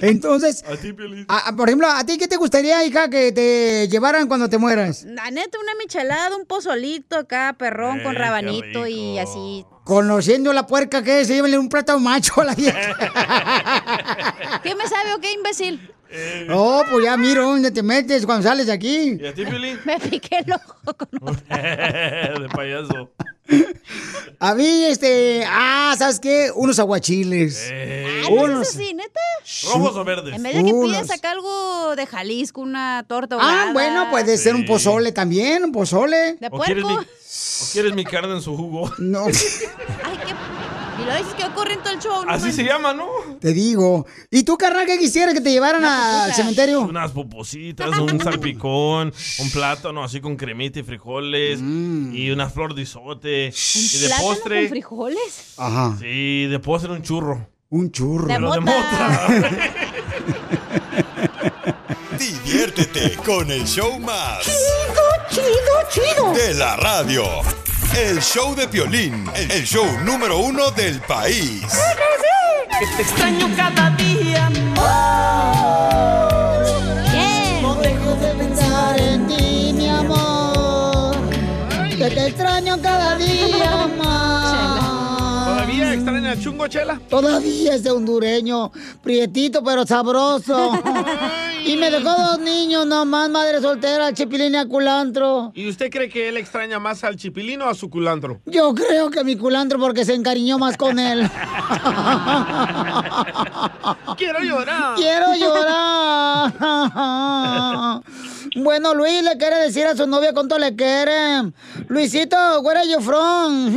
Entonces, 0.00 0.64
A 0.64 0.76
ti, 0.76 0.94
a- 1.28 1.48
a- 1.48 1.56
por 1.56 1.68
ejemplo, 1.68 1.88
¿a 1.88 2.04
ti 2.04 2.18
qué 2.18 2.28
te 2.28 2.36
gustaría, 2.36 2.84
hija, 2.84 3.08
que 3.08 3.32
te 3.32 3.88
llevaran 3.88 4.26
cuando 4.28 4.48
te 4.48 4.58
mueras? 4.58 5.04
La 5.04 5.30
neta, 5.30 5.58
una 5.58 5.72
michelada, 5.78 6.36
un 6.36 6.46
pozolito 6.46 7.16
acá, 7.16 7.54
perrón, 7.58 8.00
con 8.02 8.16
Eh, 8.16 8.18
rabanito 8.18 8.86
y 8.86 9.18
así. 9.18 9.64
Conociendo 9.84 10.52
la 10.52 10.66
puerca 10.66 11.02
que 11.02 11.20
es, 11.20 11.28
llévenle 11.28 11.58
un 11.58 11.68
plato 11.68 11.98
macho 12.00 12.40
a 12.40 12.44
la 12.44 12.54
vieja. 12.54 12.94
¿Qué 14.62 14.74
me 14.74 14.86
sabe 14.88 15.14
o 15.14 15.20
qué, 15.20 15.32
imbécil? 15.32 15.90
No, 16.46 16.82
pues 16.90 17.04
ya 17.04 17.16
miro 17.16 17.42
dónde 17.44 17.70
te 17.70 17.82
metes 17.82 18.24
cuando 18.24 18.46
sales 18.48 18.66
de 18.66 18.72
aquí. 18.72 19.18
¿Y 19.20 19.26
a 19.26 19.34
ti, 19.34 19.44
Piolín? 19.44 19.78
Me 19.84 19.98
piqué 19.98 20.38
el 20.46 20.52
ojo 20.52 20.94
con 20.96 21.08
de 21.48 22.48
payaso. 22.54 23.10
A 24.38 24.54
mí, 24.54 24.84
este, 24.84 25.44
ah, 25.46 25.94
¿sabes 25.98 26.18
qué? 26.20 26.50
Unos 26.54 26.78
aguachiles. 26.78 27.70
Ah, 27.72 28.28
¿no 28.30 28.42
Unos. 28.42 28.68
es 28.68 28.74
así, 28.76 28.94
neta? 28.94 29.20
¿Rojos 29.72 29.96
o 29.96 30.04
verdes? 30.04 30.34
En 30.34 30.42
vez 30.42 30.54
de 30.54 30.64
que 30.64 30.72
Unos. 30.72 30.90
pidas 30.90 31.10
acá 31.10 31.32
algo 31.32 31.94
de 31.96 32.06
Jalisco, 32.06 32.60
una 32.60 33.04
torta 33.06 33.36
Ah, 33.36 33.38
ahogada. 33.40 33.72
bueno, 33.72 34.06
puede 34.10 34.38
ser 34.38 34.54
un 34.54 34.64
pozole 34.64 35.12
también, 35.12 35.64
un 35.64 35.72
pozole. 35.72 36.36
¿De 36.40 36.48
¿O 36.50 36.58
quieres, 36.60 36.84
mi, 36.84 36.94
puerco? 36.94 37.10
¿O 37.10 37.72
quieres 37.72 37.94
mi 37.94 38.04
carne 38.04 38.34
en 38.34 38.40
su 38.42 38.56
jugo? 38.56 38.92
No. 38.98 39.26
Y 39.28 40.73
lo 41.04 41.16
dices 41.16 41.34
que 41.34 41.44
ocurre 41.44 41.74
en 41.74 41.80
todo 41.82 41.92
el 41.92 41.98
show. 42.00 42.24
no 42.24 42.32
Así 42.32 42.52
se 42.52 42.64
llama, 42.64 42.94
¿no? 42.94 43.06
Te 43.40 43.52
digo. 43.52 44.06
¿Y 44.30 44.42
tú, 44.44 44.56
carnal, 44.56 44.86
qué 44.86 44.98
quisieras 44.98 45.34
que 45.34 45.40
te 45.40 45.50
llevaran 45.50 45.84
al 45.84 46.32
cementerio? 46.34 46.82
Unas 46.82 47.10
popositas, 47.12 47.96
un 47.98 48.20
salpicón, 48.20 49.12
un 49.38 49.50
plátano 49.50 50.04
así 50.04 50.20
con 50.20 50.36
cremita 50.36 50.80
y 50.80 50.82
frijoles 50.82 51.60
y 51.60 52.30
una 52.30 52.48
flor 52.50 52.74
de 52.74 52.82
isote. 52.82 53.52
Y 53.74 53.98
de 53.98 54.06
¿Plátano 54.08 54.28
postre. 54.28 54.60
con 54.62 54.68
frijoles? 54.70 55.54
Ajá. 55.56 55.96
Sí, 56.00 56.46
de 56.46 56.58
postre 56.58 56.92
un 56.92 57.02
churro. 57.02 57.48
Un 57.70 57.90
churro. 57.90 58.26
De 58.28 58.34
Pero 58.34 58.52
de 58.52 58.60
mota. 58.60 59.26
Diviértete 62.18 63.16
con 63.16 63.50
el 63.50 63.64
show 63.64 63.98
más. 63.98 64.44
Chido, 64.44 65.02
chido, 65.30 65.44
chido. 65.90 66.32
De 66.32 66.54
la 66.54 66.76
radio. 66.76 67.24
El 67.96 68.20
show 68.20 68.54
de 68.56 68.66
Piolín, 68.66 69.30
el 69.34 69.64
show 69.64 69.86
número 70.04 70.38
uno 70.38 70.70
del 70.72 71.00
país. 71.00 71.62
Que 72.78 72.86
te 72.96 73.02
extraño 73.02 73.48
cada 73.56 73.90
día 73.90 74.50
No 77.62 77.74
dejo 77.76 78.14
de 78.16 78.34
pensar 78.34 79.00
en 79.00 79.26
ti, 79.28 79.72
mi 79.74 79.88
amor. 79.88 81.16
Que 81.96 82.10
te 82.10 82.26
extraño 82.26 82.82
cada 82.82 83.16
día 83.16 83.46
más. 83.46 83.52
¿Todavía 83.54 83.83
extraña 83.83 83.83
el 86.34 86.40
chungo, 86.40 86.66
Chela? 86.68 87.00
Todavía 87.08 87.74
es 87.74 87.82
de 87.82 87.90
hondureño, 87.90 88.70
prietito 89.02 89.62
pero 89.64 89.86
sabroso. 89.86 90.72
y 91.64 91.76
me 91.76 91.90
dejó 91.90 92.10
dos 92.10 92.38
niños 92.40 92.86
nomás, 92.86 93.30
madre 93.30 93.60
soltera, 93.60 94.12
chipilín 94.12 94.54
y 94.54 94.56
a 94.58 94.66
culantro. 94.66 95.52
¿Y 95.54 95.68
usted 95.68 95.90
cree 95.90 96.08
que 96.08 96.28
él 96.28 96.36
extraña 96.36 96.78
más 96.78 97.04
al 97.04 97.16
chipilino 97.16 97.64
o 97.66 97.68
a 97.68 97.74
su 97.74 97.88
culantro? 97.88 98.40
Yo 98.46 98.74
creo 98.74 99.10
que 99.10 99.24
mi 99.24 99.36
culantro 99.36 99.78
porque 99.78 100.04
se 100.04 100.14
encariñó 100.14 100.58
más 100.58 100.76
con 100.76 100.98
él. 100.98 101.22
Quiero 104.16 104.40
llorar. 104.40 104.96
Quiero 104.96 105.34
llorar. 105.34 106.52
bueno, 108.56 108.94
Luis 108.94 109.22
le 109.22 109.36
quiere 109.36 109.56
decir 109.56 109.86
a 109.86 109.96
su 109.96 110.06
novia 110.06 110.32
cuánto 110.32 110.58
le 110.58 110.74
quiere. 110.76 111.52
Luisito, 111.88 112.60
where 112.60 112.80
are 112.80 112.88
you 112.88 113.00
from? 113.00 113.74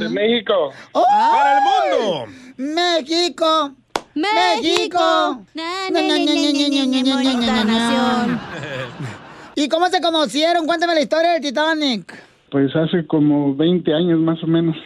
De 0.00 0.08
México. 0.08 0.72
¡Para 0.92 1.58
el 1.58 1.64
mundo! 1.64 2.26
México. 2.56 3.72
México. 4.14 5.44
¿Y 9.54 9.68
cómo 9.68 9.88
se 9.88 10.00
conocieron? 10.00 10.66
Cuéntame 10.66 10.94
la 10.94 11.00
historia 11.00 11.32
del 11.32 11.42
Titanic. 11.42 12.14
Pues 12.50 12.74
hace 12.74 13.06
como 13.06 13.54
20 13.54 13.92
años 13.94 14.18
más 14.20 14.42
o 14.42 14.46
menos. 14.46 14.76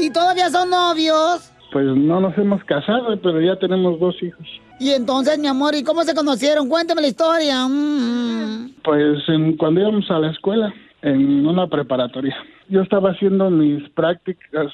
¿Y 0.00 0.10
todavía 0.10 0.50
son 0.50 0.70
novios? 0.70 1.53
Pues 1.74 1.86
no 1.86 2.20
nos 2.20 2.38
hemos 2.38 2.62
casado, 2.62 3.18
pero 3.20 3.40
ya 3.40 3.56
tenemos 3.56 3.98
dos 3.98 4.14
hijos. 4.22 4.46
Y 4.78 4.90
entonces, 4.90 5.40
mi 5.40 5.48
amor, 5.48 5.74
¿y 5.74 5.82
cómo 5.82 6.02
se 6.04 6.14
conocieron? 6.14 6.68
Cuéntame 6.68 7.02
la 7.02 7.08
historia. 7.08 7.66
Mm. 7.66 8.76
Pues 8.84 9.28
en- 9.28 9.56
cuando 9.56 9.80
íbamos 9.80 10.08
a 10.08 10.20
la 10.20 10.30
escuela, 10.30 10.72
en 11.02 11.44
una 11.44 11.66
preparatoria, 11.66 12.36
yo 12.68 12.80
estaba 12.80 13.10
haciendo 13.10 13.50
mis 13.50 13.88
prácticas 13.90 14.72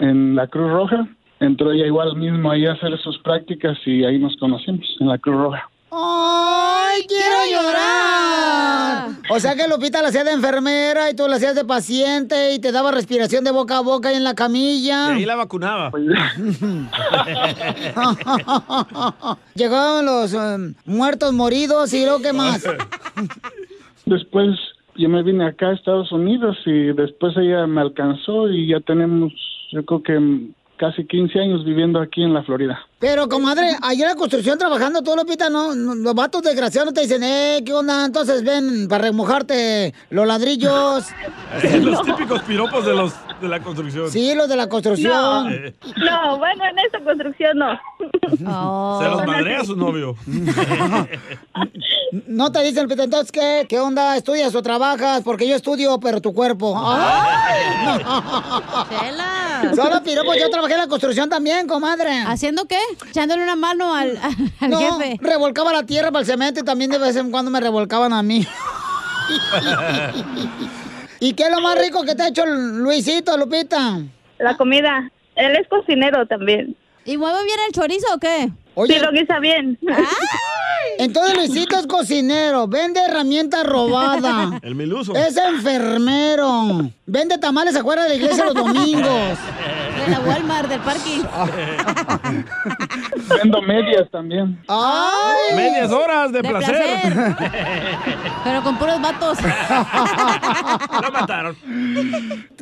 en 0.00 0.34
la 0.34 0.48
Cruz 0.48 0.72
Roja. 0.72 1.06
Entró 1.38 1.70
ella 1.70 1.86
igual 1.86 2.16
mismo 2.16 2.50
ahí 2.50 2.66
a 2.66 2.72
hacer 2.72 2.98
sus 2.98 3.16
prácticas 3.20 3.78
y 3.86 4.02
ahí 4.04 4.18
nos 4.18 4.36
conocimos, 4.38 4.84
en 4.98 5.06
la 5.06 5.18
Cruz 5.18 5.36
Roja. 5.36 5.70
¡Ay, 6.92 7.06
quiero 7.06 7.36
llorar! 7.50 9.08
O 9.30 9.38
sea 9.38 9.54
que 9.54 9.68
Lupita 9.68 10.02
la 10.02 10.08
hacía 10.08 10.24
de 10.24 10.32
enfermera 10.32 11.10
y 11.10 11.14
tú 11.14 11.28
la 11.28 11.36
hacías 11.36 11.54
de 11.54 11.64
paciente 11.64 12.52
y 12.54 12.58
te 12.58 12.72
daba 12.72 12.90
respiración 12.90 13.44
de 13.44 13.50
boca 13.52 13.78
a 13.78 13.80
boca 13.80 14.08
ahí 14.08 14.16
en 14.16 14.24
la 14.24 14.32
Y 14.32 14.34
camilla. 14.34 15.12
ahí 15.12 15.24
la 15.24 15.36
vacunaba. 15.36 15.90
Llegaban 19.54 20.06
los 20.06 20.34
eh, 20.34 20.74
muertos 20.84 21.32
moridos 21.32 21.92
y 21.94 22.04
luego 22.04 22.20
qué 22.22 22.32
más. 22.32 22.64
Después 24.06 24.56
yo 24.96 25.08
me 25.08 25.22
vine 25.22 25.46
acá 25.46 25.68
a 25.68 25.74
Estados 25.74 26.10
Unidos 26.12 26.56
y 26.66 26.92
después 26.92 27.34
ella 27.36 27.66
me 27.66 27.80
alcanzó 27.80 28.48
y 28.48 28.68
ya 28.68 28.80
tenemos, 28.80 29.32
yo 29.72 29.84
creo 29.84 30.02
que 30.02 30.18
casi 30.80 31.06
15 31.06 31.38
años 31.38 31.62
viviendo 31.62 32.00
aquí 32.00 32.22
en 32.22 32.32
la 32.32 32.42
Florida. 32.42 32.80
Pero, 32.98 33.28
comadre, 33.28 33.76
allá 33.82 34.04
en 34.04 34.08
la 34.12 34.14
construcción 34.14 34.58
trabajando 34.58 35.02
tú, 35.02 35.14
Lupita, 35.14 35.50
no, 35.50 35.74
no, 35.74 35.94
los 35.94 36.14
vatos 36.14 36.40
desgraciados 36.40 36.86
no 36.86 36.94
te 36.94 37.02
dicen, 37.02 37.22
eh, 37.22 37.62
¿qué 37.66 37.74
onda? 37.74 38.06
Entonces 38.06 38.42
ven 38.42 38.88
para 38.88 39.04
remojarte 39.04 39.92
los 40.08 40.26
ladrillos. 40.26 41.04
Los 41.82 42.02
típicos 42.06 42.42
piropos 42.42 42.86
de 42.86 42.94
los 42.94 43.12
de 43.40 43.48
la 43.48 43.60
construcción. 43.60 44.10
Sí, 44.10 44.34
los 44.34 44.48
de 44.48 44.56
la 44.56 44.68
construcción. 44.68 45.72
No, 45.96 46.38
bueno, 46.38 46.64
en 46.64 46.78
esta 46.78 47.00
construcción 47.02 47.58
no. 47.58 47.78
Se 49.00 49.08
los 49.08 49.26
madrea 49.26 49.64
su 49.64 49.76
novio. 49.76 50.16
No 52.26 52.50
te 52.50 52.60
dicen, 52.64 52.90
entonces, 52.90 53.30
¿qué? 53.30 53.66
¿Qué 53.68 53.78
onda? 53.78 54.16
¿Estudias 54.16 54.52
o 54.56 54.62
trabajas? 54.62 55.22
Porque 55.22 55.46
yo 55.46 55.54
estudio, 55.54 56.00
pero 56.00 56.20
tu 56.20 56.34
cuerpo. 56.34 56.74
¡Ay! 56.76 58.00
Chela. 59.00 59.72
Solo 59.76 60.02
piropos, 60.02 60.36
yo 60.36 60.50
trabajé 60.50 60.74
en 60.74 60.80
la 60.80 60.88
construcción 60.88 61.28
también, 61.28 61.68
comadre. 61.68 62.18
¿Haciendo 62.26 62.66
qué? 62.66 62.80
Echándole 63.08 63.44
una 63.44 63.54
mano 63.54 63.94
al, 63.94 64.18
al 64.60 64.70
no, 64.70 64.78
jefe. 64.78 65.18
revolcaba 65.22 65.72
la 65.72 65.84
tierra 65.84 66.10
para 66.10 66.20
el 66.22 66.26
cemento 66.26 66.58
y 66.60 66.64
también 66.64 66.90
de 66.90 66.98
vez 66.98 67.14
en 67.14 67.30
cuando 67.30 67.50
me 67.50 67.60
revolcaban 67.60 68.12
a 68.12 68.24
mí. 68.24 68.44
¿Y 71.20 71.34
qué 71.34 71.44
es 71.44 71.50
lo 71.50 71.60
más 71.60 71.78
rico 71.78 72.02
que 72.02 72.14
te 72.14 72.22
ha 72.22 72.28
hecho 72.28 72.46
Luisito, 72.46 73.36
Lupita? 73.36 73.98
La 74.38 74.56
comida. 74.56 75.10
Él 75.36 75.54
es 75.54 75.68
cocinero 75.68 76.26
también. 76.26 76.74
¿Y 77.04 77.18
mueve 77.18 77.44
bien 77.44 77.58
el 77.66 77.72
chorizo 77.72 78.06
o 78.14 78.18
qué? 78.18 78.50
Oye, 78.74 78.94
Sí, 78.94 79.00
lo 79.00 79.12
guisa 79.12 79.38
bien. 79.40 79.78
entonces 80.98 81.36
Luisito 81.36 81.76
es 81.78 81.86
cocinero, 81.86 82.66
vende 82.68 83.00
herramientas 83.00 83.64
robadas. 83.66 84.52
El 84.62 84.74
miluso. 84.74 85.14
Es 85.14 85.36
enfermero. 85.36 86.90
Vende 87.06 87.38
tamales 87.38 87.74
afuera 87.76 88.04
de 88.04 88.10
la 88.10 88.14
iglesia 88.14 88.44
los 88.44 88.54
domingos. 88.54 89.38
De 90.00 90.08
la 90.12 90.20
Walmart, 90.20 90.66
del 90.66 90.80
parking. 90.80 91.20
Vendo 93.28 93.60
medias 93.60 94.08
también. 94.10 94.58
¡Ay! 94.66 95.56
Medias 95.56 95.90
horas 95.90 96.32
de, 96.32 96.40
De 96.40 96.48
placer. 96.48 97.36
Pero 98.42 98.62
con 98.62 98.78
puros 98.78 98.98
vatos. 99.00 99.38
Lo 101.02 101.10
mataron. 101.12 101.56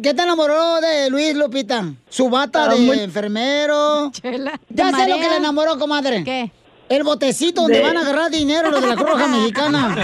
¿Qué 0.02 0.14
te 0.14 0.22
enamoró 0.22 0.80
de 0.80 1.10
Luis, 1.10 1.36
Lupita? 1.36 1.84
¿Su 2.08 2.28
bata 2.28 2.68
de 2.74 3.04
enfermero? 3.04 4.10
Chela. 4.10 4.58
Ya 4.68 4.90
¿Te 4.90 4.96
sé 4.96 5.08
lo 5.08 5.16
que 5.16 5.28
le 5.28 5.36
enamoró, 5.36 5.78
comadre. 5.98 6.24
¿Qué? 6.24 6.50
El 6.88 7.02
botecito 7.04 7.60
donde 7.62 7.78
De- 7.78 7.82
van 7.84 7.96
a 7.98 8.00
agarrar 8.00 8.30
dinero 8.30 8.70
los 8.70 8.80
de 8.80 8.86
la 8.88 8.96
Cruz 8.96 9.10
Roja 9.10 9.26
Mexicana. 9.28 9.94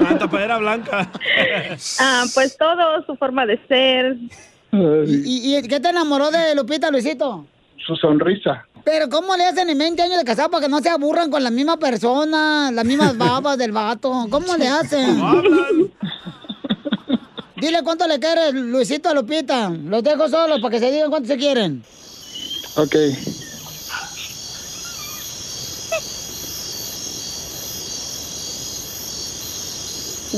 La 0.00 0.18
tapadera 0.18 0.58
blanca. 0.58 1.08
Ah, 2.00 2.24
pues 2.34 2.56
todo, 2.56 3.04
su 3.06 3.14
forma 3.16 3.46
de 3.46 3.58
ser. 3.68 4.16
¿Y, 5.06 5.56
y 5.56 5.62
qué 5.68 5.78
te 5.80 5.88
enamoró 5.90 6.30
de 6.30 6.54
Lupita, 6.56 6.90
Luisito? 6.90 7.46
Su 7.86 7.94
sonrisa. 7.96 8.66
Pero 8.84 9.08
¿cómo 9.08 9.36
le 9.36 9.44
hacen 9.46 9.70
en 9.70 9.78
20 9.78 10.02
años 10.02 10.18
de 10.18 10.24
casado 10.24 10.50
para 10.50 10.64
que 10.64 10.68
no 10.68 10.80
se 10.80 10.88
aburran 10.90 11.30
con 11.30 11.42
la 11.42 11.50
misma 11.50 11.76
persona, 11.76 12.70
las 12.72 12.84
mismas 12.84 13.16
babas 13.18 13.56
del 13.58 13.70
vato? 13.72 14.26
¿Cómo 14.28 14.56
le 14.56 14.66
hacen? 14.68 15.20
Dile 17.56 17.82
cuánto 17.84 18.06
le 18.08 18.18
quieres, 18.18 18.52
Luisito, 18.54 19.08
a 19.08 19.14
Lupita. 19.14 19.70
Los 19.70 20.02
dejo 20.02 20.28
solos 20.28 20.60
para 20.60 20.72
que 20.72 20.80
se 20.80 20.90
digan 20.90 21.10
cuánto 21.10 21.28
se 21.28 21.36
quieren. 21.36 21.82
Ok. 22.76 22.94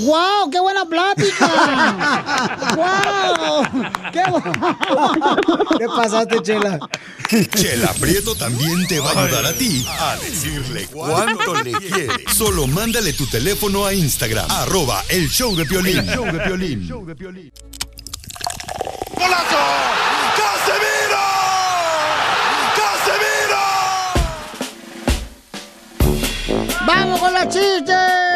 ¡Wow! 0.05 0.51
¡Qué 0.51 0.61
buena 0.61 0.84
plática! 0.84 1.49
¡Wow! 2.76 3.64
¡Qué 4.12 4.22
¿Qué 5.78 5.86
pasaste, 5.86 6.42
Chela? 6.42 6.78
Chela 7.28 7.92
Prieto 7.94 8.34
también 8.34 8.86
te 8.86 9.01
va 9.01 9.11
a 9.12 9.24
ayudar 9.24 9.46
a 9.46 9.53
ti 9.53 9.86
a 9.88 10.16
decirle 10.16 10.86
cuánto 10.86 11.55
le 11.62 11.72
quieres. 11.72 12.16
Solo 12.34 12.66
mándale 12.66 13.12
tu 13.12 13.26
teléfono 13.26 13.84
a 13.84 13.92
Instagram, 13.92 14.51
arroba 14.51 15.05
el 15.09 15.28
show 15.28 15.55
de 15.57 15.64
Piolín. 15.66 15.99
El 15.99 16.16
show 16.86 17.05
de 17.07 17.14
Piolín. 17.14 17.53
¡Golazo! 19.14 19.59
¡Casemiro! 20.38 21.24
¡Casemiro! 25.99 26.84
¡Vamos 26.86 27.20
con 27.20 27.34
los 27.34 27.49
chistes! 27.49 28.28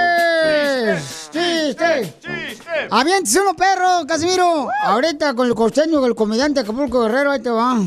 ¡Aviéntese 2.91 3.41
uno, 3.41 3.55
perro, 3.55 4.07
Casimiro! 4.07 4.68
Ahorita 4.85 5.35
con 5.35 5.47
el 5.49 5.55
costeño, 5.55 6.05
el 6.07 6.14
comediante 6.14 6.61
Acapulco 6.61 7.03
Guerrero, 7.03 7.30
ahí 7.30 7.41
te 7.41 7.51
va. 7.51 7.78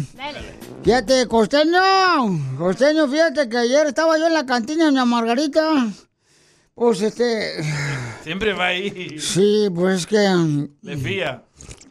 Fíjate, 0.83 1.27
costeño. 1.27 1.81
Costeño, 2.57 3.07
fíjate 3.07 3.49
que 3.49 3.57
ayer 3.57 3.87
estaba 3.87 4.17
yo 4.17 4.27
en 4.27 4.33
la 4.33 4.45
cantina 4.45 4.85
de 4.85 4.91
Doña 4.91 5.05
Margarita. 5.05 5.87
Pues 6.75 7.01
este. 7.01 7.63
Siempre 8.23 8.53
va 8.53 8.67
ahí. 8.67 9.17
Sí, 9.19 9.67
pues 9.73 9.99
es 10.01 10.05
que. 10.07 10.67
Le 10.81 10.97
fía. 10.97 11.41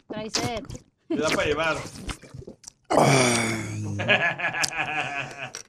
Trae 0.07 0.29
sed. 0.29 0.63
Le 1.09 1.17
da 1.17 1.29
para 1.29 1.45
llevar. 1.47 1.77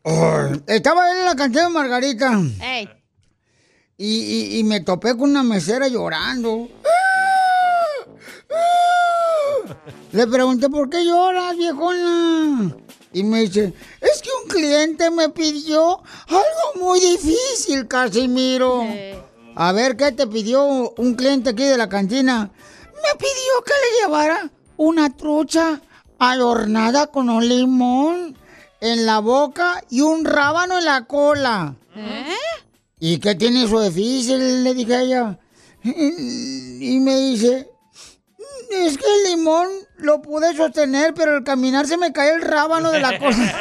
Ay, 0.04 0.62
estaba 0.66 1.10
en 1.10 1.24
la 1.24 1.34
cantina 1.34 1.64
de 1.64 1.68
Margarita. 1.70 2.40
Ey. 2.62 2.88
Y, 3.98 4.06
y- 4.20 4.58
y 4.58 4.64
me 4.64 4.80
topé 4.80 5.16
con 5.16 5.30
una 5.30 5.42
mesera 5.42 5.88
llorando. 5.88 6.68
Le 10.12 10.26
pregunté, 10.26 10.68
¿por 10.68 10.88
qué 10.88 11.04
lloras, 11.04 11.56
viejona? 11.56 12.74
Y 13.12 13.22
me 13.22 13.40
dice, 13.40 13.74
es 14.00 14.22
que 14.22 14.30
un 14.42 14.48
cliente 14.48 15.10
me 15.10 15.28
pidió 15.28 16.02
algo 16.28 16.80
muy 16.80 17.00
difícil, 17.00 17.86
Casimiro. 17.86 18.82
A 19.54 19.72
ver, 19.72 19.96
¿qué 19.96 20.12
te 20.12 20.26
pidió 20.26 20.92
un 20.96 21.14
cliente 21.14 21.50
aquí 21.50 21.64
de 21.64 21.76
la 21.76 21.88
cantina? 21.88 22.50
Me 22.94 23.18
pidió 23.18 23.64
que 23.64 23.72
le 23.72 24.02
llevara 24.02 24.50
una 24.76 25.14
trucha 25.14 25.80
adornada 26.18 27.08
con 27.08 27.30
un 27.30 27.46
limón 27.46 28.36
en 28.80 29.06
la 29.06 29.18
boca 29.20 29.82
y 29.90 30.02
un 30.02 30.24
rábano 30.24 30.78
en 30.78 30.84
la 30.84 31.06
cola. 31.06 31.74
¿Y 33.00 33.18
qué 33.18 33.34
tiene 33.34 33.64
eso 33.64 33.80
difícil? 33.80 34.64
Le 34.64 34.74
dije 34.74 34.94
a 34.94 35.02
ella. 35.02 35.38
Y 35.82 36.98
me 37.00 37.16
dice, 37.16 37.70
es 38.70 38.98
que 38.98 39.04
el 39.04 39.36
limón 39.36 39.68
lo 39.98 40.20
pude 40.22 40.54
sostener, 40.56 41.14
pero 41.14 41.36
al 41.36 41.44
caminar 41.44 41.86
se 41.86 41.96
me 41.96 42.12
cae 42.12 42.34
el 42.34 42.42
rábano 42.42 42.90
de 42.90 43.00
la 43.00 43.18
cosa. 43.22 43.54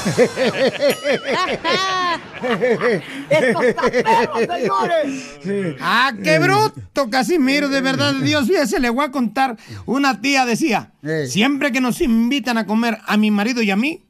¡Ah, 5.80 6.12
qué 6.22 6.38
bruto, 6.38 7.10
Casimiro! 7.10 7.68
De 7.68 7.80
verdad, 7.80 8.14
Dios 8.14 8.46
fíjese, 8.46 8.80
le 8.80 8.90
voy 8.90 9.04
a 9.04 9.10
contar. 9.10 9.56
Una 9.86 10.20
tía 10.20 10.46
decía, 10.46 10.92
siempre 11.28 11.72
que 11.72 11.80
nos 11.80 12.00
invitan 12.00 12.58
a 12.58 12.66
comer 12.66 12.98
a 13.06 13.16
mi 13.16 13.30
marido 13.30 13.62
y 13.62 13.70
a 13.70 13.76
mí, 13.76 14.04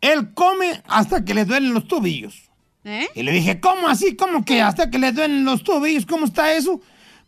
él 0.00 0.34
come 0.34 0.82
hasta 0.86 1.24
que 1.24 1.34
le 1.34 1.44
duelen 1.44 1.74
los 1.74 1.88
tobillos. 1.88 2.50
¿Eh? 2.84 3.08
Y 3.14 3.22
le 3.22 3.32
dije, 3.32 3.60
¿cómo 3.60 3.88
así? 3.88 4.14
¿Cómo 4.14 4.44
que 4.44 4.60
hasta 4.60 4.90
que 4.90 4.98
le 4.98 5.12
duelen 5.12 5.44
los 5.44 5.64
tobillos? 5.64 6.04
¿Cómo 6.04 6.26
está 6.26 6.52
eso? 6.52 6.80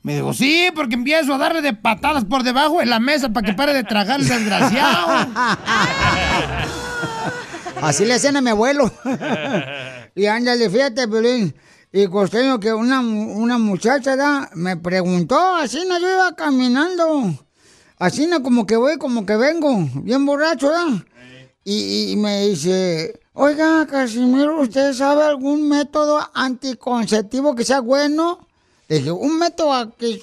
Me 0.07 0.15
dijo, 0.15 0.33
sí, 0.33 0.69
porque 0.73 0.95
empiezo 0.95 1.35
a 1.35 1.39
darle 1.39 1.63
de 1.63 1.73
patadas 1.73 2.25
por 2.25 2.45
debajo 2.45 2.79
de 2.79 2.87
la 2.87 3.01
mesa 3.01 3.31
para 3.31 3.45
que 3.45 3.55
pare 3.55 3.75
de 3.75 3.83
tragar 3.83 4.21
el 4.21 4.29
desgraciado. 4.29 5.09
Así 7.83 8.05
le 8.05 8.15
hacen 8.15 8.37
a 8.37 8.41
mi 8.41 8.51
abuelo. 8.51 8.89
y 10.15 10.27
ándale, 10.27 10.71
fíjate, 10.71 11.09
Pelín. 11.09 11.57
Y 11.93 12.07
costeño 12.07 12.61
que 12.61 12.73
una, 12.73 13.01
una 13.01 13.59
muchacha 13.59 14.15
¿da? 14.15 14.49
me 14.55 14.77
preguntó, 14.77 15.57
así 15.57 15.85
no 15.89 15.99
yo 15.99 16.15
iba 16.15 16.37
caminando. 16.37 17.35
Así 17.99 18.29
no 18.29 18.45
como 18.45 18.65
que 18.65 18.77
voy, 18.77 18.99
como 18.99 19.27
que 19.27 19.35
vengo, 19.35 19.89
bien 20.05 20.25
borracho, 20.25 20.71
¿da? 20.71 20.87
Y, 21.65 22.13
y 22.13 22.17
me 22.17 22.47
dice, 22.47 23.19
oiga, 23.33 23.85
Casimiro, 23.89 24.61
¿usted 24.61 24.93
sabe 24.93 25.25
algún 25.25 25.69
método 25.69 26.31
anticonceptivo 26.33 27.57
que 27.57 27.65
sea 27.65 27.81
bueno? 27.81 28.47
Le 28.89 28.99
dije, 28.99 29.11
¿un 29.11 29.39
método 29.39 29.73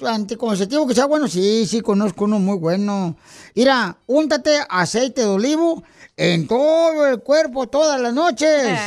anticonceptivo 0.06 0.86
que 0.86 0.94
sea 0.94 1.04
bueno? 1.04 1.28
Sí, 1.28 1.66
sí, 1.66 1.82
conozco 1.82 2.24
uno 2.24 2.38
muy 2.38 2.56
bueno. 2.56 3.14
Mira, 3.54 3.96
úntate 4.06 4.58
aceite 4.68 5.20
de 5.20 5.26
olivo 5.26 5.82
en 6.16 6.46
todo 6.46 7.06
el 7.06 7.20
cuerpo 7.20 7.66
todas 7.66 8.00
las 8.00 8.14
noches. 8.14 8.78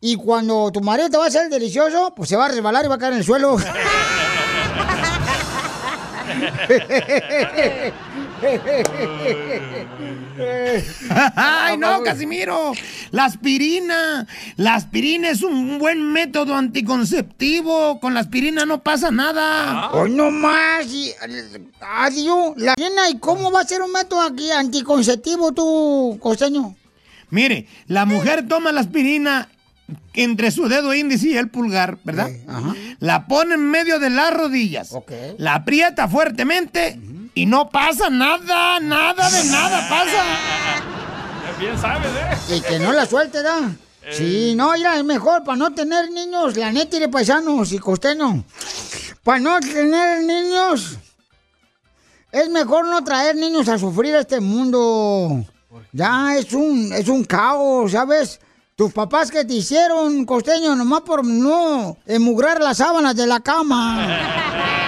Y 0.00 0.16
cuando 0.16 0.70
tu 0.70 0.80
marido 0.82 1.08
te 1.08 1.16
va 1.16 1.24
a 1.24 1.28
hacer 1.28 1.48
delicioso, 1.48 2.12
pues 2.14 2.28
se 2.28 2.36
va 2.36 2.46
a 2.46 2.48
resbalar 2.48 2.84
y 2.84 2.88
va 2.88 2.96
a 2.96 2.98
caer 2.98 3.14
en 3.14 3.18
el 3.20 3.24
suelo. 3.24 3.56
¡Ay, 11.36 11.76
no, 11.76 12.02
Casimiro! 12.02 12.72
La 13.10 13.26
aspirina. 13.26 14.26
La 14.56 14.74
aspirina 14.74 15.28
es 15.28 15.42
un 15.42 15.78
buen 15.78 16.12
método 16.12 16.54
anticonceptivo. 16.54 18.00
Con 18.00 18.14
la 18.14 18.20
aspirina 18.20 18.64
no 18.64 18.82
pasa 18.82 19.10
nada. 19.10 19.90
¡Hoy 19.92 20.10
no 20.10 20.30
más! 20.30 20.86
Adiós, 21.80 22.54
la 22.56 22.74
¿y 23.10 23.18
cómo 23.18 23.50
va 23.50 23.60
a 23.60 23.66
ser 23.66 23.82
un 23.82 23.92
método 23.92 24.22
aquí 24.22 24.50
anticonceptivo 24.50 25.52
tú, 25.52 26.18
costeño? 26.20 26.74
Mire, 27.30 27.66
la 27.86 28.06
mujer 28.06 28.46
toma 28.48 28.72
la 28.72 28.80
aspirina 28.80 29.48
entre 30.14 30.50
su 30.50 30.68
dedo 30.68 30.94
índice 30.94 31.28
y 31.28 31.36
el 31.36 31.48
pulgar, 31.48 31.98
¿verdad? 32.04 32.30
La 33.00 33.26
pone 33.26 33.54
en 33.54 33.70
medio 33.70 33.98
de 33.98 34.10
las 34.10 34.32
rodillas. 34.32 34.96
La 35.38 35.56
aprieta 35.56 36.08
fuertemente 36.08 36.98
y 37.34 37.46
no 37.46 37.70
pasa 37.70 38.10
nada, 38.10 38.80
nada 38.80 39.30
de 39.30 39.44
nada 39.44 39.88
pasa. 39.88 40.24
Bien 41.58 41.78
sabes, 41.78 42.10
¿eh? 42.50 42.56
Y 42.56 42.60
que 42.60 42.78
no 42.78 42.92
la 42.92 43.06
suelte, 43.06 43.42
¿da? 43.42 43.70
Sí, 44.10 44.54
no, 44.56 44.72
mira, 44.72 44.96
es 44.96 45.04
mejor 45.04 45.44
para 45.44 45.56
no 45.56 45.72
tener 45.72 46.10
niños, 46.10 46.56
la 46.56 46.72
neta, 46.72 46.98
de 46.98 47.08
paisanos 47.08 47.72
y 47.72 47.78
costeño. 47.78 48.44
Para 49.22 49.38
no 49.38 49.60
tener 49.60 50.24
niños, 50.24 50.96
es 52.32 52.48
mejor 52.48 52.86
no 52.86 53.04
traer 53.04 53.36
niños 53.36 53.68
a 53.68 53.78
sufrir 53.78 54.14
a 54.16 54.20
este 54.20 54.40
mundo. 54.40 55.44
Ya 55.92 56.36
es 56.36 56.52
un, 56.52 56.92
es 56.92 57.08
un 57.08 57.24
caos, 57.24 57.92
¿sabes? 57.92 58.40
Tus 58.74 58.92
papás 58.92 59.30
que 59.30 59.44
te 59.44 59.54
hicieron, 59.54 60.24
costeño, 60.24 60.74
nomás 60.74 61.02
por 61.02 61.24
no 61.24 61.98
emugrar 62.06 62.60
las 62.60 62.78
sábanas 62.78 63.14
de 63.14 63.26
la 63.26 63.40
cama. 63.40 64.76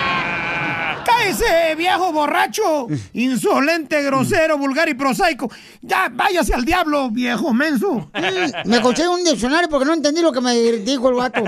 ¡Cállese, 1.23 1.75
viejo 1.77 2.12
borracho! 2.12 2.89
Insolente, 3.12 4.03
grosero, 4.03 4.59
vulgar 4.59 4.89
y 4.89 4.95
prosaico. 4.95 5.49
Ya, 5.81 6.09
váyase 6.12 6.53
al 6.55 6.64
diablo, 6.64 7.11
viejo 7.11 7.53
menso. 7.53 8.11
Mm, 8.12 8.68
Me 8.68 8.81
conseguí 8.81 9.09
un 9.09 9.23
diccionario 9.23 9.68
porque 9.68 9.85
no 9.87 9.95
entendí 9.95 10.20
lo 10.20 10.33
que 10.33 10.41
me 10.41 10.55
dijo 10.55 11.09
el 11.09 11.14
vato. 11.14 11.43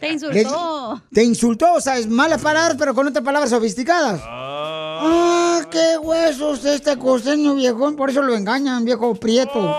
Te 0.00 0.12
insultó. 0.12 1.02
Te 1.12 1.24
insultó, 1.24 1.74
o 1.74 1.80
sea, 1.80 1.96
es 1.98 2.06
malas 2.08 2.42
palabras, 2.42 2.76
pero 2.78 2.94
con 2.94 3.06
otras 3.06 3.24
palabras 3.24 3.50
sofisticadas. 3.50 4.20
Ah, 4.24 5.60
qué 5.70 5.96
huesos 5.98 6.64
este 6.64 6.96
costeño 6.98 7.54
viejón, 7.54 7.96
por 7.96 8.10
eso 8.10 8.22
lo 8.22 8.34
engañan, 8.34 8.84
viejo 8.84 9.14
prieto. 9.14 9.74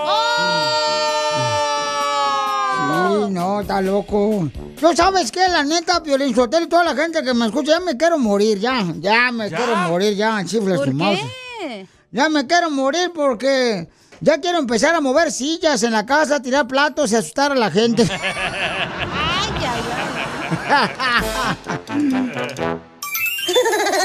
Sí, 3.00 3.32
no, 3.32 3.62
está 3.62 3.82
loco. 3.82 4.50
¿No 4.82 4.96
sabes 4.96 5.32
qué? 5.32 5.48
La 5.48 5.64
neta, 5.64 6.02
Piolín 6.04 6.36
Sotelo 6.36 6.66
y 6.66 6.70
toda 6.70 6.84
la 6.84 6.96
gente 6.96 7.24
que 7.24 7.34
me 7.34 7.46
escucha, 7.46 7.74
ya 7.74 7.80
me 7.80 7.98
quiero 7.98 8.18
morir, 8.18 8.60
ya. 8.60 8.86
Ya 8.98 9.32
me 9.32 9.50
¿Ya? 9.50 9.58
quiero 9.58 9.76
morir, 9.88 10.16
ya, 10.16 10.44
chifles 10.46 10.78
¿Por 10.78 10.90
tu 10.90 10.94
mouse. 10.94 11.20
qué? 11.62 11.88
Ya 12.12 12.30
me 12.30 12.46
quiero 12.48 12.70
morir 12.72 13.12
porque 13.14 13.88
ya 14.22 14.40
quiero 14.40 14.58
empezar 14.60 14.96
a 14.96 15.02
mover 15.02 15.32
sillas 15.32 15.84
en 15.84 15.92
la 15.94 16.06
casa, 16.06 16.42
tirar 16.42 16.68
platos 16.68 17.12
y 17.12 17.16
asustar 17.16 17.52
a 17.52 17.56
la 17.56 17.72
gente. 17.72 18.08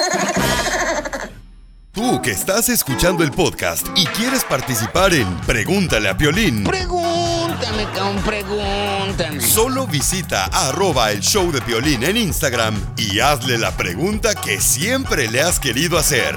Tú 1.94 2.20
que 2.20 2.32
estás 2.32 2.68
escuchando 2.70 3.22
el 3.22 3.30
podcast 3.30 3.86
y 3.94 4.04
quieres 4.06 4.42
participar 4.42 5.14
en 5.14 5.32
Pregúntale 5.46 6.08
a 6.08 6.16
Piolín, 6.16 6.64
Pregúntame, 6.64 7.84
cabrón, 7.94 8.20
pregúntame. 8.24 9.40
solo 9.40 9.86
visita 9.86 10.46
arroba 10.46 11.12
el 11.12 11.20
show 11.20 11.52
de 11.52 11.62
Piolín 11.62 12.02
en 12.02 12.16
Instagram 12.16 12.74
y 12.96 13.20
hazle 13.20 13.58
la 13.58 13.76
pregunta 13.76 14.34
que 14.34 14.60
siempre 14.60 15.30
le 15.30 15.40
has 15.40 15.60
querido 15.60 15.96
hacer. 15.96 16.36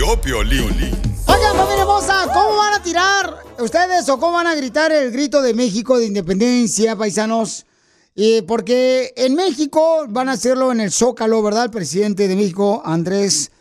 Vio 0.00 0.18
Piolín. 0.18 0.70
Oigan, 1.26 1.56
familia 1.56 1.82
hermosa, 1.82 2.26
¿cómo 2.32 2.56
van 2.56 2.72
a 2.72 2.82
tirar 2.82 3.36
ustedes 3.58 4.08
o 4.08 4.18
cómo 4.18 4.32
van 4.32 4.46
a 4.46 4.54
gritar 4.54 4.90
el 4.92 5.10
grito 5.10 5.42
de 5.42 5.52
México 5.52 5.98
de 5.98 6.06
independencia, 6.06 6.96
paisanos? 6.96 7.66
Y 8.14 8.40
porque 8.42 9.12
en 9.14 9.34
México 9.34 10.06
van 10.08 10.30
a 10.30 10.32
hacerlo 10.32 10.72
en 10.72 10.80
el 10.80 10.90
Zócalo, 10.90 11.42
¿verdad? 11.42 11.64
El 11.64 11.70
presidente 11.70 12.28
de 12.28 12.34
México, 12.34 12.80
Andrés 12.82 13.52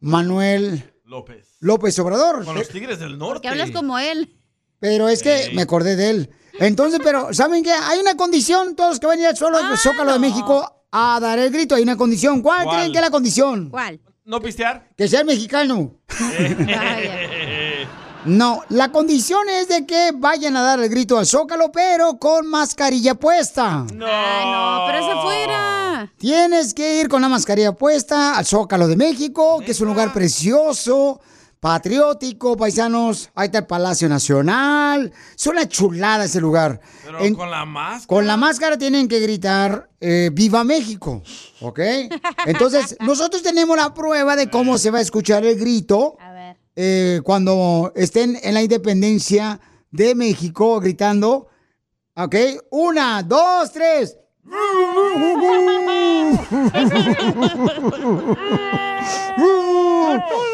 Manuel 0.00 0.92
López. 1.04 1.46
López 1.60 1.96
Obrador. 2.00 2.44
Con 2.44 2.56
los 2.56 2.68
Tigres 2.68 2.98
del 2.98 3.16
Norte. 3.16 3.42
Que 3.42 3.48
hablas 3.48 3.70
como 3.70 4.00
él. 4.00 4.36
Pero 4.80 5.08
es 5.08 5.22
que 5.22 5.52
me 5.54 5.62
acordé 5.62 5.94
de 5.94 6.10
él. 6.10 6.30
Entonces, 6.58 6.98
pero, 7.04 7.32
¿saben 7.32 7.62
qué? 7.62 7.70
Hay 7.70 8.00
una 8.00 8.16
condición, 8.16 8.74
todos 8.74 8.90
los 8.90 9.00
que 9.00 9.06
van 9.06 9.18
a 9.18 9.20
ir 9.20 9.26
al 9.28 9.54
al 9.54 9.78
Zócalo 9.78 10.12
de 10.12 10.18
México 10.18 10.84
a 10.90 11.20
dar 11.20 11.38
el 11.38 11.52
grito, 11.52 11.76
hay 11.76 11.84
una 11.84 11.96
condición. 11.96 12.42
¿Cuál, 12.42 12.64
¿Cuál? 12.64 12.76
creen 12.76 12.92
que 12.92 12.98
es 12.98 13.04
la 13.04 13.10
condición? 13.12 13.70
¿Cuál? 13.70 14.00
¿No 14.28 14.42
pistear? 14.42 14.86
Que 14.94 15.08
sea 15.08 15.24
mexicano. 15.24 15.90
No, 18.24 18.62
la 18.68 18.90
condición 18.90 19.48
es 19.48 19.68
de 19.68 19.86
que 19.86 20.10
vayan 20.14 20.56
a 20.56 20.60
dar 20.62 20.80
el 20.80 20.88
grito 20.90 21.16
al 21.16 21.24
Zócalo, 21.24 21.70
pero 21.72 22.18
con 22.18 22.48
mascarilla 22.48 23.14
puesta. 23.14 23.86
No. 23.94 24.06
no, 24.06 24.86
pero 24.86 24.98
es 24.98 25.16
afuera. 25.16 26.12
Tienes 26.18 26.74
que 26.74 27.00
ir 27.00 27.08
con 27.08 27.22
la 27.22 27.28
mascarilla 27.28 27.72
puesta 27.72 28.36
al 28.36 28.44
Zócalo 28.44 28.88
de 28.88 28.96
México, 28.96 29.60
que 29.64 29.70
es 29.70 29.80
un 29.80 29.88
lugar 29.88 30.12
precioso, 30.12 31.20
patriótico, 31.60 32.56
paisanos. 32.56 33.30
Ahí 33.34 33.46
está 33.46 33.58
el 33.58 33.66
Palacio 33.66 34.08
Nacional. 34.08 35.12
Es 35.36 35.46
una 35.46 35.68
chulada 35.68 36.24
ese 36.24 36.40
lugar. 36.40 36.80
Pero 37.04 37.20
En- 37.20 37.34
con 37.34 37.50
la 37.50 37.64
máscara. 37.64 38.06
con 38.06 38.26
la 38.26 38.36
máscara 38.36 38.78
tienen 38.78 39.08
que 39.08 39.20
gritar 39.20 39.90
eh, 40.00 40.30
¡Viva 40.32 40.62
México! 40.64 41.22
¿Ok? 41.60 41.80
Entonces, 42.46 42.96
nosotros 43.00 43.42
tenemos 43.42 43.76
la 43.76 43.92
prueba 43.94 44.36
de 44.36 44.48
cómo 44.48 44.78
se 44.78 44.90
va 44.90 44.98
a 44.98 45.02
escuchar 45.02 45.44
el 45.44 45.58
grito 45.58 46.16
eh, 46.76 47.20
cuando 47.24 47.92
estén 47.96 48.38
en 48.42 48.54
la 48.54 48.62
independencia 48.62 49.60
de 49.90 50.14
México 50.14 50.78
gritando. 50.80 51.48
¿Ok? 52.14 52.34
Una, 52.70 53.22
dos, 53.22 53.72
tres. 53.72 54.16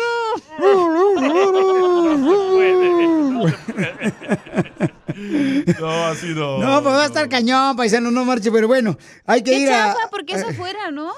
No, 5.80 6.06
así 6.06 6.28
no. 6.28 6.58
No, 6.58 6.82
pues 6.82 6.94
va 6.94 7.02
a 7.02 7.06
estar 7.06 7.28
cañón, 7.28 7.76
paisano, 7.76 8.10
no 8.10 8.24
marche, 8.24 8.50
pero 8.50 8.66
bueno, 8.66 8.96
hay 9.26 9.42
que 9.42 9.52
Qué 9.52 9.58
ir 9.58 9.72
a... 9.72 9.94
chafa, 9.94 10.08
porque 10.10 10.34
es 10.34 10.42
afuera, 10.42 10.90
¿no? 10.90 11.12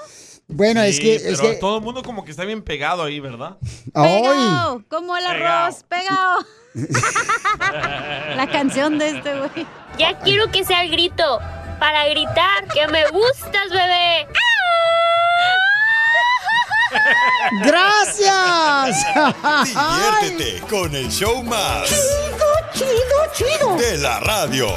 Bueno, 0.47 0.81
es 0.81 0.99
que... 0.99 1.15
Es 1.15 1.41
que... 1.41 1.55
todo 1.55 1.77
el 1.77 1.83
mundo 1.83 2.03
como 2.03 2.23
que 2.23 2.31
está 2.31 2.45
bien 2.45 2.61
pegado 2.61 3.03
ahí, 3.03 3.19
¿verdad? 3.19 3.57
¡Ay! 3.93 4.21
Pegao, 4.21 4.83
como 4.87 5.17
el 5.17 5.25
arroz, 5.25 5.83
pegado. 5.83 6.45
La 8.35 8.47
canción 8.51 8.97
de 8.97 9.09
este 9.09 9.37
güey. 9.37 9.67
Ya 9.97 10.19
quiero 10.19 10.49
que 10.51 10.63
sea 10.63 10.83
el 10.83 10.91
grito. 10.91 11.39
Para 11.79 12.07
gritar 12.07 12.67
que 12.73 12.87
me 12.87 13.07
gustas, 13.09 13.69
bebé. 13.69 14.27
¡Gracias! 17.63 19.05
Diviértete 19.65 20.61
con 20.67 20.95
el 20.95 21.09
show 21.09 21.43
más. 21.43 21.89
Chido, 22.77 22.89
chido, 23.33 23.75
De 23.75 23.97
la 23.97 24.19
radio. 24.19 24.67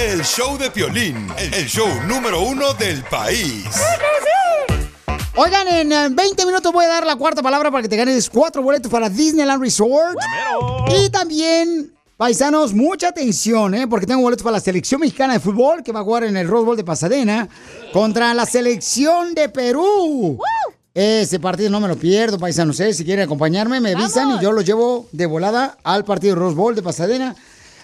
El 0.00 0.24
show 0.24 0.56
de 0.56 0.70
Piolín. 0.70 1.28
El 1.36 1.66
show 1.66 1.86
número 2.06 2.40
uno 2.40 2.72
del 2.72 3.04
país. 3.04 3.66
Oigan, 5.34 5.68
en 5.68 5.92
eh, 5.92 6.08
20 6.10 6.46
minutos 6.46 6.72
voy 6.72 6.86
a 6.86 6.88
dar 6.88 7.04
la 7.04 7.14
cuarta 7.16 7.42
palabra 7.42 7.70
para 7.70 7.82
que 7.82 7.90
te 7.90 7.96
ganes 7.98 8.30
cuatro 8.30 8.62
boletos 8.62 8.90
para 8.90 9.10
Disneyland 9.10 9.62
Resort. 9.62 10.16
Y 10.88 11.10
también, 11.10 11.94
paisanos, 12.16 12.72
mucha 12.72 13.08
atención, 13.08 13.74
¿eh? 13.74 13.86
Porque 13.86 14.06
tengo 14.06 14.22
boletos 14.22 14.42
para 14.42 14.54
la 14.54 14.60
selección 14.60 15.02
mexicana 15.02 15.34
de 15.34 15.40
fútbol 15.40 15.82
que 15.82 15.92
va 15.92 16.00
a 16.00 16.04
jugar 16.04 16.24
en 16.24 16.38
el 16.38 16.48
Rose 16.48 16.64
Bowl 16.64 16.76
de 16.78 16.84
Pasadena 16.84 17.50
contra 17.92 18.32
la 18.32 18.46
selección 18.46 19.34
de 19.34 19.50
Perú. 19.50 20.38
Ese 20.96 21.38
partido 21.38 21.68
no 21.68 21.78
me 21.78 21.88
lo 21.88 21.96
pierdo, 21.98 22.38
paisanos. 22.38 22.80
¿eh? 22.80 22.94
Si 22.94 23.04
quieren 23.04 23.26
acompañarme, 23.26 23.82
me 23.82 23.92
avisan 23.92 24.30
y 24.30 24.42
yo 24.42 24.50
los 24.50 24.64
llevo 24.64 25.06
de 25.12 25.26
volada 25.26 25.76
al 25.84 26.06
partido 26.06 26.34
Rose 26.36 26.56
Bowl 26.56 26.74
de 26.74 26.80
Pasadena. 26.80 27.36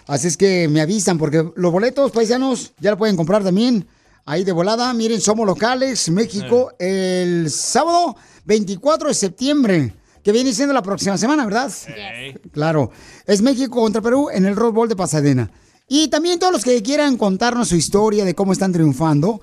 Así 0.06 0.28
es 0.28 0.38
que 0.38 0.66
me 0.66 0.80
avisan, 0.80 1.18
porque 1.18 1.46
los 1.54 1.72
boletos, 1.72 2.10
paisanos, 2.10 2.72
ya 2.80 2.90
lo 2.90 2.96
pueden 2.96 3.14
comprar 3.14 3.44
también. 3.44 3.86
Ahí 4.24 4.44
de 4.44 4.52
volada, 4.52 4.90
miren, 4.94 5.20
somos 5.20 5.44
locales, 5.44 6.08
México, 6.08 6.72
el 6.78 7.50
sábado 7.50 8.16
24 8.46 9.08
de 9.08 9.14
septiembre, 9.14 9.92
que 10.24 10.32
viene 10.32 10.54
siendo 10.54 10.72
la 10.72 10.82
próxima 10.82 11.18
semana, 11.18 11.44
¿verdad? 11.44 11.70
Claro. 12.50 12.92
Es 13.26 13.42
México 13.42 13.78
contra 13.78 14.00
Perú 14.00 14.30
en 14.32 14.46
el 14.46 14.56
Rose 14.56 14.72
Bowl 14.72 14.88
de 14.88 14.96
Pasadena. 14.96 15.50
Y 15.86 16.08
también 16.08 16.38
todos 16.38 16.54
los 16.54 16.64
que 16.64 16.82
quieran 16.82 17.18
contarnos 17.18 17.68
su 17.68 17.76
historia 17.76 18.24
de 18.24 18.34
cómo 18.34 18.54
están 18.54 18.72
triunfando, 18.72 19.42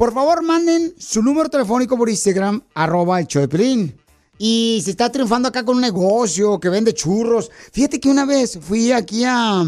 por 0.00 0.14
favor 0.14 0.42
manden 0.42 0.94
su 0.98 1.22
número 1.22 1.50
telefónico 1.50 1.94
por 1.94 2.08
Instagram, 2.08 2.62
arroba 2.72 3.20
el 3.20 3.26
show 3.26 3.42
de 3.42 3.48
Piolín. 3.48 4.00
Y 4.38 4.80
si 4.82 4.92
está 4.92 5.12
triunfando 5.12 5.46
acá 5.46 5.62
con 5.62 5.76
un 5.76 5.82
negocio 5.82 6.58
que 6.58 6.70
vende 6.70 6.94
churros. 6.94 7.50
Fíjate 7.70 8.00
que 8.00 8.08
una 8.08 8.24
vez 8.24 8.58
fui 8.62 8.92
aquí 8.92 9.24
a... 9.26 9.62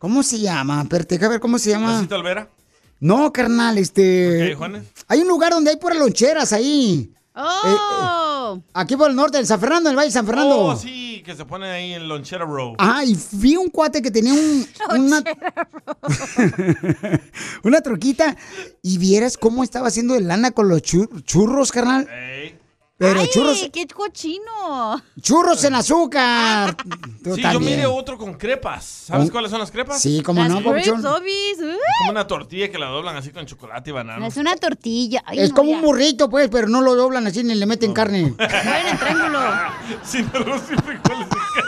¿Cómo 0.00 0.24
se 0.24 0.40
llama? 0.40 0.82
Espérate, 0.82 1.24
a 1.24 1.28
ver 1.28 1.38
cómo 1.38 1.56
se 1.60 1.70
llama. 1.70 1.98
¿Pasito 1.98 2.16
Alvera? 2.16 2.50
No, 2.98 3.32
carnal, 3.32 3.78
este... 3.78 4.48
¿Qué, 4.48 4.54
Juanes? 4.56 4.88
Hay 5.06 5.20
un 5.20 5.28
lugar 5.28 5.52
donde 5.52 5.70
hay 5.70 5.76
puras 5.76 5.98
loncheras 5.98 6.52
ahí. 6.52 7.14
¡Oh! 7.36 8.25
Aquí 8.74 8.96
por 8.96 9.10
el 9.10 9.16
norte, 9.16 9.38
en 9.38 9.46
San 9.46 9.58
Fernando, 9.60 9.88
en 9.88 9.92
el 9.92 9.96
Valle 9.96 10.08
de 10.08 10.12
San 10.12 10.26
Fernando. 10.26 10.56
Oh, 10.58 10.76
sí, 10.76 11.22
que 11.24 11.34
se 11.34 11.44
pone 11.44 11.66
ahí 11.70 11.92
en 11.94 12.08
Lonchera 12.08 12.44
Row. 12.44 12.74
Ajá, 12.78 13.04
y 13.04 13.16
vi 13.32 13.56
un 13.56 13.68
cuate 13.68 14.00
que 14.02 14.10
tenía 14.10 14.32
un, 14.32 14.66
una, 14.98 15.22
una 17.64 17.80
troquita 17.80 18.36
y 18.82 18.98
vieras 18.98 19.36
cómo 19.36 19.62
estaba 19.64 19.88
haciendo 19.88 20.14
de 20.14 20.20
lana 20.20 20.50
con 20.50 20.68
los 20.68 20.82
chur- 20.82 21.24
churros, 21.24 21.72
carnal. 21.72 22.08
Pero 22.98 23.20
Ay, 23.20 23.28
churros, 23.30 23.68
qué 23.74 23.86
cochino. 23.86 25.02
churros 25.20 25.62
en 25.64 25.74
azúcar. 25.74 26.74
Tú 27.22 27.34
Sí, 27.34 27.42
yo 27.42 27.60
miré 27.60 27.84
otro 27.84 28.16
con 28.16 28.34
crepas. 28.34 28.84
¿Sabes 28.84 29.24
¿Con- 29.24 29.32
cuáles 29.32 29.50
son 29.50 29.60
las 29.60 29.70
crepas? 29.70 30.00
Sí, 30.00 30.22
Las 30.26 30.48
no, 30.48 30.62
papuchón. 30.62 31.04
obis. 31.04 31.58
Uh, 31.60 31.76
Como 31.98 32.10
una 32.12 32.26
tortilla 32.26 32.70
que 32.70 32.78
la 32.78 32.86
doblan 32.86 33.14
así 33.16 33.30
con 33.32 33.44
chocolate 33.44 33.90
y 33.90 33.92
banano. 33.92 34.24
Es 34.26 34.38
una 34.38 34.56
tortilla. 34.56 35.22
Ay, 35.26 35.40
Es 35.40 35.50
no, 35.50 35.56
como 35.56 35.70
ya. 35.72 35.76
un 35.76 35.82
burrito, 35.82 36.30
pues, 36.30 36.48
pero 36.48 36.68
no 36.68 36.80
lo 36.80 36.94
doblan 36.94 37.26
así 37.26 37.44
ni 37.44 37.54
le 37.54 37.66
meten 37.66 37.92
carne. 37.92 38.32
Bueno, 38.34 38.88
en 38.90 38.98
triángulo. 38.98 39.40
Sin 40.02 40.26
arroz 40.32 40.62
y 40.72 40.76
frijoles. 40.76 41.28
Sin 41.28 41.65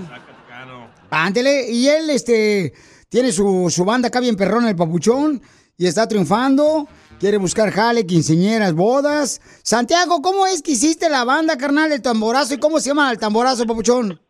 Ándele, 1.10 1.70
y 1.70 1.86
él, 1.88 2.10
este, 2.10 2.72
tiene 3.08 3.30
su, 3.32 3.68
su 3.70 3.84
banda 3.84 4.08
acá 4.08 4.20
bien 4.20 4.36
perrón, 4.36 4.66
el 4.66 4.74
papuchón, 4.76 5.40
y 5.76 5.86
está 5.86 6.08
triunfando. 6.08 6.88
Quiere 7.20 7.36
buscar 7.36 7.70
jale, 7.70 8.04
quinceñeras, 8.06 8.74
bodas. 8.74 9.40
Santiago, 9.62 10.20
¿cómo 10.20 10.46
es 10.46 10.62
que 10.62 10.72
hiciste 10.72 11.08
la 11.08 11.24
banda, 11.24 11.56
carnal, 11.56 11.92
el 11.92 12.02
tamborazo? 12.02 12.54
¿Y 12.54 12.58
cómo 12.58 12.80
se 12.80 12.90
llama 12.90 13.10
el 13.12 13.18
tamborazo, 13.18 13.64
papuchón? 13.66 14.20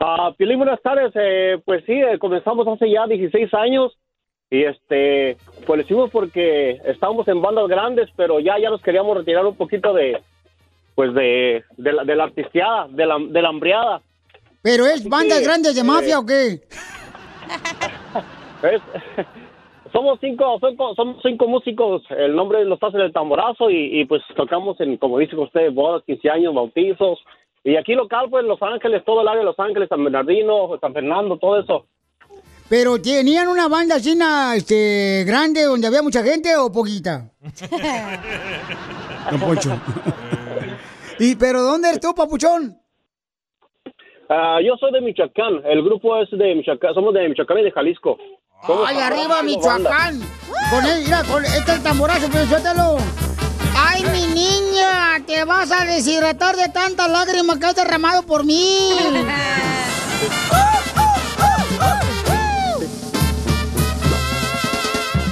Ah, 0.00 0.32
Piolín, 0.36 0.58
buenas 0.58 0.80
tardes. 0.82 1.12
Eh, 1.14 1.60
pues 1.64 1.84
sí, 1.84 1.92
eh, 1.92 2.18
comenzamos 2.18 2.66
hace 2.68 2.90
ya 2.90 3.06
16 3.06 3.52
años 3.54 3.92
y 4.50 4.64
este, 4.64 5.36
pues 5.66 5.76
lo 5.78 5.82
hicimos 5.84 6.10
porque 6.10 6.80
estábamos 6.86 7.28
en 7.28 7.42
bandas 7.42 7.68
grandes, 7.68 8.08
pero 8.16 8.40
ya 8.40 8.54
ya 8.60 8.70
nos 8.70 8.80
queríamos 8.80 9.16
retirar 9.18 9.44
un 9.44 9.56
poquito 9.56 9.92
de, 9.92 10.22
pues 10.98 11.14
de, 11.14 11.62
de 11.76 11.92
la, 11.92 12.02
de 12.02 12.16
la 12.16 12.24
artisteada, 12.24 12.88
de 12.88 13.06
la, 13.06 13.18
de 13.20 13.40
la 13.40 13.50
hambriada. 13.50 14.02
¿Pero 14.62 14.84
es 14.84 15.08
bandas 15.08 15.44
grandes 15.44 15.76
de 15.76 15.82
eh, 15.82 15.84
mafia 15.84 16.18
o 16.18 16.26
qué? 16.26 16.60
Es- 18.64 18.82
somos 19.92 20.18
cinco, 20.20 20.58
cinco- 20.60 20.96
somos 20.96 21.18
cinco 21.22 21.46
músicos. 21.46 22.02
El 22.10 22.34
nombre 22.34 22.64
los 22.64 22.82
hace 22.82 22.96
el 22.96 23.12
tamborazo 23.12 23.70
y, 23.70 24.00
y, 24.00 24.06
pues 24.06 24.22
tocamos 24.34 24.80
en, 24.80 24.96
como 24.96 25.20
dice 25.20 25.36
usted, 25.36 25.70
bodas, 25.72 26.02
15 26.04 26.30
años, 26.30 26.52
bautizos. 26.52 27.20
Y 27.62 27.76
aquí 27.76 27.94
local, 27.94 28.26
pues 28.28 28.44
Los 28.44 28.60
Ángeles, 28.60 29.04
todo 29.04 29.20
el 29.20 29.28
área 29.28 29.38
de 29.38 29.46
Los 29.46 29.58
Ángeles, 29.60 29.88
San 29.88 30.02
Bernardino, 30.02 30.76
San 30.80 30.92
Fernando, 30.92 31.36
todo 31.38 31.60
eso. 31.60 31.86
¿Pero 32.68 33.00
tenían 33.00 33.46
una 33.46 33.68
banda 33.68 33.94
así, 33.94 34.18
este, 34.56 35.22
grande, 35.24 35.62
donde 35.62 35.86
había 35.86 36.02
mucha 36.02 36.24
gente 36.24 36.56
o 36.56 36.72
poquita? 36.72 37.30
Don 39.30 39.40
Poncho. 39.40 39.70
¿Y 41.18 41.34
pero 41.36 41.62
dónde 41.62 41.88
eres 41.88 42.00
tú, 42.00 42.14
papuchón? 42.14 42.78
Ah, 44.28 44.58
yo 44.64 44.76
soy 44.76 44.92
de 44.92 45.00
Michoacán, 45.00 45.62
el 45.64 45.82
grupo 45.82 46.20
es 46.20 46.30
de 46.30 46.54
Michoacán, 46.54 46.94
somos 46.94 47.14
de 47.14 47.28
Michoacán 47.28 47.58
y 47.58 47.62
de 47.64 47.72
Jalisco. 47.72 48.18
Somos 48.66 48.86
¡Ay, 48.88 48.98
arriba. 48.98 49.42
Michoacán! 49.42 50.20
Con 50.70 50.84
él, 50.84 51.02
mira, 51.04 51.22
con 51.24 51.44
este 51.44 51.72
el 51.72 51.82
tamborazo, 51.82 52.28
pero 52.30 52.44
suéltalo. 52.46 52.98
¡Ay, 53.76 54.02
mi 54.12 54.26
niña! 54.34 55.24
Te 55.26 55.44
vas 55.44 55.70
a 55.72 55.84
deshidratar 55.86 56.56
de 56.56 56.68
tantas 56.68 57.10
lágrimas 57.10 57.58
que 57.58 57.66
has 57.66 57.76
derramado 57.76 58.22
por 58.24 58.44
mí. 58.44 58.90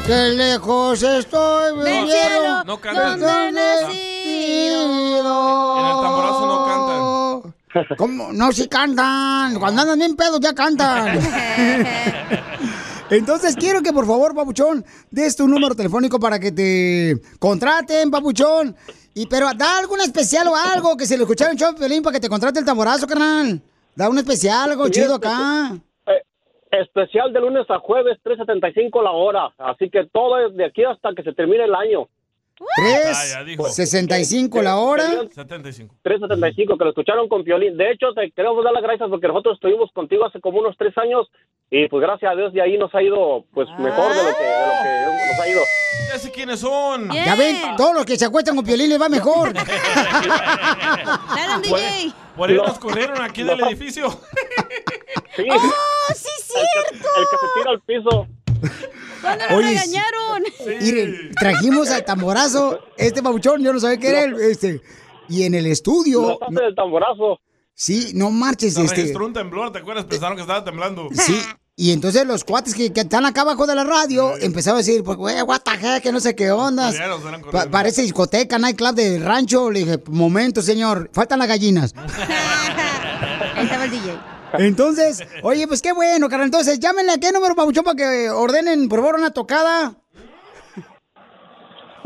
¡Qué 0.06 0.28
lejos 0.36 1.02
estoy 1.02 1.76
viviendo! 1.78 2.12
cielo, 2.12 2.64
no 2.64 2.80
cantan. 2.80 3.20
nacido. 3.54 3.88
En 5.78 5.86
el 5.86 6.00
tamborazo 6.00 6.46
no 6.46 7.52
cantan. 7.72 7.96
¿Cómo? 7.98 8.32
No, 8.32 8.52
sí 8.52 8.68
cantan. 8.68 9.58
Cuando 9.58 9.82
andan 9.82 9.98
bien 9.98 10.14
pedos 10.14 10.38
ya 10.40 10.54
cantan. 10.54 11.18
Entonces 13.10 13.56
quiero 13.56 13.82
que 13.82 13.92
por 13.92 14.06
favor, 14.06 14.32
Papuchón, 14.32 14.84
des 15.10 15.34
tu 15.34 15.48
número 15.48 15.74
telefónico 15.74 16.20
para 16.20 16.38
que 16.38 16.52
te 16.52 17.20
contraten, 17.40 18.08
Papuchón. 18.10 18.76
Y 19.12 19.26
pero 19.26 19.52
da 19.56 19.78
algún 19.78 20.00
especial 20.00 20.46
o 20.46 20.54
algo 20.54 20.96
que 20.96 21.06
se 21.06 21.16
le 21.16 21.24
escucharon 21.24 21.56
en 21.60 21.74
Piolín 21.74 22.02
para 22.02 22.14
que 22.14 22.20
te 22.20 22.28
contrate 22.28 22.60
el 22.60 22.64
tamborazo, 22.64 23.08
carnal. 23.08 23.60
Da 23.96 24.08
un 24.08 24.18
especial, 24.18 24.70
algo 24.70 24.86
Sí, 24.86 24.92
chido 24.92 25.16
acá. 25.16 25.76
Especial 26.80 27.32
de 27.32 27.40
lunes 27.40 27.68
a 27.70 27.78
jueves, 27.78 28.18
3.75 28.24 29.02
la 29.02 29.12
hora. 29.12 29.52
Así 29.58 29.90
que 29.90 30.06
todo 30.06 30.38
es 30.46 30.54
de 30.56 30.64
aquí 30.64 30.84
hasta 30.84 31.14
que 31.14 31.22
se 31.22 31.32
termine 31.32 31.64
el 31.64 31.74
año. 31.74 32.08
Ah, 32.78 33.12
ya 33.28 33.42
3.65 33.44 34.62
la 34.62 34.78
hora. 34.78 35.04
75. 35.34 35.94
3.75, 36.02 36.78
que 36.78 36.84
lo 36.84 36.90
escucharon 36.90 37.28
con 37.28 37.44
Piolín. 37.44 37.76
De 37.76 37.90
hecho, 37.90 38.14
te 38.14 38.30
queremos 38.30 38.64
dar 38.64 38.72
las 38.72 38.82
gracias 38.82 39.10
porque 39.10 39.28
nosotros 39.28 39.56
estuvimos 39.56 39.92
contigo 39.92 40.24
hace 40.24 40.40
como 40.40 40.60
unos 40.60 40.74
tres 40.78 40.96
años 40.96 41.28
y 41.70 41.86
pues 41.88 42.00
gracias 42.00 42.32
a 42.32 42.34
Dios 42.34 42.52
de 42.54 42.62
ahí 42.62 42.78
nos 42.78 42.94
ha 42.94 43.02
ido 43.02 43.44
pues 43.52 43.68
mejor 43.78 44.14
de 44.14 44.22
lo 44.22 44.36
que, 44.36 44.44
de 44.44 45.06
lo 45.06 45.12
que 45.12 45.26
nos 45.26 45.40
ha 45.40 45.48
ido. 45.48 45.60
Ya 46.10 46.18
sé 46.18 46.30
quiénes 46.30 46.60
son. 46.60 47.10
Ya 47.10 47.34
ven, 47.34 47.56
todos 47.76 47.94
los 47.94 48.06
que 48.06 48.16
se 48.16 48.24
acuestan 48.24 48.56
con 48.56 48.64
Piolín 48.64 48.88
les 48.88 49.00
va 49.00 49.08
mejor. 49.08 49.52
Por, 51.68 51.80
por 52.36 52.50
eso 52.50 52.66
nos 52.66 52.78
corrieron 52.78 53.20
aquí 53.22 53.42
del 53.42 53.60
edificio. 53.60 54.10
Sí. 55.34 55.46
¡Oh, 55.50 56.14
sí, 56.14 56.30
cierto! 56.56 57.08
El 57.16 57.24
que 57.30 57.36
se 57.40 57.46
tira 57.58 57.70
al 57.70 57.80
piso. 57.82 58.26
¿Cuándo 59.22 59.44
Oye? 59.56 59.80
Miren, 60.80 61.30
trajimos 61.38 61.90
al 61.90 62.04
tamborazo, 62.04 62.80
este 62.96 63.22
papuchón, 63.22 63.62
yo 63.62 63.72
no 63.72 63.80
sabía 63.80 63.98
que 63.98 64.08
era 64.08 64.22
él, 64.24 64.36
este. 64.40 64.80
Y 65.28 65.42
en 65.44 65.54
el 65.54 65.66
estudio. 65.66 66.38
Hace 66.42 66.64
el 66.66 66.74
tamborazo. 66.74 67.40
Sí, 67.74 68.12
no 68.14 68.30
marches, 68.30 68.74
Se 68.74 68.82
este. 68.84 68.96
registró 68.96 69.26
un 69.26 69.32
temblor, 69.32 69.72
¿te 69.72 69.78
acuerdas? 69.80 70.04
Pensaron 70.06 70.36
que 70.36 70.42
estaba 70.42 70.64
temblando. 70.64 71.08
Sí. 71.12 71.38
Y 71.78 71.92
entonces 71.92 72.26
los 72.26 72.42
cuates 72.42 72.74
que, 72.74 72.90
que 72.90 73.00
están 73.02 73.26
acá 73.26 73.42
abajo 73.42 73.66
de 73.66 73.74
la 73.74 73.84
radio 73.84 74.34
empezaron 74.38 74.76
a 74.76 74.78
decir, 74.78 75.02
pues, 75.04 75.18
güey, 75.18 75.42
what 75.42 75.60
the 75.60 75.72
heck, 75.72 76.02
que 76.02 76.10
no 76.10 76.20
sé 76.20 76.34
qué 76.34 76.50
ondas. 76.50 76.96
Pa- 77.52 77.66
parece 77.66 78.00
discoteca, 78.00 78.58
nightclub 78.58 78.94
del 78.94 79.22
rancho. 79.22 79.70
Le 79.70 79.80
dije, 79.80 79.98
momento, 80.08 80.62
señor, 80.62 81.10
faltan 81.12 81.38
las 81.38 81.48
gallinas. 81.48 81.94
Ahí 83.56 83.64
estaba 83.64 83.84
el 83.84 83.90
DJ. 83.90 84.18
Entonces, 84.58 85.26
oye, 85.42 85.66
pues 85.66 85.82
qué 85.82 85.92
bueno, 85.92 86.28
carnal. 86.28 86.46
Entonces, 86.46 86.80
llámenle 86.80 87.12
a 87.12 87.18
qué 87.18 87.32
número, 87.32 87.54
papuchón, 87.54 87.84
para 87.84 87.96
que 87.96 88.30
ordenen, 88.30 88.88
por 88.88 89.00
favor, 89.00 89.16
una 89.16 89.30
tocada. 89.30 89.92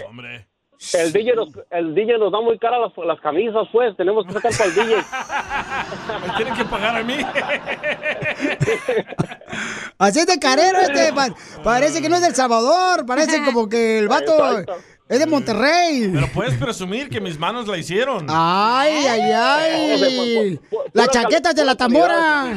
El 0.93 1.13
DJ 1.13 1.35
nos, 1.35 1.49
el 1.69 1.93
DJ 1.93 2.17
nos 2.17 2.31
da 2.31 2.41
muy 2.41 2.57
cara 2.57 2.79
las, 2.79 2.91
las 3.05 3.19
camisas, 3.21 3.67
pues, 3.71 3.95
tenemos 3.95 4.25
que 4.25 4.33
sacar 4.33 4.51
para 4.51 4.65
el 4.65 4.73
DJ. 4.73 4.95
Me 6.27 6.33
tienen 6.35 6.55
que 6.55 6.65
pagar 6.65 6.97
a 6.97 7.03
mí. 7.03 7.13
Así 9.99 10.19
es 10.19 10.25
de 10.25 10.39
carero 10.39 10.79
este, 10.79 11.13
pa- 11.13 11.35
parece 11.63 12.01
que 12.01 12.09
no 12.09 12.15
es 12.15 12.23
del 12.23 12.33
Salvador, 12.33 13.05
parece 13.05 13.43
como 13.43 13.69
que 13.69 13.99
el 13.99 14.07
vato 14.07 14.33
Exacto. 14.33 14.90
Es 15.11 15.19
de 15.19 15.25
Monterrey. 15.27 16.09
Pero 16.13 16.27
puedes 16.33 16.53
presumir 16.55 17.09
que 17.09 17.19
mis 17.21 17.37
manos 17.37 17.67
la 17.67 17.77
hicieron. 17.77 18.25
Ay, 18.29 19.05
ay, 19.07 19.21
ay. 19.31 20.59
La 20.93 21.07
chaqueta 21.07 21.53
de 21.53 21.65
la 21.65 21.75
tambora. 21.75 22.53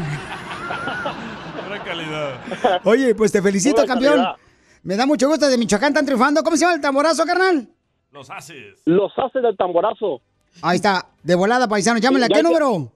Pura 1.64 1.84
calidad. 1.84 2.80
Oye, 2.84 3.14
pues 3.14 3.32
te 3.32 3.42
felicito, 3.42 3.76
Pura 3.82 3.86
campeón. 3.88 4.12
calidad. 4.14 4.36
Me 4.82 4.96
da 4.96 5.06
mucho 5.06 5.28
gusto 5.28 5.48
de 5.48 5.56
Michoacán, 5.58 5.88
están 5.88 6.04
triunfando. 6.04 6.42
¿Cómo 6.42 6.56
se 6.56 6.62
llama 6.62 6.74
el 6.74 6.80
tamborazo, 6.80 7.24
carnal? 7.24 7.68
Los 8.12 8.30
haces. 8.30 8.80
Los 8.84 9.12
hace 9.16 9.40
del 9.40 9.56
tamborazo. 9.56 10.20
Ahí 10.62 10.76
está, 10.76 11.06
de 11.22 11.34
volada, 11.34 11.66
paisano. 11.66 11.98
Llámenle, 11.98 12.26
¿a 12.26 12.28
qué 12.28 12.42
número? 12.42 12.92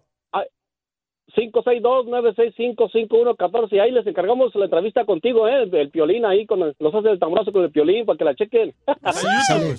562-965-5114 1.39 3.73
y 3.73 3.79
ahí 3.79 3.91
les 3.93 4.07
encargamos 4.07 4.55
la 4.55 4.65
entrevista 4.65 5.05
contigo, 5.05 5.47
¿eh? 5.49 5.69
El 5.73 5.91
piolín 5.91 6.25
ahí, 6.25 6.47
con 6.47 6.63
el- 6.63 6.75
los 6.79 6.95
hace 6.95 7.09
del 7.09 7.19
tamborazo 7.19 7.53
con 7.53 7.65
el 7.65 7.71
piolín 7.71 8.07
para 8.07 8.19
que 8.19 8.25
la 8.25 8.35
chequen. 8.35 8.75
Sale. 9.13 9.77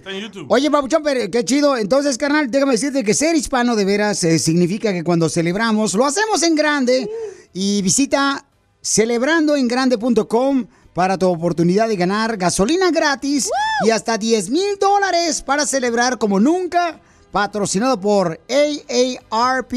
Oye, 0.47 0.72
Pabuchón, 0.72 1.03
pero 1.03 1.20
qué 1.32 1.43
chido. 1.43 1.78
Entonces, 1.78 2.18
carnal, 2.18 2.49
déjame 2.49 2.74
decirte 2.74 3.03
que 3.03 3.14
ser 3.14 3.36
hispano 3.36 3.76
de 3.76 3.86
veras 3.86 4.24
eh, 4.24 4.39
significa 4.39 4.93
que 4.93 5.03
cuando 5.03 5.30
celebramos, 5.30 5.93
lo 5.95 6.05
hacemos 6.05 6.43
en 6.43 6.55
grande. 6.55 7.10
Y 7.53 7.82
visita 7.82 8.45
celebrandoengrande.com 8.82 10.66
para 10.93 11.18
tu 11.18 11.28
oportunidad 11.28 11.88
de 11.88 11.95
ganar 11.95 12.38
gasolina 12.38 12.91
gratis 12.91 13.49
y 13.86 13.89
hasta 13.91 14.18
10 14.18 14.49
mil 14.49 14.78
dólares 14.80 15.41
para 15.41 15.66
celebrar 15.66 16.18
como 16.18 16.39
nunca. 16.39 16.99
Patrocinado 17.32 17.99
por 17.99 18.39
AARP. 18.49 19.73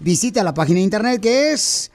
Visita 0.00 0.42
la 0.42 0.54
página 0.54 0.78
de 0.78 0.84
internet 0.84 1.20
que 1.20 1.52
es 1.52 1.92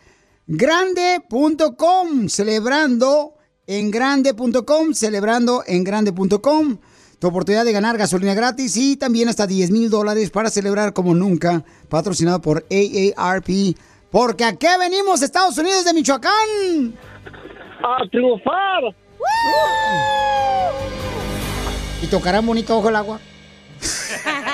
grande.com. 0.47 2.29
Celebrando 2.29 3.33
en 3.67 3.91
grande.com. 3.91 4.93
Celebrando 4.93 5.63
en 5.67 5.83
grande.com. 5.83 6.77
tu 7.19 7.27
oportunidad 7.27 7.65
de 7.65 7.73
ganar 7.73 7.97
gasolina 7.97 8.33
gratis 8.33 8.77
y 8.77 8.95
también 8.95 9.29
hasta 9.29 9.47
10 9.47 9.71
mil 9.71 9.89
dólares 9.89 10.29
para 10.29 10.49
celebrar 10.49 10.93
como 10.93 11.13
nunca, 11.15 11.63
patrocinado 11.89 12.41
por 12.41 12.65
AARP. 12.69 13.75
Porque 14.11 14.43
aquí 14.43 14.67
venimos, 14.79 15.21
Estados 15.21 15.57
Unidos 15.57 15.85
de 15.85 15.93
Michoacán. 15.93 16.93
¡A 17.83 18.07
triunfar! 18.09 18.95
Y 22.01 22.07
tocarán 22.07 22.45
bonito 22.45 22.77
ojo 22.77 22.89
el 22.89 22.95
agua. 22.95 23.19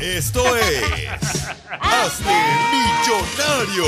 Esto 0.00 0.56
es. 0.56 0.82
Hazte 1.80 2.24
millonario 2.72 3.84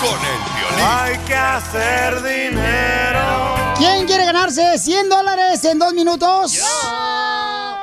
con 0.00 0.18
el 0.20 0.40
violín. 0.56 0.86
Hay 0.86 1.18
que 1.26 1.34
hacer 1.34 2.22
dinero. 2.22 3.74
¿Quién 3.76 4.06
quiere 4.06 4.24
ganarse 4.24 4.78
100 4.78 5.08
dólares 5.08 5.64
en 5.64 5.78
dos 5.78 5.94
minutos? 5.94 6.60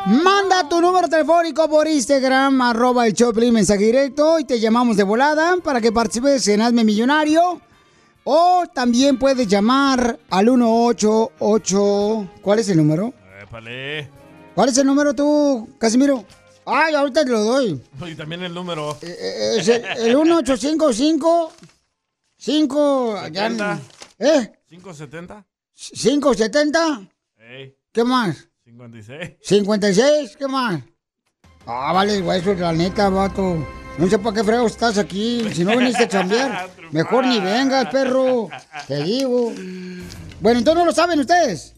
Manda 0.06 0.68
tu 0.68 0.82
número 0.82 1.08
telefónico 1.08 1.70
por 1.70 1.88
Instagram, 1.88 2.62
arroba 2.62 3.06
el 3.06 3.14
Choplin, 3.14 3.54
mensaje 3.54 3.86
directo, 3.86 4.40
y 4.40 4.44
te 4.44 4.60
llamamos 4.60 4.98
de 4.98 5.04
volada 5.04 5.58
para 5.64 5.80
que 5.82 5.92
participes 5.92 6.48
en 6.48 6.62
Hazme 6.62 6.84
Millonario. 6.84 7.62
O 8.24 8.64
también 8.74 9.18
puedes 9.18 9.48
llamar 9.48 10.20
al 10.30 10.46
188... 10.46 12.30
¿Cuál 12.42 12.60
es 12.60 12.70
el 12.70 12.78
número? 12.78 13.14
Épale. 13.42 14.10
¿Cuál 14.56 14.70
es 14.70 14.78
el 14.78 14.88
número 14.88 15.14
tú, 15.14 15.70
Casimiro? 15.80 16.26
Ay, 16.72 16.94
ahorita 16.96 17.24
te 17.26 17.32
lo 17.32 17.42
doy. 17.44 17.82
Y 18.08 18.16
también 18.16 18.44
el 18.44 18.54
número. 18.54 18.98
Eh, 19.02 19.56
Es 19.60 19.68
el, 19.68 19.84
el 19.86 20.16
1855 20.18 21.54
5 22.38 23.16
ya- 23.32 23.50
70. 23.50 23.80
¿Eh? 24.20 24.52
570. 24.68 25.46
570. 25.76 27.10
Ey, 27.38 27.76
¿Qué 27.92 28.04
más? 28.04 28.48
56. 28.66 29.32
56, 29.42 30.36
¿qué 30.38 30.48
más? 30.48 30.82
Ah, 31.66 31.92
vale, 31.94 32.22
güey, 32.22 32.40
eso 32.40 32.54
la 32.54 32.72
neta, 32.74 33.10
vato. 33.10 33.66
No 33.98 34.08
sé 34.08 34.18
para 34.20 34.36
qué 34.38 34.44
frego 34.44 34.68
estás 34.68 34.98
aquí. 34.98 35.44
Si 35.54 35.64
no 35.66 35.78
viniste 35.78 36.04
a 36.04 36.08
chambear, 36.08 36.70
mejor 36.92 37.26
ni 37.26 37.40
vengas, 37.40 37.88
perro. 37.92 38.50
Te 38.88 39.04
digo. 39.04 39.52
Bueno, 40.40 40.60
entonces 40.60 40.76
no 40.80 40.86
lo 40.86 40.92
saben 40.94 41.20
ustedes. 41.20 41.74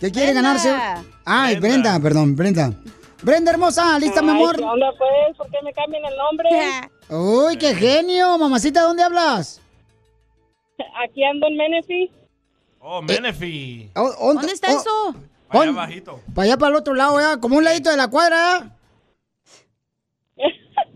que 0.00 0.10
quiere 0.10 0.32
Brenda. 0.32 0.42
ganarse. 0.42 0.74
Ay, 1.24 1.56
Brenda. 1.56 1.98
perdón, 2.00 2.34
Brenda. 2.36 2.72
Brenda 3.22 3.50
hermosa, 3.50 3.98
¿lista, 3.98 4.22
mi 4.22 4.30
amor? 4.30 4.56
¿Qué 4.56 4.62
onda, 4.62 4.86
pues? 4.96 5.36
¿Por 5.36 5.50
qué 5.50 5.56
me 5.64 5.72
cambian 5.72 6.04
el 6.04 6.16
nombre? 6.16 6.48
Uy, 7.10 7.56
qué 7.56 7.74
genio. 7.74 8.38
Mamacita, 8.38 8.82
¿dónde 8.82 9.02
hablas? 9.02 9.60
Aquí 11.04 11.24
ando 11.24 11.48
en 11.48 11.56
Menifee. 11.56 12.12
Oh, 12.80 13.02
Menefee. 13.02 13.90
¿Dónde 13.94 14.52
está 14.52 14.70
eso? 14.72 15.14
Allá 15.48 15.70
abajito. 15.70 16.20
Para 16.34 16.44
allá, 16.46 16.56
para 16.58 16.70
el 16.70 16.76
otro 16.76 16.94
lado, 16.94 17.18
ya. 17.18 17.38
Como 17.40 17.56
un 17.56 17.64
ladito 17.64 17.90
de 17.90 17.96
la 17.96 18.06
cuadra, 18.08 18.76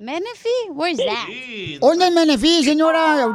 Menifee? 0.03 0.69
Where's 0.71 0.99
that? 0.99 1.29
¿Dónde 1.81 2.07
es 2.09 2.13
Menefí, 2.13 2.65
señora? 2.65 3.29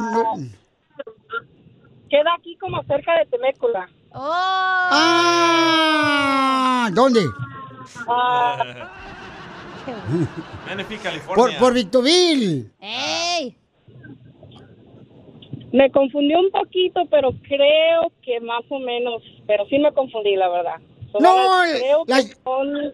Queda 2.09 2.34
aquí 2.38 2.57
como 2.57 2.84
cerca 2.84 3.18
de 3.20 3.26
Temécula. 3.28 3.89
Oh. 4.13 4.89
Ah, 6.80 6.89
¿dónde? 6.93 7.22
Menefee, 10.68 10.97
California. 10.97 11.36
Por, 11.36 11.55
por 11.57 11.74
Victorville. 11.74 12.65
¡Ey! 12.82 13.55
Me 15.72 15.89
confundió 15.91 16.39
un 16.39 16.51
poquito, 16.51 17.05
pero 17.09 17.32
creo 17.47 18.11
que 18.24 18.39
más 18.41 18.63
o 18.70 18.80
menos, 18.80 19.22
pero 19.45 19.65
sí 19.68 19.78
me 19.80 19.93
confundí, 19.93 20.36
la 20.36 20.49
verdad. 20.49 20.76
So, 21.11 21.20
No, 21.20 21.36
creo 21.63 22.03
la- 22.07 22.18
que 22.24 22.36
son... 22.43 22.93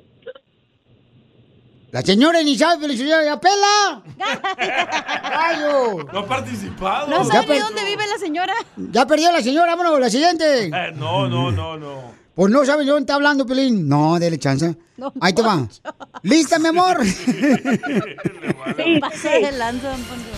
La 1.94 2.02
señora 2.02 2.42
ni 2.42 2.58
sabe, 2.58 2.98
señora 2.98 3.24
ya 3.24 3.40
pela. 3.40 4.02
¡Rayo! 5.30 6.04
No 6.12 6.20
ha 6.22 6.28
participado. 6.28 7.06
No 7.08 7.24
sabe 7.24 7.54
ni 7.54 7.60
dónde 7.60 7.86
vive 7.86 8.08
la 8.08 8.18
señora. 8.18 8.54
Ya 8.76 9.06
perdió 9.06 9.32
la 9.32 9.44
señora, 9.44 9.76
vámonos, 9.76 10.00
la 10.00 10.10
siguiente. 10.10 10.72
Eh, 10.74 10.92
no, 10.96 11.30
no, 11.30 11.52
no, 11.52 11.78
no. 11.78 12.16
Pues 12.34 12.52
no 12.52 12.66
sabe 12.66 12.84
de 12.84 12.90
dónde 12.90 13.04
está 13.04 13.14
hablando, 13.14 13.46
Pelín. 13.46 13.88
No, 13.88 14.18
dele 14.18 14.40
chance. 14.40 14.76
No, 14.98 15.14
Ahí 15.22 15.34
te 15.34 15.44
va. 15.44 15.68
¿Lista, 16.24 16.58
mi 16.58 16.70
amor? 16.70 16.98
Poncho. 18.76 19.12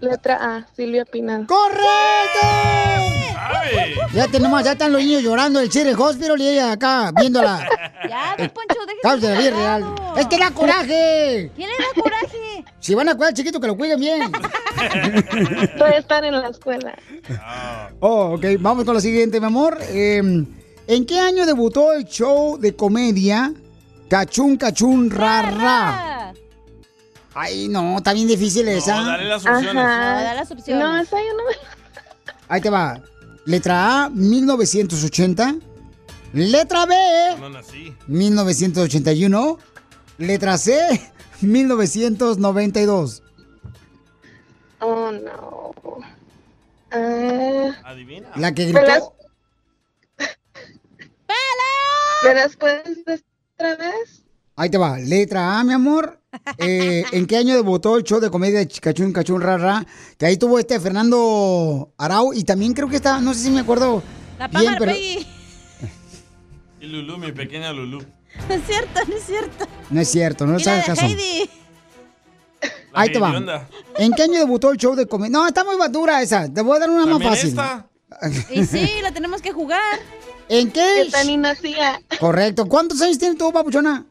Letra 0.00 0.56
A, 0.56 0.66
Silvia 0.74 1.04
Pinal. 1.04 1.46
¡Correcto! 1.46 1.86
Ya 4.12 4.28
tenemos, 4.28 4.62
ya 4.62 4.72
están 4.72 4.92
los 4.92 5.02
niños 5.02 5.22
llorando 5.22 5.60
del 5.60 5.68
Chile 5.68 5.94
Hospital 5.94 6.40
y 6.40 6.48
ella 6.48 6.72
acá 6.72 7.12
viéndola. 7.14 7.68
Ya, 8.08 8.36
don 8.38 8.48
Poncho, 8.50 8.78
déjese 8.86 9.26
de 9.26 9.34
la 9.34 9.40
vida 9.40 9.50
real. 9.50 9.84
Es 10.16 10.26
que 10.28 10.38
da 10.38 10.52
coraje. 10.52 11.50
¿Quién 11.56 11.68
le 11.68 11.76
da 11.76 12.00
coraje? 12.00 12.64
Si 12.78 12.94
van 12.94 13.08
a 13.08 13.16
cuidar 13.16 13.30
al 13.30 13.34
chiquito, 13.34 13.58
que 13.58 13.66
lo 13.66 13.76
cuiden 13.76 13.98
bien. 13.98 14.30
Voy 15.78 15.90
a 15.90 15.98
estar 15.98 16.24
en 16.24 16.38
la 16.38 16.48
escuela. 16.48 16.94
Oh, 17.98 18.34
ok. 18.36 18.44
Vamos 18.60 18.84
con 18.84 18.94
la 18.94 19.00
siguiente, 19.00 19.40
mi 19.40 19.46
amor. 19.46 19.78
Eh, 19.88 20.18
¿En 20.86 21.04
qué 21.04 21.18
año 21.18 21.46
debutó 21.46 21.92
el 21.94 22.04
show 22.04 22.58
de 22.58 22.76
comedia 22.76 23.52
Cachún 24.08 24.56
Cachún 24.56 25.10
Ra 25.10 25.42
Ra? 25.42 26.15
Ay, 27.38 27.68
no, 27.68 27.98
está 27.98 28.14
bien 28.14 28.26
difícil 28.26 28.66
esa. 28.66 28.96
No, 28.96 29.06
dale 29.08 29.24
las 29.26 29.44
opciones. 29.44 29.76
Ajá. 29.84 30.14
No, 30.14 30.22
da 30.22 30.34
las 30.34 30.50
opciones. 30.50 30.84
No, 30.84 30.98
esa 30.98 31.16
yo 31.18 31.36
no 31.36 31.44
me... 31.44 31.54
Ahí 32.48 32.60
te 32.62 32.70
va. 32.70 32.98
Letra 33.44 34.04
A, 34.04 34.08
1980. 34.08 35.56
Letra 36.32 36.86
B, 36.86 36.94
No 37.38 37.50
nací. 37.50 37.94
1981. 38.06 39.58
Letra 40.16 40.56
C, 40.56 41.12
1992. 41.42 43.22
Oh, 44.80 45.10
no. 45.12 45.74
Ah, 46.90 47.70
Adivina. 47.84 48.30
La 48.36 48.54
que 48.54 48.64
¿Me 48.66 48.72
las, 48.80 48.84
gritó. 48.84 49.16
¿Me 52.24 52.34
las 52.34 52.56
puedes 52.56 53.04
decir 53.04 53.26
otra 53.56 53.76
vez? 53.76 54.22
Ahí 54.56 54.70
te 54.70 54.78
va. 54.78 54.98
Letra 54.98 55.58
A, 55.60 55.64
mi 55.64 55.74
amor. 55.74 56.18
Eh, 56.58 57.04
¿En 57.12 57.26
qué 57.26 57.36
año 57.36 57.54
debutó 57.54 57.96
el 57.96 58.04
show 58.04 58.20
de 58.20 58.30
comedia 58.30 58.58
de 58.58 58.68
Chicachún, 58.68 59.12
Cachún, 59.12 59.40
Rara? 59.40 59.86
Que 60.18 60.26
ahí 60.26 60.36
tuvo 60.36 60.58
este 60.58 60.80
Fernando 60.80 61.92
Arau. 61.98 62.32
Y 62.32 62.44
también 62.44 62.72
creo 62.72 62.88
que 62.88 62.96
está, 62.96 63.20
no 63.20 63.34
sé 63.34 63.40
si 63.44 63.50
me 63.50 63.60
acuerdo 63.60 64.02
La 64.38 64.48
bien, 64.48 64.74
pero 64.78 64.92
Peggy. 64.92 65.26
Y 66.80 66.86
Lulú, 66.86 67.18
mi 67.18 67.32
pequeña 67.32 67.72
Lulú. 67.72 68.04
No 68.48 68.54
es 68.54 68.62
cierto, 68.66 69.00
no 69.08 69.16
es 69.16 69.22
cierto. 69.24 69.66
no 69.90 70.00
es 70.00 70.08
cierto, 70.08 70.46
no 70.46 70.58
de 70.58 70.64
caso. 70.64 71.06
Heidi. 71.06 71.48
Ahí 72.92 73.12
te 73.12 73.18
va. 73.18 73.68
¿En 73.98 74.12
qué 74.12 74.22
año 74.22 74.38
debutó 74.38 74.70
el 74.70 74.78
show 74.78 74.94
de 74.94 75.06
comedia? 75.06 75.30
No, 75.30 75.46
está 75.46 75.64
muy 75.64 75.76
dura 75.90 76.22
esa. 76.22 76.52
Te 76.52 76.62
voy 76.62 76.76
a 76.76 76.80
dar 76.80 76.90
una 76.90 77.06
más 77.06 77.22
fácil. 77.22 77.50
esta. 77.50 77.86
Y 78.50 78.64
sí, 78.64 78.88
la 79.02 79.12
tenemos 79.12 79.42
que 79.42 79.52
jugar. 79.52 79.80
¿En 80.48 80.70
qué? 80.70 81.04
Yo 81.04 81.10
tan 81.10 81.40
nacía. 81.40 82.00
Correcto. 82.20 82.66
¿Cuántos 82.66 83.00
años 83.02 83.18
tienes 83.18 83.36
tú, 83.36 83.52
papuchona? 83.52 84.06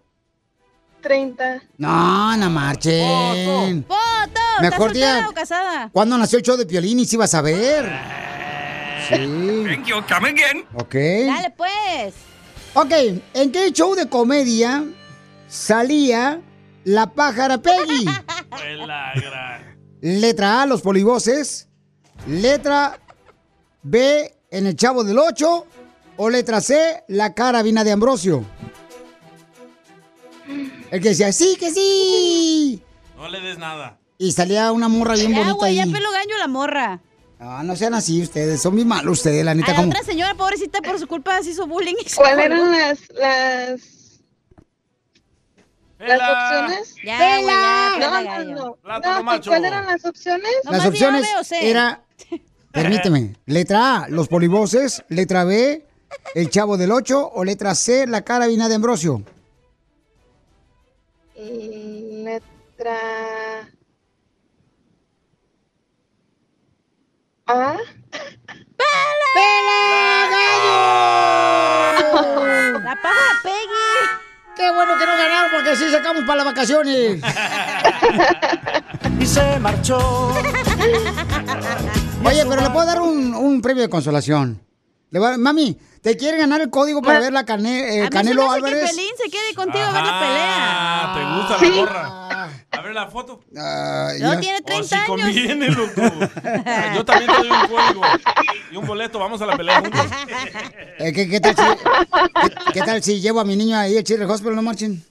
30. 1.05 1.61
No, 1.77 2.35
no 2.35 2.49
marchen. 2.49 3.85
¡Foto! 3.87 4.41
Mejor 4.59 4.91
¿Estás 4.91 4.93
día- 4.93 5.27
o 5.29 5.33
casada? 5.33 5.89
¿Cuándo 5.93 6.17
nació 6.17 6.39
el 6.39 6.43
show 6.43 6.57
de 6.57 6.65
Piolín 6.65 6.99
y 6.99 7.05
si 7.05 7.15
vas 7.15 7.35
a 7.35 7.41
ver? 7.41 7.85
Sí. 9.07 9.15
Thank 9.67 9.85
you, 9.85 9.97
come 10.11 10.29
again. 10.29 10.65
Ok. 10.73 10.95
Dale, 10.95 11.53
pues. 11.55 12.15
Ok, 12.73 12.91
¿en 13.35 13.51
qué 13.51 13.71
show 13.71 13.93
de 13.93 14.09
comedia 14.09 14.83
salía 15.47 16.41
la 16.85 17.05
pájara 17.13 17.59
Peggy? 17.59 18.05
Letra 20.01 20.63
A, 20.63 20.65
los 20.65 20.81
polivoces. 20.81 21.69
Letra 22.27 22.97
B, 23.83 24.35
en 24.49 24.65
el 24.65 24.75
Chavo 24.75 25.03
del 25.03 25.19
8. 25.19 25.67
O 26.17 26.29
letra 26.29 26.61
C, 26.61 27.03
la 27.09 27.33
carabina 27.33 27.83
de 27.83 27.91
Ambrosio. 27.91 28.45
El 30.95 31.01
que 31.01 31.09
decía, 31.09 31.31
sí, 31.33 31.57
que 31.59 31.71
sí. 31.71 32.81
No 33.17 33.27
le 33.27 33.41
des 33.41 33.57
nada. 33.57 33.97
Y 34.17 34.31
salía 34.31 34.71
una 34.71 34.87
morra 34.87 35.15
bien 35.15 35.31
Ya, 35.31 35.37
bonita 35.39 35.53
güey, 35.55 35.77
ahí. 35.79 35.85
ya 35.85 35.93
pelo 35.93 36.09
gaño 36.11 36.37
la 36.37 36.47
morra. 36.47 37.01
Ah, 37.37 37.63
no 37.65 37.75
sean 37.75 37.93
así 37.93 38.21
ustedes, 38.21 38.61
son 38.61 38.75
bien 38.77 38.87
malos 38.87 39.17
ustedes, 39.17 39.43
la 39.43 39.51
A 39.51 39.55
neta. 39.55 39.71
la 39.71 39.75
como... 39.75 39.89
otra 39.89 40.03
señora, 40.03 40.35
pobrecita, 40.35 40.81
por 40.81 40.97
su 40.97 41.05
culpa 41.07 41.43
se 41.43 41.49
hizo 41.49 41.67
bullying. 41.67 41.95
y 42.03 42.07
se 42.07 42.15
¿Cuáles 42.15 42.47
colgó. 42.47 42.63
eran 42.65 42.71
las, 42.71 42.99
las, 43.13 43.81
las 45.99 46.21
opciones? 46.31 46.95
Ya, 47.03 47.17
güey, 47.17 47.45
ya, 47.45 47.89
No, 47.89 47.97
pela 47.97 48.39
no, 48.39 48.45
no. 48.45 48.55
No. 48.55 49.41
¿Cuáles 49.43 49.67
eran 49.71 49.85
las 49.85 50.05
opciones? 50.05 50.51
Las 50.63 50.85
opciones 50.85 51.25
A, 51.25 51.35
B 51.35 51.39
o 51.41 51.43
C. 51.43 51.69
era, 51.69 52.03
permíteme, 52.71 53.35
letra 53.45 54.03
A, 54.03 54.07
los 54.07 54.29
polivoces, 54.29 55.03
letra 55.09 55.43
B, 55.43 55.85
el 56.35 56.49
Chavo 56.49 56.77
del 56.77 56.91
8 56.93 57.31
o 57.33 57.43
letra 57.43 57.75
C, 57.75 58.07
la 58.07 58.21
carabina 58.23 58.69
de 58.69 58.75
Ambrosio. 58.75 59.23
Letra 61.35 62.97
A. 67.47 67.77
La 72.83 72.95
paja 73.01 73.41
Peggy. 73.43 74.55
Qué 74.55 74.71
bueno 74.71 74.93
que 74.97 75.05
no 75.05 75.11
ganaron 75.17 75.51
porque 75.51 75.69
así 75.71 75.89
sacamos 75.91 76.23
para 76.23 76.37
las 76.37 76.45
vacaciones. 76.45 77.21
Y 79.19 79.25
se 79.25 79.59
marchó. 79.59 79.97
Oye, 82.23 82.45
pero 82.47 82.61
le 82.61 82.69
puedo 82.69 82.85
dar 82.85 83.01
un, 83.01 83.33
un 83.35 83.61
premio 83.61 83.83
de 83.83 83.89
consolación. 83.89 84.64
Le 85.15 85.19
voy 85.19 85.31
a- 85.31 85.37
mami, 85.37 85.77
¿te 86.01 86.17
quiere 86.17 86.37
ganar 86.37 86.59
el 86.59 86.69
código 86.69 87.01
para 87.01 87.19
ver 87.21 87.31
la 87.31 87.45
cane- 87.45 87.79
eh, 87.79 87.91
A 87.91 87.95
mí 87.95 88.01
se 88.03 88.09
Canelo 88.09 88.41
me 88.41 88.47
hace 88.49 88.55
Álvarez? 88.57 88.89
que 88.91 88.95
Pelín 88.97 89.11
se 89.17 89.29
quede 89.29 89.55
contigo 89.55 89.85
a 89.85 89.91
ver 89.93 90.03
la 90.03 90.19
pelea. 90.19 90.57
Ah, 90.57 91.13
¿te 91.15 91.55
gusta 91.55 91.65
la 91.69 91.77
gorra? 91.81 92.49
A 92.71 92.81
ver 92.81 92.93
la 92.93 93.07
foto. 93.07 93.39
Ah, 93.57 94.09
No, 94.19 94.33
ya. 94.33 94.39
tiene 94.41 94.57
Oh, 94.61 94.65
30 94.65 94.87
sí 94.89 94.95
años. 94.95 95.07
conviene, 95.07 95.69
loco. 95.69 96.01
Yo 96.95 97.05
también 97.05 97.31
te 97.31 97.37
doy 97.37 97.49
un 97.49 97.67
código 97.69 98.01
y 98.73 98.75
un 98.75 98.85
boleto. 98.85 99.17
Vamos 99.19 99.41
a 99.41 99.45
la 99.45 99.55
pelea 99.55 99.79
juntos. 99.79 100.01
Eh, 100.99 101.13
¿qué, 101.13 101.29
qué 101.29 101.39
tal 101.39 101.55
si, 101.55 101.63
qué, 101.63 102.71
qué 102.73 102.81
tal 102.81 103.01
si 103.01 103.21
llevo 103.21 103.39
a 103.39 103.45
mi 103.45 103.55
niño 103.55 103.77
ahí 103.77 103.97
al 103.97 104.03
Chile 104.03 104.25
Hospital, 104.25 104.53
no 104.57 104.63
marchen? 104.63 105.01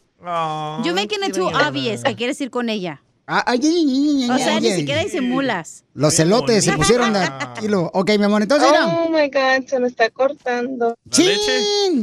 You 0.85 0.93
making 0.95 1.25
it 1.27 1.33
too 1.35 1.47
obvious 1.49 2.03
que 2.03 2.15
quieres 2.15 2.39
ir 2.43 2.51
con 2.51 2.69
ella. 2.69 3.01
Ah, 3.27 3.43
ay, 3.47 3.59
ay, 3.63 3.69
ay, 3.69 4.23
ay, 4.25 4.31
O 4.31 4.39
sea, 4.39 4.55
ay, 4.57 4.61
ni 4.61 4.69
ay. 4.69 4.77
siquiera 4.81 5.03
disimulas. 5.03 5.85
Los 5.95 6.15
celotes 6.15 6.63
se 6.65 6.73
pusieron 6.75 7.13
de 7.15 7.21
kilo. 7.61 7.91
Ok, 7.95 8.11
mi 8.19 8.25
amor, 8.25 8.43
entonces 8.43 8.69
mira. 8.71 8.87
Oh 8.87 9.09
my 9.09 9.29
God, 9.29 9.67
se 9.67 9.81
me 9.81 9.89
está 9.89 10.11
cortando. 10.11 10.95
¡Chin! 11.11 12.03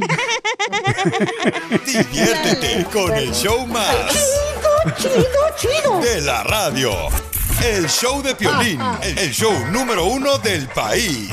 Diviértete 1.86 2.84
con 2.92 3.12
el 3.14 3.32
show 3.32 3.66
más. 3.66 3.86
Chido, 4.98 5.22
chido. 5.56 6.00
De 6.00 6.20
la 6.22 6.42
radio. 6.42 6.90
El 7.64 7.88
show 7.88 8.20
de 8.22 8.34
Piolín. 8.34 8.80
El 9.02 9.30
show 9.30 9.52
número 9.70 10.06
uno 10.06 10.38
del 10.38 10.66
país. 10.68 11.30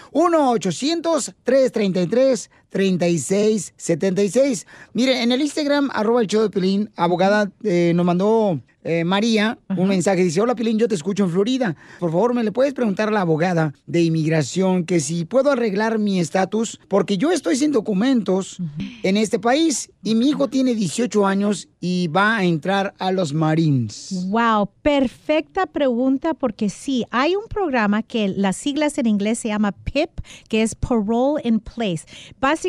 1-800-333-3676. 2.76 4.66
Mire, 4.92 5.22
en 5.22 5.32
el 5.32 5.40
Instagram, 5.40 5.90
arroba 5.92 6.20
el 6.20 6.26
show 6.26 6.42
de 6.42 6.50
Pilín, 6.50 6.90
abogada 6.96 7.50
eh, 7.62 7.92
nos 7.94 8.04
mandó 8.06 8.60
eh, 8.88 9.02
María 9.02 9.58
un 9.76 9.88
mensaje. 9.88 10.22
Dice, 10.22 10.40
hola 10.40 10.54
Pilín, 10.54 10.78
yo 10.78 10.86
te 10.86 10.94
escucho 10.94 11.24
en 11.24 11.30
Florida. 11.30 11.74
Por 11.98 12.12
favor, 12.12 12.34
¿me 12.34 12.44
le 12.44 12.52
puedes 12.52 12.72
preguntar 12.72 13.08
a 13.08 13.10
la 13.10 13.22
abogada 13.22 13.74
de 13.86 14.02
inmigración 14.02 14.84
que 14.84 15.00
si 15.00 15.24
puedo 15.24 15.50
arreglar 15.50 15.98
mi 15.98 16.20
estatus? 16.20 16.78
Porque 16.86 17.18
yo 17.18 17.32
estoy 17.32 17.56
sin 17.56 17.72
documentos 17.72 18.58
en 19.02 19.16
este 19.16 19.40
país 19.40 19.90
y 20.04 20.14
mi 20.14 20.28
hijo 20.28 20.46
tiene 20.46 20.76
18 20.76 21.26
años 21.26 21.68
y 21.80 22.06
va 22.08 22.36
a 22.36 22.44
entrar 22.44 22.94
a 22.98 23.10
los 23.10 23.34
Marines. 23.34 24.24
Wow, 24.28 24.70
perfecta 24.82 25.66
pregunta 25.66 26.34
porque 26.34 26.68
sí, 26.68 27.04
hay 27.10 27.34
un 27.34 27.46
programa 27.48 28.04
que 28.04 28.28
las 28.28 28.56
siglas 28.56 28.98
en 28.98 29.06
inglés 29.06 29.40
se 29.40 29.48
llama 29.48 29.72
PIP, 29.72 30.10
que 30.48 30.62
es 30.62 30.76
Parole 30.76 31.42
in 31.44 31.58
Place. 31.58 32.04
Básicamente 32.40 32.65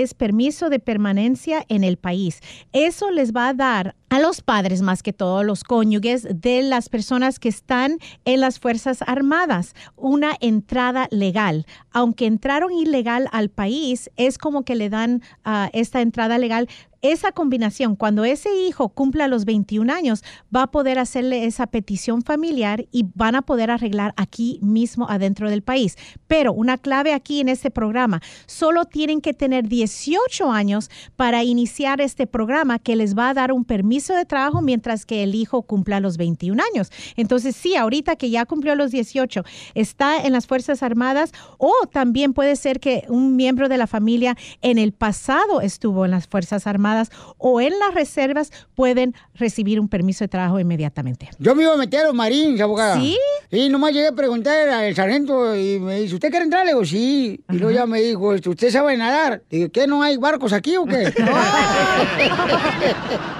es 0.00 0.14
permiso 0.14 0.70
de 0.70 0.78
permanencia 0.78 1.64
en 1.68 1.84
el 1.84 1.96
país. 1.96 2.40
Eso 2.72 3.10
les 3.10 3.32
va 3.32 3.48
a 3.48 3.54
dar 3.54 3.96
a 4.10 4.18
los 4.18 4.40
padres, 4.42 4.82
más 4.82 5.02
que 5.02 5.12
todo 5.12 5.44
los 5.44 5.64
cónyuges 5.64 6.26
de 6.28 6.62
las 6.62 6.88
personas 6.88 7.38
que 7.38 7.48
están 7.48 7.98
en 8.24 8.40
las 8.40 8.58
Fuerzas 8.58 9.02
Armadas, 9.06 9.74
una 9.96 10.36
entrada 10.40 11.06
legal. 11.12 11.64
Aunque 11.92 12.26
entraron 12.26 12.72
ilegal 12.72 13.28
al 13.30 13.50
país, 13.50 14.10
es 14.16 14.36
como 14.36 14.64
que 14.64 14.74
le 14.74 14.90
dan 14.90 15.22
ah, 15.44 15.70
esta 15.72 16.00
entrada 16.00 16.38
legal 16.38 16.68
esa 17.02 17.32
combinación, 17.32 17.96
cuando 17.96 18.24
ese 18.24 18.54
hijo 18.54 18.90
cumpla 18.90 19.26
los 19.26 19.46
21 19.46 19.90
años, 19.92 20.22
va 20.54 20.64
a 20.64 20.70
poder 20.70 20.98
hacerle 20.98 21.46
esa 21.46 21.66
petición 21.66 22.22
familiar 22.22 22.86
y 22.92 23.06
van 23.14 23.34
a 23.34 23.42
poder 23.42 23.70
arreglar 23.70 24.12
aquí 24.16 24.58
mismo 24.62 25.08
adentro 25.08 25.48
del 25.48 25.62
país. 25.62 25.96
Pero 26.26 26.52
una 26.52 26.76
clave 26.76 27.14
aquí 27.14 27.40
en 27.40 27.48
este 27.48 27.70
programa, 27.70 28.20
solo 28.46 28.84
tienen 28.84 29.20
que 29.20 29.32
tener 29.32 29.66
18 29.68 30.52
años 30.52 30.90
para 31.16 31.42
iniciar 31.42 32.00
este 32.00 32.26
programa 32.26 32.78
que 32.78 32.96
les 32.96 33.16
va 33.16 33.30
a 33.30 33.34
dar 33.34 33.52
un 33.52 33.64
permiso 33.64 33.99
permiso 34.00 34.14
de 34.14 34.24
trabajo 34.24 34.62
mientras 34.62 35.04
que 35.04 35.22
el 35.22 35.34
hijo 35.34 35.60
cumpla 35.60 36.00
los 36.00 36.16
21 36.16 36.62
años. 36.72 36.90
Entonces, 37.16 37.54
sí, 37.54 37.76
ahorita 37.76 38.16
que 38.16 38.30
ya 38.30 38.46
cumplió 38.46 38.74
los 38.74 38.92
18, 38.92 39.44
está 39.74 40.22
en 40.22 40.32
las 40.32 40.46
Fuerzas 40.46 40.82
Armadas 40.82 41.32
o 41.58 41.70
también 41.92 42.32
puede 42.32 42.56
ser 42.56 42.80
que 42.80 43.04
un 43.08 43.36
miembro 43.36 43.68
de 43.68 43.76
la 43.76 43.86
familia 43.86 44.38
en 44.62 44.78
el 44.78 44.92
pasado 44.92 45.60
estuvo 45.60 46.06
en 46.06 46.12
las 46.12 46.28
Fuerzas 46.28 46.66
Armadas 46.66 47.10
o 47.36 47.60
en 47.60 47.78
las 47.78 47.92
reservas, 47.92 48.50
pueden 48.74 49.14
recibir 49.34 49.78
un 49.78 49.88
permiso 49.88 50.24
de 50.24 50.28
trabajo 50.28 50.58
inmediatamente. 50.58 51.28
Yo 51.38 51.54
me 51.54 51.64
iba 51.64 51.74
a 51.74 51.76
meter 51.76 52.00
a 52.00 52.04
los 52.04 52.14
marines, 52.14 52.58
abogada. 52.62 52.98
¿Sí? 52.98 53.18
Y 53.50 53.68
nomás 53.68 53.92
llegué 53.92 54.08
a 54.08 54.12
preguntar 54.12 54.66
al 54.70 54.94
sargento 54.94 55.54
y 55.54 55.78
me 55.78 56.00
dice, 56.00 56.14
¿usted 56.14 56.30
quiere 56.30 56.44
entrar? 56.44 56.64
Le 56.64 56.72
digo, 56.72 56.86
sí. 56.86 57.44
Y 57.50 57.58
luego 57.58 57.70
ya 57.70 57.84
me 57.84 58.00
dijo, 58.00 58.34
"Este, 58.34 58.48
¿usted 58.48 58.70
sabe 58.70 58.96
nadar? 58.96 59.42
Le 59.50 59.58
digo, 59.58 59.70
¿qué, 59.70 59.86
no 59.86 60.02
hay 60.02 60.16
barcos 60.16 60.54
aquí 60.54 60.78
o 60.78 60.86
qué? 60.86 61.12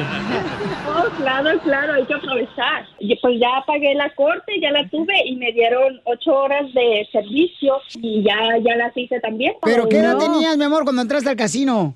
Oh, 0.88 1.10
claro, 1.18 1.60
claro, 1.62 1.94
hay 1.94 2.06
que 2.06 2.14
aprovechar. 2.14 2.86
Y 3.00 3.16
pues 3.22 3.40
ya 3.40 3.64
pagué 3.66 3.94
la 3.96 4.14
corte, 4.16 4.54
ya 4.62 4.72
la 4.72 4.88
tuve 4.90 5.14
y 5.26 5.36
me 5.36 5.52
dieron 5.54 6.00
ocho 6.06 6.34
horas 6.34 6.72
de 6.74 7.08
servicio 7.12 7.76
y 8.02 8.24
ya, 8.24 8.36
ya 8.64 8.76
las 8.76 8.96
hice 8.96 9.20
también. 9.20 9.54
¿Pero 9.64 9.88
qué 9.88 10.00
edad 10.00 10.18
tenías, 10.18 10.58
mi 10.58 10.66
amor, 10.66 10.84
cuando 10.84 11.02
entraste 11.02 11.30
al 11.30 11.36
casino? 11.38 11.96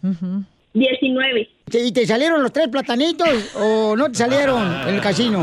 19. 0.73 1.49
¿Y 1.71 1.91
te 1.91 2.05
salieron 2.05 2.43
los 2.43 2.53
tres 2.53 2.67
platanitos 2.67 3.27
o 3.55 3.95
no 3.95 4.09
te 4.11 4.19
salieron 4.19 4.63
en 4.87 4.95
el 4.95 5.01
casino? 5.01 5.41